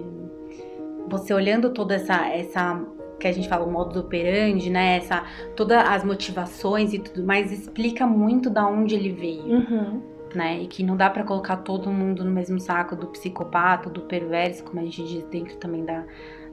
você 1.10 1.34
olhando 1.34 1.72
toda 1.72 1.96
essa 1.96 2.28
essa 2.28 2.86
que 3.20 3.28
a 3.28 3.32
gente 3.32 3.50
fala 3.50 3.66
o 3.66 3.72
modo 3.72 4.00
operandi, 4.00 4.70
né? 4.70 4.98
Essa 4.98 5.24
todas 5.56 5.78
as 5.78 6.04
motivações 6.04 6.94
e 6.94 7.00
tudo 7.00 7.26
mais 7.26 7.52
explica 7.52 8.06
muito 8.06 8.48
da 8.48 8.68
onde 8.68 8.94
ele 8.94 9.12
veio. 9.12 9.56
Uhum 9.56 10.16
né? 10.38 10.62
E 10.62 10.68
que 10.68 10.84
não 10.84 10.96
dá 10.96 11.10
para 11.10 11.24
colocar 11.24 11.58
todo 11.58 11.92
mundo 11.92 12.24
no 12.24 12.32
mesmo 12.32 12.60
saco 12.60 12.96
do 12.96 13.08
psicopata, 13.08 13.90
do 13.90 14.02
perverso, 14.02 14.64
como 14.64 14.80
a 14.80 14.84
gente 14.84 15.04
diz 15.04 15.24
dentro 15.26 15.58
também 15.58 15.84
da, 15.84 16.06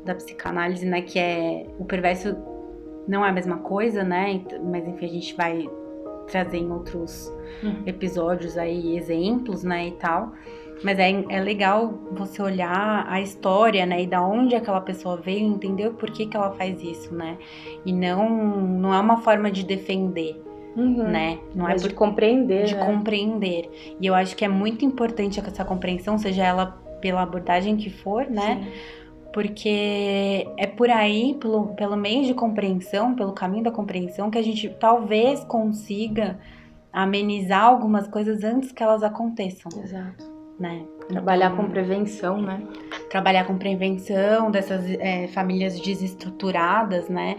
da 0.04 0.14
psicanálise, 0.14 0.86
né? 0.86 1.02
Que 1.02 1.18
é 1.18 1.66
o 1.78 1.84
perverso 1.84 2.36
não 3.06 3.24
é 3.24 3.28
a 3.28 3.32
mesma 3.32 3.58
coisa, 3.58 4.02
né? 4.02 4.42
Mas 4.64 4.88
enfim, 4.88 5.04
a 5.04 5.08
gente 5.08 5.36
vai 5.36 5.68
trazer 6.26 6.56
em 6.56 6.72
outros 6.72 7.30
uhum. 7.62 7.82
episódios 7.86 8.56
aí 8.56 8.96
exemplos, 8.96 9.62
né, 9.62 9.88
e 9.88 9.92
tal. 9.92 10.32
Mas 10.82 10.98
é, 10.98 11.10
é 11.28 11.40
legal 11.40 11.94
você 12.12 12.42
olhar 12.42 13.06
a 13.08 13.20
história, 13.20 13.86
né? 13.86 14.02
E 14.02 14.06
da 14.06 14.22
onde 14.22 14.56
aquela 14.56 14.80
pessoa 14.80 15.16
veio, 15.16 15.46
entender 15.46 15.88
o 15.88 15.94
porquê 15.94 16.26
que 16.26 16.36
ela 16.36 16.50
faz 16.52 16.82
isso, 16.82 17.14
né? 17.14 17.38
E 17.86 17.92
não, 17.92 18.28
não 18.60 18.92
é 18.92 18.98
uma 18.98 19.18
forma 19.18 19.50
de 19.50 19.64
defender. 19.64 20.42
Uhum. 20.76 21.08
Né? 21.08 21.38
Não 21.54 21.64
Mas 21.64 21.82
é 21.82 21.84
por... 21.84 21.88
de 21.90 21.94
compreender. 21.94 22.64
De 22.64 22.74
né? 22.74 22.84
compreender. 22.84 23.96
E 24.00 24.06
eu 24.06 24.14
acho 24.14 24.36
que 24.36 24.44
é 24.44 24.48
muito 24.48 24.84
importante 24.84 25.40
essa 25.40 25.64
compreensão, 25.64 26.18
seja 26.18 26.44
ela 26.44 26.66
pela 27.00 27.22
abordagem 27.22 27.76
que 27.76 27.90
for, 27.90 28.28
né? 28.28 28.62
Sim. 28.62 28.70
Porque 29.32 30.46
é 30.56 30.66
por 30.66 30.88
aí, 30.88 31.36
pelo, 31.40 31.74
pelo 31.74 31.96
meio 31.96 32.24
de 32.24 32.34
compreensão, 32.34 33.14
pelo 33.14 33.32
caminho 33.32 33.64
da 33.64 33.70
compreensão, 33.70 34.30
que 34.30 34.38
a 34.38 34.42
gente 34.42 34.68
talvez 34.80 35.42
consiga 35.44 36.38
amenizar 36.92 37.64
algumas 37.64 38.06
coisas 38.06 38.44
antes 38.44 38.70
que 38.70 38.82
elas 38.82 39.02
aconteçam. 39.02 39.70
Exato 39.82 40.34
né? 40.58 40.84
Trabalhar 41.08 41.52
então, 41.52 41.64
com 41.64 41.70
prevenção, 41.70 42.40
né? 42.40 42.62
Trabalhar 43.10 43.44
com 43.44 43.58
prevenção 43.58 44.50
dessas 44.50 44.88
é, 45.00 45.28
famílias 45.28 45.78
desestruturadas, 45.80 47.08
né? 47.08 47.36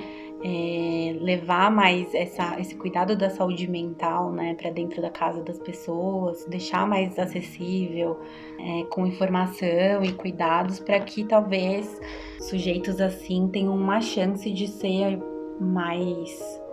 É, 0.48 1.18
levar 1.22 1.72
mais 1.72 2.14
essa, 2.14 2.60
esse 2.60 2.76
cuidado 2.76 3.16
da 3.16 3.32
saúde 3.32 3.68
mental, 3.68 4.32
né, 4.32 4.54
para 4.54 4.70
dentro 4.70 5.02
da 5.02 5.10
casa 5.10 5.42
das 5.42 5.58
pessoas, 5.58 6.46
deixar 6.46 6.86
mais 6.88 7.18
acessível, 7.18 8.20
é, 8.60 8.84
com 8.92 9.08
informação 9.08 10.04
e 10.04 10.14
cuidados, 10.14 10.80
para 10.80 11.00
que 11.00 11.24
talvez 11.24 12.00
sujeitos 12.42 13.02
assim 13.02 13.48
tenham 13.48 13.76
uma 13.76 14.00
chance 14.02 14.52
de 14.52 14.68
ser 14.68 15.20
mais 15.60 16.64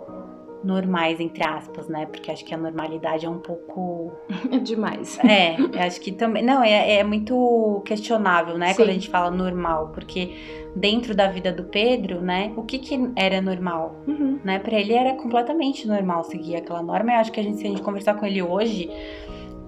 normais, 0.63 1.19
entre 1.19 1.43
aspas, 1.43 1.87
né? 1.87 2.05
Porque 2.05 2.31
acho 2.31 2.45
que 2.45 2.53
a 2.53 2.57
normalidade 2.57 3.25
é 3.25 3.29
um 3.29 3.39
pouco. 3.39 4.13
É 4.51 4.57
demais. 4.59 5.19
É, 5.19 5.55
acho 5.85 5.99
que 5.99 6.11
também. 6.11 6.43
Não, 6.43 6.63
é, 6.63 6.99
é 6.99 7.03
muito 7.03 7.81
questionável, 7.85 8.57
né? 8.57 8.69
Sim. 8.69 8.75
Quando 8.75 8.89
a 8.89 8.93
gente 8.93 9.09
fala 9.09 9.29
normal, 9.29 9.89
porque 9.93 10.35
dentro 10.75 11.15
da 11.15 11.27
vida 11.27 11.51
do 11.51 11.63
Pedro, 11.65 12.21
né? 12.21 12.53
O 12.55 12.63
que 12.63 12.79
que 12.79 13.11
era 13.15 13.41
normal, 13.41 13.95
uhum. 14.07 14.39
né? 14.43 14.59
Para 14.59 14.79
ele 14.79 14.93
era 14.93 15.13
completamente 15.13 15.87
normal 15.87 16.23
seguir 16.23 16.55
aquela 16.55 16.81
norma. 16.81 17.11
E 17.11 17.15
acho 17.15 17.31
que 17.31 17.39
a 17.39 17.43
gente, 17.43 17.57
se 17.57 17.67
a 17.67 17.69
gente 17.69 17.81
conversar 17.81 18.15
com 18.15 18.25
ele 18.25 18.41
hoje, 18.41 18.89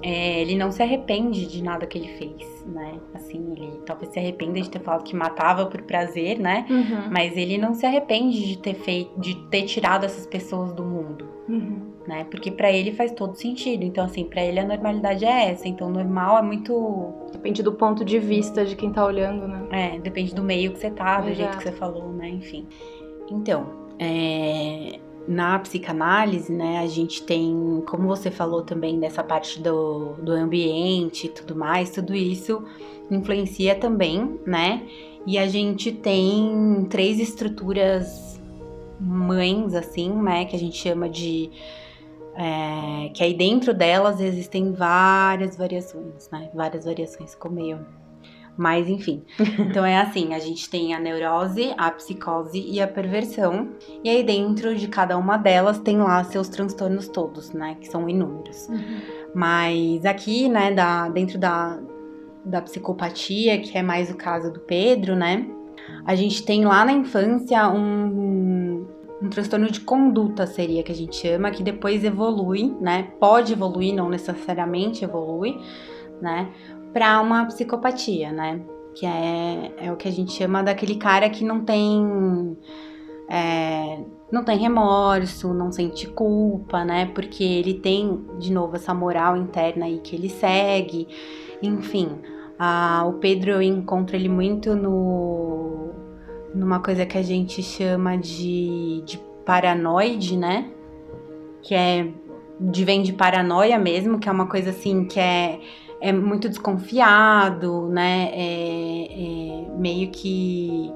é, 0.02 0.42
ele 0.42 0.56
não 0.56 0.72
se 0.72 0.82
arrepende 0.82 1.46
de 1.46 1.64
nada 1.64 1.86
que 1.86 1.98
ele 1.98 2.10
fez, 2.10 2.55
né? 2.66 3.00
Assim, 3.14 3.52
ele 3.52 3.80
talvez 3.86 4.12
se 4.12 4.20
arrependa 4.20 4.60
de 4.60 4.70
ter 4.70 4.80
falado 4.80 5.04
que 5.04 5.16
matava 5.16 5.66
por 5.66 5.82
prazer, 5.84 6.40
né? 6.40 6.66
Uhum. 6.70 7.10
Mas 7.12 7.38
ele 7.38 7.58
não 7.58 7.74
se 7.74 7.86
arrepende 7.86 8.48
de 8.48 8.58
ter 8.58 8.74
feito, 8.74 9.20
de 9.20 9.36
ter 9.50 9.64
tirado 9.64 10.06
essas 10.06 10.26
pessoas 10.26 10.74
do 10.74 10.84
mundo, 10.84 11.28
uhum. 11.48 11.94
né? 12.08 12.26
Porque 12.26 12.52
para 12.52 12.72
ele 12.72 12.92
faz 12.92 13.12
todo 13.12 13.36
sentido. 13.36 13.84
Então, 13.84 14.04
assim, 14.04 14.26
para 14.26 14.44
ele 14.44 14.60
a 14.60 14.66
normalidade 14.66 15.26
é 15.26 15.52
essa. 15.52 15.68
Então, 15.68 15.90
normal 15.90 16.40
é 16.40 16.42
muito 16.42 17.14
depende 17.32 17.62
do 17.62 17.74
ponto 17.74 18.04
de 18.04 18.18
vista 18.20 18.66
de 18.66 18.76
quem 18.76 18.92
tá 18.92 19.06
olhando, 19.06 19.48
né? 19.48 19.68
É, 19.72 20.00
depende 20.00 20.34
do 20.34 20.44
meio 20.44 20.72
que 20.72 20.80
você 20.80 20.90
tá, 20.90 21.22
do 21.22 21.30
Exato. 21.30 21.36
jeito 21.36 21.58
que 21.58 21.64
você 21.64 21.72
falou, 21.72 22.12
né? 22.14 22.30
Enfim. 22.30 22.68
Então, 23.30 23.86
é, 24.00 25.00
na 25.28 25.58
psicanálise, 25.60 26.52
né, 26.52 26.80
a 26.80 26.88
gente 26.88 27.24
tem, 27.24 27.84
como 27.88 28.08
você 28.08 28.30
falou 28.30 28.62
também 28.62 29.00
dessa 29.00 29.24
parte 29.24 29.60
do, 29.60 30.14
do 30.22 30.32
ambiente 30.32 31.28
e 31.28 31.30
tudo 31.30 31.56
mais, 31.56 31.90
tudo 31.90 32.14
isso 32.16 32.64
influencia 33.10 33.76
também, 33.76 34.40
né? 34.46 34.84
E 35.26 35.38
a 35.38 35.48
gente 35.48 35.92
tem 35.92 36.86
três 36.90 37.20
estruturas 37.20 38.40
mães, 39.00 39.74
assim, 39.74 40.10
né, 40.10 40.46
que 40.46 40.56
a 40.56 40.60
gente 40.60 40.78
chama 40.78 41.10
de. 41.10 41.50
É, 42.38 43.10
que 43.14 43.24
aí 43.24 43.34
dentro 43.34 43.74
delas 43.74 44.20
existem 44.20 44.74
várias 44.74 45.56
variações, 45.56 46.30
né? 46.32 46.50
Várias 46.54 46.86
variações, 46.86 47.32
ficou 47.32 47.50
meio 47.50 47.80
mas 48.58 48.88
enfim. 48.88 49.24
Então 49.60 49.86
é 49.86 49.98
assim, 49.98 50.34
a 50.34 50.40
gente 50.40 50.70
tem 50.70 50.94
a 50.94 51.00
neurose, 51.00 51.74
a 51.78 51.92
psicose 51.92 52.60
e 52.60 52.82
a 52.82 52.88
perversão. 52.88 53.70
E 54.04 54.10
aí 54.10 54.24
dentro 54.24 54.76
de 54.76 54.88
cada 54.88 55.18
uma 55.18 55.38
delas 55.38 55.80
tem 55.80 55.98
lá 55.98 56.24
seus 56.24 56.50
transtornos 56.50 57.08
todos, 57.08 57.52
né, 57.52 57.78
que 57.80 57.88
são 57.88 58.08
inúmeros. 58.08 58.68
Uhum. 58.68 59.02
Mas 59.34 60.06
aqui, 60.06 60.48
né, 60.48 60.72
da, 60.72 61.10
dentro 61.10 61.38
da, 61.38 61.80
da 62.46 62.62
psicopatia, 62.62 63.60
que 63.60 63.78
é 63.78 63.82
mais 63.82 64.10
o 64.10 64.16
caso 64.16 64.52
do 64.52 64.60
Pedro, 64.62 65.16
né, 65.16 65.46
a 66.06 66.16
gente 66.16 66.44
tem 66.44 66.66
lá 66.66 66.86
na 66.86 66.94
infância 66.94 67.70
um, 67.70 68.88
um 69.22 69.30
transtorno 69.30 69.70
de 69.70 69.82
conduta 69.82 70.46
seria 70.46 70.84
que 70.84 70.92
a 70.92 70.96
gente 70.96 71.16
chama, 71.16 71.52
que 71.52 71.64
depois 71.64 72.04
evolui, 72.04 72.76
né? 72.80 73.12
Pode 73.20 73.54
evoluir, 73.54 73.94
não 73.94 74.10
necessariamente 74.10 75.04
evolui, 75.04 75.58
né? 76.22 76.50
Para 76.96 77.20
uma 77.20 77.44
psicopatia, 77.44 78.32
né? 78.32 78.62
Que 78.94 79.06
é, 79.06 79.74
é 79.80 79.92
o 79.92 79.98
que 79.98 80.08
a 80.08 80.12
gente 80.12 80.32
chama 80.32 80.64
daquele 80.64 80.96
cara 80.96 81.30
que 81.30 81.44
não 81.44 81.60
tem. 81.60 82.58
É, 83.30 84.00
não 84.32 84.46
tem 84.46 84.58
remorso, 84.58 85.54
não 85.54 85.74
sente 85.74 86.08
culpa, 86.08 86.86
né? 86.86 87.08
Porque 87.14 87.44
ele 87.44 87.74
tem, 87.74 88.26
de 88.40 88.50
novo, 88.50 88.78
essa 88.78 88.94
moral 88.94 89.36
interna 89.36 89.88
aí 89.88 90.00
que 90.00 90.16
ele 90.16 90.30
segue. 90.30 91.10
Enfim, 91.62 92.18
a, 92.58 93.04
o 93.06 93.16
Pedro 93.16 93.52
eu 93.52 93.62
encontro 93.62 94.16
ele 94.16 94.30
muito 94.30 94.74
no 94.74 95.92
numa 96.54 96.80
coisa 96.80 97.06
que 97.06 97.18
a 97.18 97.22
gente 97.22 97.62
chama 97.62 98.18
de, 98.18 99.04
de 99.06 99.20
paranoide, 99.46 100.38
né? 100.38 100.72
Que 101.62 101.76
é 101.76 102.08
de 102.58 102.86
vem 102.86 103.04
de 103.04 103.12
paranoia 103.12 103.78
mesmo, 103.78 104.18
que 104.18 104.30
é 104.30 104.32
uma 104.32 104.48
coisa 104.48 104.70
assim 104.70 105.04
que 105.04 105.20
é 105.20 105.60
é 106.06 106.12
muito 106.12 106.48
desconfiado, 106.48 107.88
né? 107.88 108.30
É, 108.32 109.08
é 109.10 109.78
meio 109.78 110.12
que 110.12 110.92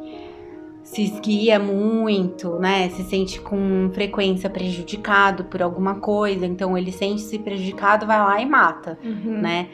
se 0.84 1.01
esguia 1.03 1.57
muito, 1.57 2.60
né? 2.60 2.89
Se 2.89 3.03
sente 3.05 3.41
com 3.41 3.89
frequência 3.91 4.51
prejudicado 4.51 5.45
por 5.45 5.64
alguma 5.64 5.95
coisa, 5.95 6.45
então 6.45 6.78
ele 6.78 6.91
sente-se 6.91 7.39
prejudicado, 7.39 8.05
vai 8.05 8.20
lá 8.20 8.39
e 8.39 8.45
mata, 8.45 8.99
uhum. 9.03 9.41
né? 9.41 9.70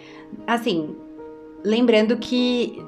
Assim, 0.48 0.96
lembrando 1.66 2.16
que 2.16 2.82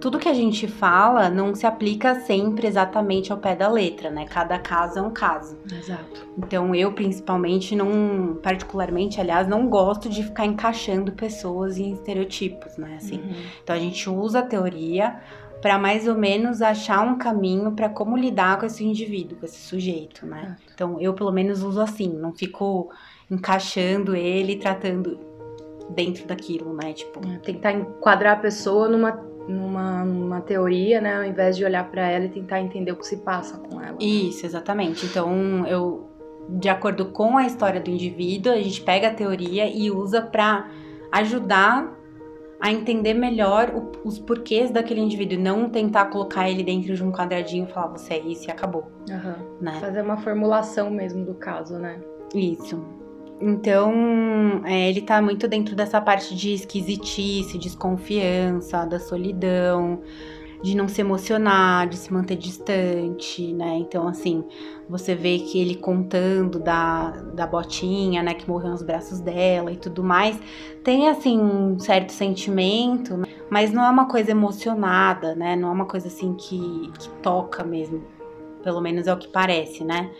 tudo 0.00 0.18
que 0.18 0.28
a 0.28 0.34
gente 0.34 0.66
fala 0.66 1.28
não 1.28 1.54
se 1.54 1.66
aplica 1.66 2.20
sempre 2.20 2.66
exatamente 2.66 3.32
ao 3.32 3.38
pé 3.38 3.54
da 3.54 3.68
letra, 3.68 4.10
né? 4.10 4.26
Cada 4.26 4.58
caso 4.58 4.98
é 4.98 5.02
um 5.02 5.10
caso. 5.10 5.58
Exato. 5.70 6.26
Então 6.36 6.74
eu 6.74 6.92
principalmente 6.92 7.74
não, 7.76 8.38
particularmente, 8.42 9.20
aliás, 9.20 9.46
não 9.48 9.68
gosto 9.68 10.08
de 10.08 10.22
ficar 10.22 10.46
encaixando 10.46 11.12
pessoas 11.12 11.78
em 11.78 11.92
estereotipos, 11.92 12.76
né? 12.76 12.96
Assim. 12.96 13.18
Uhum. 13.18 13.34
Então 13.62 13.76
a 13.76 13.78
gente 13.78 14.08
usa 14.08 14.40
a 14.40 14.42
teoria 14.42 15.20
para 15.60 15.78
mais 15.78 16.06
ou 16.06 16.14
menos 16.14 16.62
achar 16.62 17.00
um 17.00 17.18
caminho 17.18 17.72
para 17.72 17.88
como 17.88 18.16
lidar 18.16 18.58
com 18.58 18.66
esse 18.66 18.84
indivíduo, 18.84 19.38
com 19.38 19.46
esse 19.46 19.58
sujeito, 19.58 20.24
né? 20.24 20.56
Então 20.72 21.00
eu 21.00 21.12
pelo 21.14 21.32
menos 21.32 21.62
uso 21.62 21.80
assim, 21.80 22.08
não 22.08 22.32
fico 22.32 22.90
encaixando 23.30 24.14
ele, 24.14 24.56
tratando 24.56 25.18
dentro 25.90 26.26
daquilo, 26.26 26.72
né? 26.74 26.92
Tipo, 26.92 27.20
é, 27.26 27.38
tentar 27.38 27.72
enquadrar 27.72 28.34
a 28.34 28.40
pessoa 28.40 28.88
numa 28.88 29.12
numa, 29.48 30.04
numa 30.04 30.40
teoria, 30.40 31.00
né, 31.00 31.16
ao 31.16 31.24
invés 31.24 31.56
de 31.56 31.64
olhar 31.64 31.90
para 31.90 32.08
ela 32.08 32.26
e 32.26 32.28
tentar 32.28 32.60
entender 32.60 32.92
o 32.92 32.96
que 32.96 33.06
se 33.06 33.16
passa 33.18 33.58
com 33.58 33.80
ela. 33.80 33.96
Isso, 33.98 34.44
exatamente. 34.44 35.06
Então, 35.06 35.66
eu 35.66 36.08
de 36.48 36.68
acordo 36.68 37.06
com 37.06 37.36
a 37.36 37.46
história 37.46 37.80
do 37.80 37.90
indivíduo, 37.90 38.52
a 38.52 38.56
gente 38.56 38.80
pega 38.80 39.08
a 39.08 39.14
teoria 39.14 39.68
e 39.68 39.90
usa 39.90 40.22
para 40.22 40.70
ajudar 41.12 41.94
a 42.60 42.72
entender 42.72 43.14
melhor 43.14 43.70
o, 43.70 44.08
os 44.08 44.18
porquês 44.18 44.70
daquele 44.70 45.00
indivíduo, 45.00 45.38
não 45.38 45.68
tentar 45.68 46.06
colocar 46.06 46.48
ele 46.50 46.62
dentro 46.62 46.94
de 46.94 47.04
um 47.04 47.12
quadradinho 47.12 47.66
e 47.68 47.72
falar 47.72 47.88
você 47.88 48.14
é 48.14 48.18
isso 48.20 48.48
e 48.48 48.50
acabou. 48.50 48.90
Uhum. 49.08 49.58
Né? 49.60 49.78
Fazer 49.80 50.02
uma 50.02 50.16
formulação 50.16 50.90
mesmo 50.90 51.24
do 51.24 51.34
caso, 51.34 51.78
né? 51.78 52.00
Isso. 52.34 52.82
Então, 53.40 54.62
é, 54.64 54.88
ele 54.88 55.00
tá 55.00 55.22
muito 55.22 55.46
dentro 55.46 55.76
dessa 55.76 56.00
parte 56.00 56.34
de 56.34 56.54
esquisitice, 56.54 57.56
desconfiança, 57.56 58.84
da 58.84 58.98
solidão, 58.98 60.00
de 60.62 60.76
não 60.76 60.88
se 60.88 61.00
emocionar, 61.00 61.88
de 61.88 61.96
se 61.96 62.12
manter 62.12 62.36
distante, 62.36 63.52
né? 63.52 63.76
Então, 63.76 64.08
assim, 64.08 64.44
você 64.88 65.14
vê 65.14 65.38
que 65.38 65.60
ele 65.60 65.76
contando 65.76 66.58
da, 66.58 67.10
da 67.10 67.46
botinha, 67.46 68.22
né, 68.22 68.34
que 68.34 68.48
morreu 68.48 68.70
nos 68.70 68.82
braços 68.82 69.20
dela 69.20 69.70
e 69.70 69.76
tudo 69.76 70.02
mais, 70.02 70.38
tem, 70.82 71.08
assim, 71.08 71.38
um 71.40 71.78
certo 71.78 72.10
sentimento, 72.10 73.16
né? 73.16 73.26
mas 73.48 73.72
não 73.72 73.84
é 73.84 73.90
uma 73.90 74.08
coisa 74.08 74.32
emocionada, 74.32 75.34
né? 75.34 75.54
Não 75.54 75.68
é 75.68 75.72
uma 75.72 75.86
coisa, 75.86 76.08
assim, 76.08 76.34
que, 76.34 76.90
que 76.98 77.08
toca 77.22 77.62
mesmo. 77.62 78.02
Pelo 78.62 78.80
menos 78.80 79.06
é 79.06 79.14
o 79.14 79.16
que 79.16 79.28
parece, 79.28 79.84
né? 79.84 80.10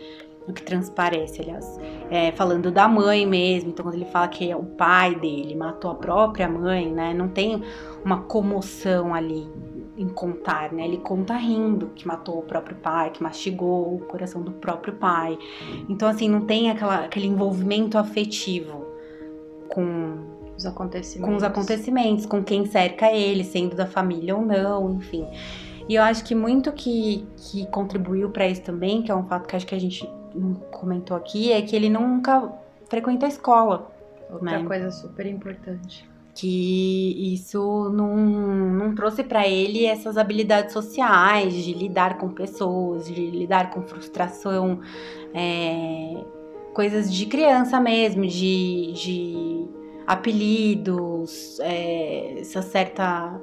O 0.51 0.53
que 0.53 0.63
transparece, 0.63 1.41
aliás. 1.41 1.79
É, 2.09 2.31
falando 2.31 2.71
da 2.71 2.87
mãe 2.87 3.25
mesmo, 3.25 3.69
então 3.69 3.83
quando 3.83 3.95
ele 3.95 4.05
fala 4.05 4.27
que 4.27 4.49
é 4.49 4.55
o 4.55 4.63
pai 4.63 5.15
dele 5.15 5.55
matou 5.55 5.91
a 5.91 5.95
própria 5.95 6.47
mãe, 6.47 6.91
né? 6.91 7.13
Não 7.13 7.27
tem 7.27 7.61
uma 8.03 8.21
comoção 8.21 9.13
ali 9.13 9.47
em 9.97 10.07
contar, 10.07 10.71
né? 10.71 10.85
Ele 10.85 10.97
conta 10.97 11.35
rindo 11.35 11.91
que 11.93 12.07
matou 12.07 12.39
o 12.39 12.43
próprio 12.43 12.77
pai, 12.77 13.09
que 13.11 13.21
mastigou 13.21 13.95
o 13.95 13.99
coração 13.99 14.41
do 14.41 14.51
próprio 14.51 14.93
pai. 14.93 15.37
Então, 15.89 16.07
assim, 16.07 16.29
não 16.29 16.41
tem 16.41 16.71
aquela, 16.71 17.03
aquele 17.05 17.27
envolvimento 17.27 17.97
afetivo 17.97 18.85
com 19.67 20.39
os 20.55 20.65
acontecimentos. 20.65 21.29
Com 21.29 21.35
os 21.35 21.43
acontecimentos, 21.43 22.25
com 22.25 22.41
quem 22.41 22.65
cerca 22.65 23.11
ele, 23.11 23.43
sendo 23.43 23.75
da 23.75 23.85
família 23.85 24.35
ou 24.35 24.45
não, 24.45 24.93
enfim. 24.93 25.27
E 25.89 25.95
eu 25.95 26.03
acho 26.03 26.23
que 26.23 26.35
muito 26.35 26.71
que, 26.71 27.27
que 27.35 27.65
contribuiu 27.67 28.29
para 28.29 28.47
isso 28.47 28.61
também, 28.61 29.01
que 29.01 29.11
é 29.11 29.15
um 29.15 29.25
fato 29.25 29.47
que 29.47 29.55
acho 29.55 29.65
que 29.65 29.73
a 29.73 29.79
gente 29.79 30.07
comentou 30.71 31.15
aqui, 31.15 31.51
é 31.51 31.61
que 31.61 31.75
ele 31.75 31.89
nunca 31.89 32.51
frequenta 32.89 33.25
a 33.25 33.29
escola. 33.29 33.91
Outra 34.31 34.59
né? 34.59 34.65
coisa 34.65 34.91
super 34.91 35.25
importante. 35.25 36.07
Que 36.35 37.33
isso 37.33 37.89
não, 37.89 38.15
não 38.15 38.95
trouxe 38.95 39.23
para 39.23 39.47
ele 39.47 39.85
essas 39.85 40.17
habilidades 40.17 40.71
sociais 40.71 41.53
de 41.53 41.73
lidar 41.73 42.17
com 42.17 42.29
pessoas, 42.29 43.07
de 43.07 43.13
lidar 43.13 43.71
com 43.71 43.81
frustração, 43.81 44.79
é, 45.33 46.23
coisas 46.73 47.13
de 47.13 47.25
criança 47.25 47.79
mesmo, 47.79 48.25
de, 48.25 48.93
de 48.93 49.67
apelidos, 50.07 51.59
é, 51.59 52.39
essa 52.39 52.61
certa 52.61 53.39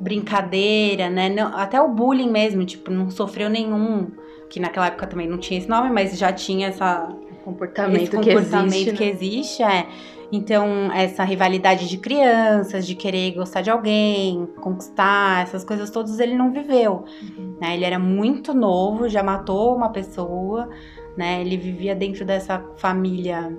brincadeira, 0.00 1.08
né? 1.08 1.28
Não, 1.28 1.56
até 1.56 1.80
o 1.80 1.88
bullying 1.88 2.30
mesmo, 2.30 2.64
tipo, 2.64 2.90
não 2.90 3.08
sofreu 3.08 3.48
nenhum. 3.48 4.10
Que 4.52 4.60
naquela 4.60 4.88
época 4.88 5.06
também 5.06 5.26
não 5.26 5.38
tinha 5.38 5.58
esse 5.58 5.66
nome, 5.66 5.88
mas 5.88 6.18
já 6.18 6.30
tinha 6.30 6.68
essa 6.68 7.08
comportamento, 7.42 8.02
esse 8.02 8.10
comportamento 8.10 8.70
que 8.70 8.76
existe, 8.76 8.96
que 8.96 9.04
né? 9.04 9.10
existe 9.10 9.62
é. 9.62 9.86
Então, 10.30 10.92
essa 10.92 11.24
rivalidade 11.24 11.88
de 11.88 11.96
crianças, 11.96 12.86
de 12.86 12.94
querer 12.94 13.32
gostar 13.32 13.62
de 13.62 13.70
alguém, 13.70 14.46
conquistar, 14.60 15.42
essas 15.42 15.64
coisas 15.64 15.88
todas 15.88 16.20
ele 16.20 16.34
não 16.34 16.52
viveu. 16.52 17.06
Uhum. 17.22 17.56
Né? 17.60 17.74
Ele 17.74 17.84
era 17.86 17.98
muito 17.98 18.52
novo, 18.52 19.08
já 19.08 19.22
matou 19.22 19.74
uma 19.74 19.88
pessoa, 19.88 20.68
né? 21.16 21.40
Ele 21.40 21.56
vivia 21.56 21.94
dentro 21.94 22.22
dessa 22.22 22.62
família 22.76 23.50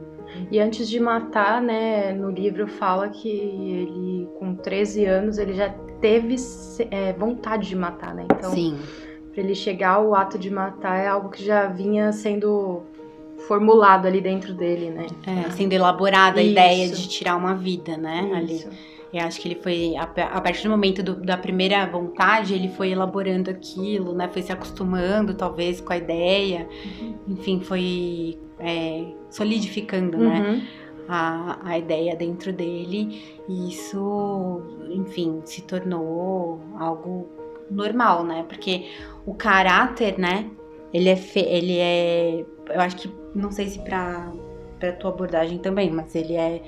e 0.52 0.60
antes 0.60 0.90
de 0.90 1.00
matar, 1.00 1.62
né, 1.62 2.14
no 2.14 2.30
livro 2.30 2.68
fala 2.68 3.10
que 3.10 3.30
ele, 3.30 4.28
com 4.40 4.56
13 4.56 5.06
anos, 5.06 5.38
ele 5.38 5.54
já 5.54 5.70
teve 6.02 6.36
é, 6.90 7.14
vontade 7.14 7.70
de 7.70 7.76
matar, 7.76 8.14
né? 8.14 8.26
Então, 8.26 8.52
Sim. 8.52 8.78
Pra 9.34 9.44
ele 9.44 9.56
chegar 9.56 9.96
ao 9.96 10.14
ato 10.16 10.38
de 10.38 10.50
matar 10.50 10.98
é 10.98 11.08
algo 11.08 11.30
que 11.30 11.44
já 11.44 11.68
vinha 11.68 12.12
sendo 12.12 12.84
formulado 13.48 14.08
ali 14.08 14.22
dentro 14.22 14.54
dele, 14.54 14.90
né? 14.90 15.08
É, 15.28 15.50
sendo 15.52 15.74
elaborada 15.74 16.40
a 16.40 16.44
ideia 16.44 16.88
de 16.88 17.08
tirar 17.10 17.36
uma 17.36 17.56
vida, 17.56 17.98
né? 17.98 18.46
Isso. 18.46 18.68
Ali. 18.68 18.94
Eu 19.14 19.28
acho 19.28 19.40
que 19.40 19.48
ele 19.48 19.60
foi, 19.62 19.96
a, 19.96 20.08
partir 20.42 20.64
do 20.64 20.72
momento 20.72 21.04
do, 21.04 21.16
da 21.16 21.38
primeira 21.38 21.86
vontade, 21.86 22.56
ele 22.56 22.70
foi 22.70 22.90
elaborando 22.90 23.52
aquilo, 23.52 24.14
né? 24.14 24.28
Foi 24.28 24.42
se 24.42 24.52
acostumando, 24.52 25.36
talvez, 25.36 25.80
com 25.80 25.94
a 25.94 25.98
ideia. 25.98 26.68
Uhum. 26.84 27.16
Enfim, 27.28 27.60
foi 27.60 28.40
é, 28.58 29.06
solidificando, 29.30 30.18
né, 30.18 30.26
uhum. 30.26 30.52
né? 30.54 30.68
A, 31.08 31.60
a 31.64 31.78
ideia 31.78 32.16
dentro 32.16 32.52
dele. 32.52 33.22
E 33.48 33.70
isso, 33.70 34.64
enfim, 34.90 35.42
se 35.46 35.62
tornou 35.62 36.60
algo 36.80 37.28
normal, 37.74 38.24
né? 38.24 38.46
Porque 38.48 38.90
o 39.26 39.34
caráter, 39.34 40.18
né? 40.18 40.50
Ele 40.94 41.10
é, 41.10 41.16
fe, 41.16 41.40
ele 41.40 41.78
é, 41.80 42.46
eu 42.70 42.82
acho 42.82 42.96
que 42.96 43.12
não 43.34 43.52
sei 43.52 43.68
se 43.68 43.80
para 43.80 44.32
para 44.80 44.92
tua 44.92 45.12
abordagem 45.12 45.58
também, 45.60 45.90
mas 45.90 46.14
ele 46.14 46.36
é 46.36 46.62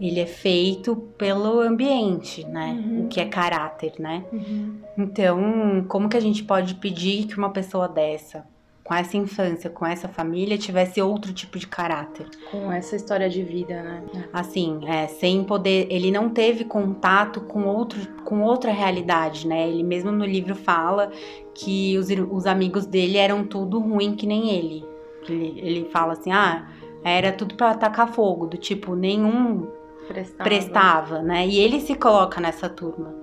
ele 0.00 0.20
é 0.20 0.26
feito 0.26 0.94
pelo 1.16 1.60
ambiente, 1.60 2.46
né? 2.46 2.80
Uhum. 2.86 3.04
O 3.04 3.08
que 3.08 3.20
é 3.20 3.24
caráter, 3.24 3.94
né? 3.98 4.24
Uhum. 4.32 4.80
Então, 4.96 5.84
como 5.88 6.08
que 6.08 6.16
a 6.16 6.20
gente 6.20 6.44
pode 6.44 6.76
pedir 6.76 7.26
que 7.26 7.36
uma 7.36 7.50
pessoa 7.50 7.88
dessa, 7.88 8.46
com 8.88 8.94
essa 8.94 9.18
infância, 9.18 9.68
com 9.68 9.84
essa 9.84 10.08
família, 10.08 10.56
tivesse 10.56 11.02
outro 11.02 11.30
tipo 11.30 11.58
de 11.58 11.66
caráter? 11.66 12.26
Com 12.50 12.72
essa 12.72 12.96
história 12.96 13.28
de 13.28 13.42
vida, 13.42 13.82
né? 13.82 14.02
Assim, 14.32 14.80
é, 14.88 15.06
sem 15.06 15.44
poder. 15.44 15.86
Ele 15.90 16.10
não 16.10 16.30
teve 16.30 16.64
contato 16.64 17.42
com, 17.42 17.66
outro, 17.66 18.00
com 18.24 18.40
outra 18.40 18.72
realidade, 18.72 19.46
né? 19.46 19.68
Ele 19.68 19.82
mesmo 19.82 20.10
no 20.10 20.24
livro 20.24 20.54
fala 20.54 21.12
que 21.54 21.98
os, 21.98 22.08
os 22.30 22.46
amigos 22.46 22.86
dele 22.86 23.18
eram 23.18 23.44
tudo 23.44 23.78
ruim 23.78 24.16
que 24.16 24.26
nem 24.26 24.56
ele. 24.56 24.82
Ele, 25.28 25.60
ele 25.62 25.90
fala 25.90 26.14
assim: 26.14 26.32
ah, 26.32 26.66
era 27.04 27.30
tudo 27.30 27.56
para 27.56 27.72
atacar 27.72 28.08
fogo, 28.08 28.46
do 28.46 28.56
tipo, 28.56 28.96
nenhum 28.96 29.68
prestava. 30.06 30.44
prestava, 30.48 31.22
né? 31.22 31.46
E 31.46 31.60
ele 31.60 31.78
se 31.80 31.94
coloca 31.94 32.40
nessa 32.40 32.70
turma, 32.70 33.14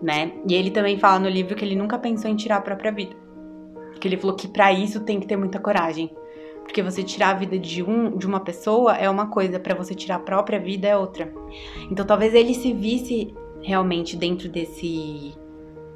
né? 0.00 0.30
E 0.48 0.54
ele 0.54 0.70
também 0.70 0.96
fala 0.96 1.18
no 1.18 1.28
livro 1.28 1.56
que 1.56 1.64
ele 1.64 1.74
nunca 1.74 1.98
pensou 1.98 2.30
em 2.30 2.36
tirar 2.36 2.58
a 2.58 2.62
própria 2.62 2.92
vida. 2.92 3.21
Que 4.02 4.08
ele 4.08 4.16
falou 4.16 4.34
que 4.34 4.48
para 4.48 4.72
isso 4.72 4.98
tem 4.98 5.20
que 5.20 5.28
ter 5.28 5.36
muita 5.36 5.60
coragem. 5.60 6.10
Porque 6.64 6.82
você 6.82 7.04
tirar 7.04 7.30
a 7.30 7.34
vida 7.34 7.56
de 7.56 7.84
um 7.84 8.16
de 8.16 8.26
uma 8.26 8.40
pessoa 8.40 8.96
é 8.96 9.08
uma 9.08 9.28
coisa, 9.28 9.60
para 9.60 9.76
você 9.76 9.94
tirar 9.94 10.16
a 10.16 10.18
própria 10.18 10.58
vida 10.58 10.88
é 10.88 10.96
outra. 10.96 11.32
Então 11.88 12.04
talvez 12.04 12.34
ele 12.34 12.52
se 12.52 12.72
visse 12.72 13.32
realmente 13.62 14.16
dentro 14.16 14.48
desse 14.48 15.34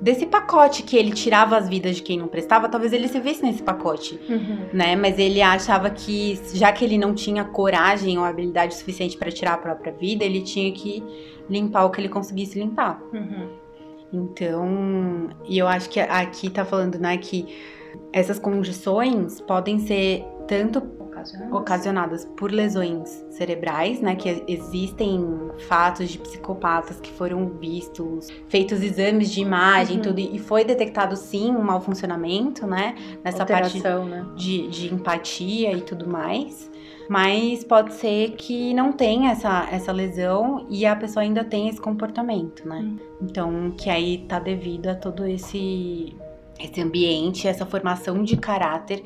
desse 0.00 0.24
pacote 0.24 0.84
que 0.84 0.96
ele 0.96 1.11
tirava 1.11 1.57
as 1.57 1.68
vidas 1.68 1.96
de 1.96 2.02
quem 2.02 2.16
não 2.16 2.28
prestava, 2.28 2.68
talvez 2.68 2.92
ele 2.92 3.09
se 3.09 3.18
visse 3.18 3.42
nesse 3.42 3.62
pacote, 3.62 4.20
uhum. 4.28 4.68
né? 4.72 4.94
Mas 4.94 5.18
ele 5.18 5.42
achava 5.42 5.90
que 5.90 6.38
já 6.54 6.70
que 6.70 6.84
ele 6.84 6.98
não 6.98 7.12
tinha 7.12 7.44
coragem 7.44 8.18
ou 8.18 8.24
habilidade 8.24 8.76
suficiente 8.76 9.16
para 9.16 9.32
tirar 9.32 9.54
a 9.54 9.59
própria 9.59 9.92
vida, 9.92 10.24
ele 10.24 10.42
tinha 10.42 10.70
que 10.70 11.02
limpar 11.50 11.86
o 11.86 11.90
que 11.90 12.00
ele 12.00 12.09
conseguisse 12.09 12.57
limpar. 12.57 13.02
Uhum. 13.12 13.48
Então, 14.12 15.30
e 15.48 15.59
eu 15.59 15.66
acho 15.66 15.90
que 15.90 15.98
aqui 15.98 16.48
tá 16.50 16.64
falando, 16.64 16.98
né, 16.98 17.16
que 17.16 17.46
essas 18.16 18.38
condições 18.38 19.42
podem 19.42 19.78
ser 19.78 20.24
tanto 20.48 20.78
ocasionadas. 20.98 21.52
ocasionadas 21.52 22.24
por 22.24 22.50
lesões 22.50 23.22
cerebrais, 23.28 24.00
né? 24.00 24.16
Que 24.16 24.42
existem 24.48 25.22
fatos 25.68 26.08
de 26.08 26.18
psicopatas 26.18 26.98
que 26.98 27.12
foram 27.12 27.50
vistos, 27.60 28.28
feitos 28.48 28.82
exames 28.82 29.30
de 29.30 29.42
imagem, 29.42 29.96
uhum. 29.96 30.02
tudo, 30.02 30.18
e 30.18 30.38
foi 30.38 30.64
detectado 30.64 31.14
sim 31.14 31.50
um 31.50 31.62
mau 31.62 31.78
funcionamento, 31.82 32.66
né? 32.66 32.94
Nessa 33.22 33.42
Alteração, 33.42 34.08
parte 34.08 34.10
né? 34.10 34.26
De, 34.34 34.66
de 34.68 34.94
empatia 34.94 35.72
e 35.72 35.82
tudo 35.82 36.08
mais. 36.08 36.70
Mas 37.10 37.62
pode 37.62 37.92
ser 37.94 38.30
que 38.32 38.72
não 38.72 38.92
tenha 38.92 39.30
essa, 39.30 39.68
essa 39.70 39.92
lesão 39.92 40.66
e 40.70 40.86
a 40.86 40.96
pessoa 40.96 41.22
ainda 41.22 41.44
tenha 41.44 41.68
esse 41.68 41.80
comportamento, 41.80 42.66
né? 42.66 42.78
Uhum. 42.78 42.98
Então, 43.20 43.70
que 43.76 43.90
aí 43.90 44.24
tá 44.26 44.38
devido 44.38 44.88
a 44.88 44.94
todo 44.94 45.26
esse, 45.26 46.16
esse 46.59 46.80
ambiente, 46.80 47.46
essa 47.48 47.66
formação 47.66 48.22
de 48.22 48.36
caráter 48.36 49.02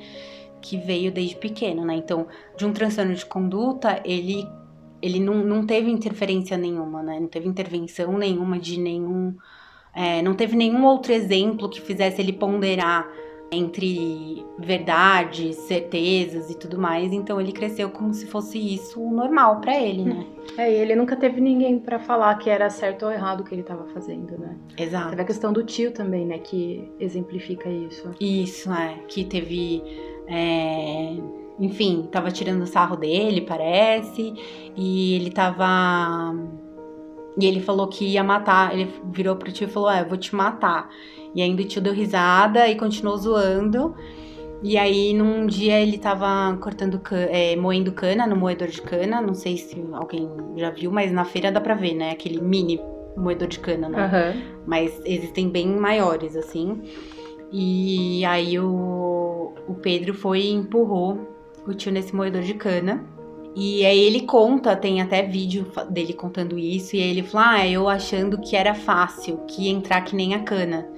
que 0.61 0.77
veio 0.77 1.11
desde 1.11 1.37
pequeno, 1.37 1.85
né? 1.85 1.95
Então, 1.95 2.27
de 2.57 2.67
um 2.67 2.73
transtorno 2.73 3.15
de 3.15 3.25
conduta, 3.25 4.01
ele, 4.05 4.47
ele 5.01 5.19
não, 5.19 5.37
não 5.37 5.67
teve 5.67 5.91
interferência 5.91 6.57
nenhuma, 6.57 7.03
né? 7.03 7.19
Não 7.19 7.29
teve 7.29 7.49
intervenção 7.49 8.19
nenhuma 8.19 8.59
de 8.59 8.79
nenhum. 8.79 9.35
É, 9.95 10.23
não 10.23 10.35
teve 10.35 10.57
nenhum 10.57 10.85
outro 10.85 11.13
exemplo 11.13 11.69
que 11.69 11.81
fizesse 11.81 12.21
ele 12.21 12.33
ponderar 12.33 13.09
entre 13.53 14.45
verdades, 14.59 15.57
certezas 15.57 16.51
e 16.51 16.57
tudo 16.57 16.79
mais. 16.79 17.13
Então 17.13 17.41
ele 17.41 17.53
cresceu 17.53 17.91
como 17.91 18.15
se 18.15 18.27
fosse 18.27 18.59
isso 18.59 19.01
normal 19.01 19.61
para 19.61 19.79
ele, 19.79 20.05
né? 20.05 20.27
É, 20.57 20.71
e 20.71 20.75
ele 20.75 20.95
nunca 20.95 21.17
teve 21.17 21.41
ninguém 21.41 21.79
para 21.79 21.99
falar 21.99 22.35
que 22.37 22.49
era 22.49 22.71
certo 22.71 23.07
ou 23.07 23.13
errado 23.13 23.41
o 23.41 23.45
que 23.45 23.55
ele 23.55 23.63
estava 23.63 23.85
fazendo, 23.87 24.39
né? 24.39 24.57
Exato. 24.77 25.11
Teve 25.11 25.23
a 25.23 25.25
questão 25.25 25.53
do 25.53 25.65
tio 25.65 25.93
também, 25.93 26.27
né, 26.27 26.39
que 26.39 26.91
exemplifica 26.99 27.69
isso. 27.69 28.11
Isso, 28.21 28.73
é, 28.73 28.99
que 29.09 29.25
teve 29.25 29.83
é, 30.27 31.17
enfim, 31.59 32.09
tava 32.11 32.31
tirando 32.31 32.65
sarro 32.67 32.97
dele, 32.97 33.43
parece, 33.43 34.33
e 34.77 35.15
ele 35.17 35.31
tava. 35.31 36.35
E 37.39 37.45
ele 37.45 37.61
falou 37.61 37.89
que 37.89 38.05
ia 38.07 38.25
matar. 38.25 38.73
Ele 38.73 38.89
virou 39.13 39.37
pro 39.37 39.53
tio 39.53 39.67
e 39.67 39.71
falou: 39.71 39.89
Ah, 39.89 40.01
eu 40.01 40.09
vou 40.09 40.17
te 40.17 40.35
matar. 40.35 40.89
E 41.35 41.43
ainda 41.43 41.63
o 41.63 41.65
tio 41.65 41.81
deu 41.81 41.93
risada 41.93 42.69
e 42.69 42.77
continuou 42.77 43.17
zoando. 43.17 43.95
E 44.63 44.77
aí, 44.77 45.15
num 45.15 45.47
dia, 45.47 45.81
ele 45.81 45.97
tava 45.97 46.57
cortando, 46.61 47.01
é, 47.13 47.57
moendo 47.57 47.93
cana 47.93 48.27
no 48.27 48.37
moedor 48.37 48.69
de 48.69 48.83
cana. 48.83 49.21
Não 49.21 49.35
sei 49.35 49.57
se 49.57 49.83
alguém 49.93 50.29
já 50.57 50.71
viu, 50.71 50.91
mas 50.91 51.11
na 51.11 51.25
feira 51.25 51.51
dá 51.51 51.61
pra 51.61 51.75
ver, 51.75 51.95
né? 51.95 52.11
Aquele 52.11 52.41
mini 52.41 52.81
moedor 53.17 53.49
de 53.49 53.59
cana, 53.59 53.89
né? 53.89 54.05
Uhum. 54.05 54.43
Mas 54.67 55.01
existem 55.05 55.49
bem 55.49 55.67
maiores, 55.67 56.37
assim. 56.37 56.83
E 57.53 58.25
aí 58.25 58.59
o, 58.59 59.55
o 59.67 59.75
Pedro 59.75 60.15
foi 60.15 60.41
e 60.41 60.53
empurrou 60.53 61.27
o 61.67 61.75
tio 61.75 61.91
nesse 61.91 62.15
moedor 62.15 62.43
de 62.43 62.55
cana. 62.55 63.05
E 63.55 63.85
aí 63.85 63.99
ele 63.99 64.21
conta, 64.23 64.77
tem 64.77 65.01
até 65.01 65.23
vídeo 65.23 65.67
dele 65.91 66.13
contando 66.13 66.57
isso, 66.57 66.95
e 66.95 67.03
aí 67.03 67.11
ele 67.11 67.23
fala, 67.25 67.55
ah, 67.55 67.69
eu 67.69 67.89
achando 67.89 68.41
que 68.41 68.55
era 68.55 68.75
fácil, 68.75 69.39
que 69.49 69.65
ia 69.65 69.73
entrar 69.73 70.03
que 70.03 70.15
nem 70.15 70.35
a 70.35 70.41
cana. 70.41 70.89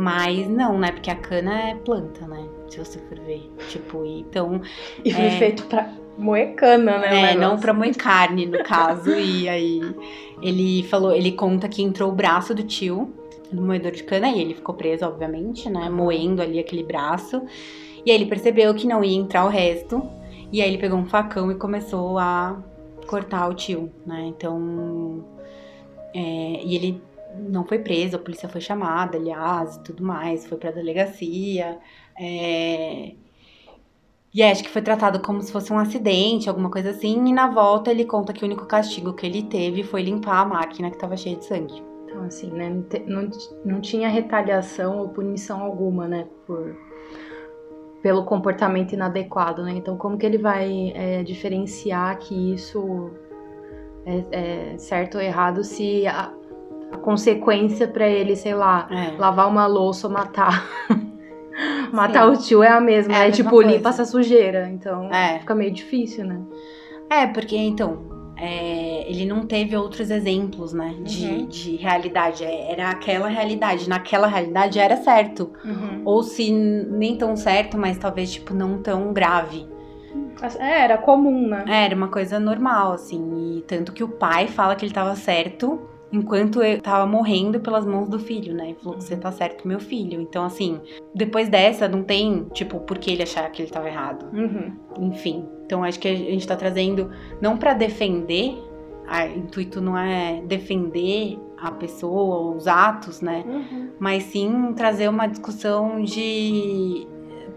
Mas 0.00 0.48
não, 0.48 0.78
né? 0.78 0.92
Porque 0.92 1.10
a 1.10 1.14
cana 1.14 1.60
é 1.60 1.74
planta, 1.74 2.26
né? 2.26 2.48
Se 2.70 2.78
você 2.78 2.98
for 3.00 3.18
ver. 3.20 3.52
Tipo, 3.68 4.02
então. 4.06 4.62
E 5.04 5.12
foi 5.12 5.26
é... 5.26 5.30
feito 5.38 5.66
pra 5.66 5.92
moer 6.16 6.54
cana, 6.54 6.96
né? 6.96 7.32
É, 7.32 7.36
não 7.36 7.58
pra 7.58 7.74
moer 7.74 7.94
carne, 7.94 8.46
no 8.46 8.64
caso. 8.64 9.10
e 9.10 9.46
aí 9.46 9.82
ele 10.40 10.84
falou, 10.84 11.12
ele 11.12 11.32
conta 11.32 11.68
que 11.68 11.82
entrou 11.82 12.08
o 12.08 12.14
braço 12.14 12.54
do 12.54 12.62
tio 12.62 13.12
no 13.52 13.60
moedor 13.60 13.92
de 13.92 14.02
cana 14.02 14.30
e 14.30 14.40
ele 14.40 14.54
ficou 14.54 14.74
preso, 14.74 15.04
obviamente, 15.04 15.68
né? 15.68 15.90
Moendo 15.90 16.40
ali 16.40 16.58
aquele 16.58 16.82
braço. 16.82 17.42
E 18.02 18.10
aí 18.10 18.16
ele 18.16 18.24
percebeu 18.24 18.74
que 18.74 18.86
não 18.86 19.04
ia 19.04 19.18
entrar 19.18 19.44
o 19.44 19.50
resto. 19.50 20.02
E 20.50 20.62
aí 20.62 20.68
ele 20.70 20.78
pegou 20.78 20.98
um 20.98 21.04
facão 21.04 21.52
e 21.52 21.56
começou 21.56 22.18
a 22.18 22.56
cortar 23.06 23.46
o 23.48 23.52
tio, 23.52 23.90
né? 24.06 24.24
Então. 24.28 25.22
É, 26.14 26.62
e 26.64 26.74
ele 26.74 27.02
não 27.38 27.64
foi 27.64 27.78
preso, 27.78 28.16
a 28.16 28.18
polícia 28.18 28.48
foi 28.48 28.60
chamada, 28.60 29.16
aliás, 29.16 29.76
e 29.76 29.82
tudo 29.82 30.02
mais, 30.02 30.46
foi 30.46 30.58
pra 30.58 30.70
delegacia. 30.70 31.78
É... 32.18 33.14
E 34.32 34.42
acho 34.42 34.62
que 34.62 34.70
foi 34.70 34.80
tratado 34.82 35.20
como 35.20 35.42
se 35.42 35.50
fosse 35.50 35.72
um 35.72 35.78
acidente, 35.78 36.48
alguma 36.48 36.70
coisa 36.70 36.90
assim. 36.90 37.26
E 37.26 37.32
na 37.32 37.48
volta 37.48 37.90
ele 37.90 38.04
conta 38.04 38.32
que 38.32 38.44
o 38.44 38.46
único 38.46 38.64
castigo 38.66 39.12
que 39.12 39.26
ele 39.26 39.42
teve 39.42 39.82
foi 39.82 40.02
limpar 40.02 40.40
a 40.40 40.44
máquina 40.44 40.90
que 40.90 40.98
tava 40.98 41.16
cheia 41.16 41.36
de 41.36 41.44
sangue. 41.44 41.82
Então, 42.04 42.22
assim, 42.22 42.50
né? 42.50 42.70
Não, 43.06 43.28
não 43.64 43.80
tinha 43.80 44.08
retaliação 44.08 44.98
ou 44.98 45.08
punição 45.08 45.60
alguma, 45.62 46.06
né? 46.06 46.28
Por, 46.46 46.76
pelo 48.02 48.24
comportamento 48.24 48.92
inadequado, 48.92 49.64
né? 49.64 49.72
Então, 49.72 49.96
como 49.96 50.16
que 50.16 50.24
ele 50.26 50.38
vai 50.38 50.92
é, 50.94 51.22
diferenciar 51.24 52.18
que 52.18 52.54
isso 52.54 53.10
é, 54.06 54.72
é, 54.72 54.78
certo 54.78 55.16
ou 55.16 55.20
errado 55.22 55.62
se 55.62 56.06
a, 56.06 56.32
a 56.92 56.96
consequência 56.98 57.86
para 57.86 58.08
ele, 58.08 58.36
sei 58.36 58.54
lá, 58.54 58.88
é. 58.90 59.18
lavar 59.18 59.48
uma 59.48 59.66
louça 59.66 60.06
ou 60.06 60.12
matar. 60.12 60.68
matar 61.92 62.24
Sim. 62.24 62.32
o 62.32 62.36
tio 62.36 62.62
é 62.62 62.68
a 62.68 62.80
mesma, 62.80 63.16
é, 63.16 63.28
é 63.28 63.30
tipo, 63.30 63.50
coisa. 63.50 63.70
limpa 63.70 63.88
essa 63.90 64.04
sujeira. 64.04 64.68
Então, 64.68 65.12
é. 65.12 65.38
fica 65.38 65.54
meio 65.54 65.70
difícil, 65.72 66.24
né? 66.24 66.40
É, 67.08 67.26
porque 67.26 67.56
então, 67.56 68.32
é, 68.36 69.04
ele 69.08 69.26
não 69.26 69.46
teve 69.46 69.76
outros 69.76 70.10
exemplos, 70.10 70.72
né, 70.72 70.94
de, 71.02 71.26
uhum. 71.26 71.46
de 71.46 71.76
realidade. 71.76 72.44
É, 72.44 72.72
era 72.72 72.90
aquela 72.90 73.28
realidade. 73.28 73.88
Naquela 73.88 74.26
realidade 74.26 74.78
era 74.78 74.96
certo. 74.96 75.52
Uhum. 75.64 76.02
Ou 76.04 76.22
se 76.22 76.50
nem 76.50 77.16
tão 77.16 77.36
certo, 77.36 77.76
mas 77.76 77.98
talvez, 77.98 78.32
tipo, 78.32 78.54
não 78.54 78.78
tão 78.78 79.12
grave. 79.12 79.68
É, 80.58 80.84
era 80.84 80.98
comum, 80.98 81.48
né? 81.48 81.64
É, 81.68 81.84
era 81.84 81.94
uma 81.94 82.08
coisa 82.08 82.40
normal, 82.40 82.92
assim. 82.92 83.58
E 83.58 83.62
tanto 83.62 83.92
que 83.92 84.02
o 84.02 84.08
pai 84.08 84.48
fala 84.48 84.74
que 84.74 84.84
ele 84.84 84.94
tava 84.94 85.14
certo 85.14 85.89
enquanto 86.12 86.62
eu 86.62 86.80
tava 86.80 87.06
morrendo 87.06 87.60
pelas 87.60 87.86
mãos 87.86 88.08
do 88.08 88.18
filho, 88.18 88.54
né? 88.54 88.70
Ele 88.70 88.78
falou, 88.82 89.00
você 89.00 89.16
tá 89.16 89.30
certo, 89.30 89.66
meu 89.66 89.80
filho. 89.80 90.20
Então, 90.20 90.44
assim, 90.44 90.80
depois 91.14 91.48
dessa, 91.48 91.88
não 91.88 92.02
tem, 92.02 92.46
tipo, 92.52 92.80
por 92.80 92.98
que 92.98 93.10
ele 93.10 93.22
achar 93.22 93.50
que 93.50 93.62
ele 93.62 93.70
tava 93.70 93.88
errado. 93.88 94.26
Uhum. 94.32 94.72
Enfim. 94.98 95.46
Então, 95.64 95.84
acho 95.84 96.00
que 96.00 96.08
a 96.08 96.14
gente 96.14 96.46
tá 96.46 96.56
trazendo, 96.56 97.10
não 97.40 97.56
para 97.56 97.74
defender, 97.74 98.58
o 99.34 99.38
intuito 99.38 99.80
não 99.80 99.96
é 99.96 100.40
defender 100.42 101.38
a 101.58 101.70
pessoa, 101.70 102.56
os 102.56 102.66
atos, 102.66 103.20
né? 103.20 103.44
Uhum. 103.46 103.90
Mas 103.98 104.24
sim 104.24 104.72
trazer 104.74 105.08
uma 105.08 105.26
discussão 105.26 106.02
de. 106.02 107.06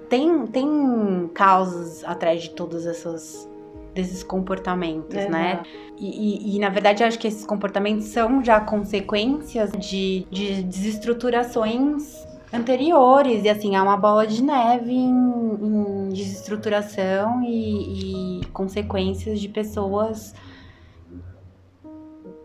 Tem, 0.09 0.45
tem 0.47 1.29
causas 1.33 2.03
atrás 2.03 2.43
de 2.43 2.51
todas 2.51 2.85
essas 2.85 3.49
desses 3.93 4.23
comportamentos, 4.23 5.15
é, 5.15 5.29
né? 5.29 5.63
E, 5.97 6.53
e, 6.53 6.55
e, 6.55 6.59
na 6.59 6.69
verdade 6.69 7.03
eu 7.03 7.07
acho 7.07 7.19
que 7.19 7.27
esses 7.27 7.45
comportamentos 7.45 8.07
são 8.07 8.43
já 8.43 8.59
consequências 8.59 9.71
de, 9.71 10.25
de 10.31 10.63
desestruturações 10.63 12.25
anteriores 12.51 13.43
e 13.43 13.49
assim 13.49 13.75
há 13.75 13.83
uma 13.83 13.97
bola 13.97 14.27
de 14.27 14.43
neve 14.43 14.91
em, 14.91 15.09
em 15.09 16.09
desestruturação 16.09 17.43
e, 17.43 18.41
e 18.41 18.45
consequências 18.47 19.39
de 19.39 19.49
pessoas 19.49 20.33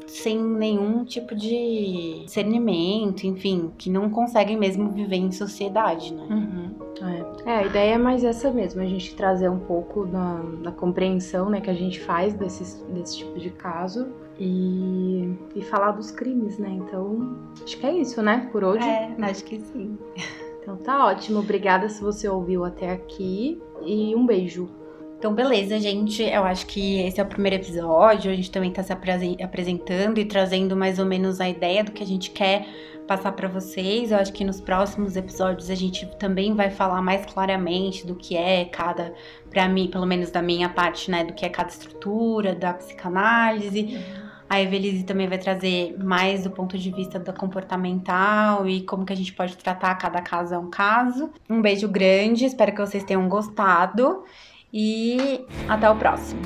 sem 0.09 0.43
nenhum 0.43 1.05
tipo 1.05 1.35
de 1.35 2.23
discernimento, 2.25 3.25
enfim, 3.25 3.71
que 3.77 3.91
não 3.91 4.11
conseguem 4.11 4.57
mesmo 4.57 4.91
viver 4.91 5.17
em 5.17 5.31
sociedade, 5.31 6.13
né? 6.15 6.27
Uhum. 6.29 6.75
É. 7.47 7.51
é. 7.51 7.57
a 7.59 7.63
ideia 7.65 7.95
é 7.95 7.99
mais 7.99 8.25
essa 8.25 8.51
mesmo, 8.51 8.81
a 8.81 8.87
gente 8.87 9.15
trazer 9.15 9.49
um 9.49 9.61
pouco 9.61 10.07
da, 10.07 10.43
da 10.63 10.73
compreensão 10.73 11.49
né, 11.49 11.61
que 11.61 11.71
a 11.71 11.75
gente 11.75 12.01
faz 12.01 12.35
desses, 12.35 12.85
desse 12.89 13.19
tipo 13.19 13.39
de 13.39 13.51
caso 13.51 14.09
e, 14.39 15.33
e 15.55 15.63
falar 15.63 15.93
dos 15.93 16.11
crimes, 16.11 16.59
né? 16.59 16.71
Então, 16.71 17.37
acho 17.63 17.79
que 17.79 17.87
é 17.87 17.93
isso, 17.93 18.23
né, 18.23 18.49
por 18.51 18.65
hoje? 18.65 18.89
É, 18.89 19.15
acho 19.21 19.45
que 19.45 19.61
sim. 19.61 19.97
Então 20.61 20.77
tá 20.77 21.07
ótimo, 21.07 21.39
obrigada 21.39 21.89
se 21.89 22.03
você 22.03 22.29
ouviu 22.29 22.63
até 22.63 22.91
aqui 22.91 23.59
e 23.83 24.15
um 24.15 24.27
beijo. 24.27 24.69
Então, 25.19 25.35
beleza, 25.35 25.81
gente. 25.81 26.23
Eu 26.23 26.45
acho 26.45 26.65
que 26.67 27.01
esse 27.01 27.21
é 27.21 27.25
o 27.25 27.27
primeiro 27.27 27.57
episódio. 27.57 28.31
A 28.31 28.35
gente 28.37 28.53
também 28.53 28.71
tá 28.71 28.85
se 28.85 28.93
apresentando 28.93 30.19
e 30.19 30.25
trazendo 30.25 30.77
mais 30.77 31.01
ou 31.01 31.05
menos 31.05 31.41
a 31.41 31.49
ideia 31.49 31.83
do 31.83 31.91
que 31.91 32.05
a 32.05 32.07
gente 32.07 32.31
quer 32.31 32.69
passar 33.05 33.33
para 33.33 33.49
vocês. 33.49 34.13
Eu 34.13 34.19
acho 34.19 34.33
que 34.33 34.45
nos 34.45 34.61
próximos 34.61 35.17
episódios 35.17 35.71
a 35.71 35.75
gente 35.75 36.07
também 36.19 36.55
vai 36.55 36.71
falar 36.71 37.03
mais 37.03 37.27
claramente 37.27 38.07
do 38.07 38.15
que 38.15 38.37
é 38.37 38.65
cada, 38.67 39.13
para 39.51 39.69
mim, 39.69 39.89
pelo 39.89 40.07
menos 40.07 40.31
da 40.31 40.41
minha 40.41 40.69
parte, 40.69 41.11
né, 41.11 41.25
do 41.25 41.33
que 41.33 41.45
é 41.45 41.49
cada 41.49 41.69
estrutura 41.69 42.55
da 42.55 42.73
psicanálise. 42.75 43.99
A 44.49 44.63
Evelise 44.63 45.03
também 45.03 45.27
vai 45.27 45.39
trazer 45.39 45.97
mais 45.99 46.45
do 46.45 46.51
ponto 46.51 46.79
de 46.79 46.93
vista 46.93 47.19
da 47.19 47.33
comportamental 47.33 48.69
e 48.69 48.83
como 48.83 49.05
que 49.05 49.13
a 49.13 49.17
gente 49.17 49.33
pode 49.33 49.57
tratar 49.57 49.97
cada 49.97 50.23
caso 50.23 50.55
é 50.55 50.59
um 50.59 50.71
caso. 50.71 51.31
Um 51.51 51.61
beijo 51.61 51.89
grande, 51.89 52.45
espero 52.45 52.73
que 52.73 52.81
vocês 52.81 53.03
tenham 53.03 53.29
gostado 53.29 54.25
e 54.73 55.45
até 55.69 55.89
o 55.91 55.97
próximo. 55.97 56.41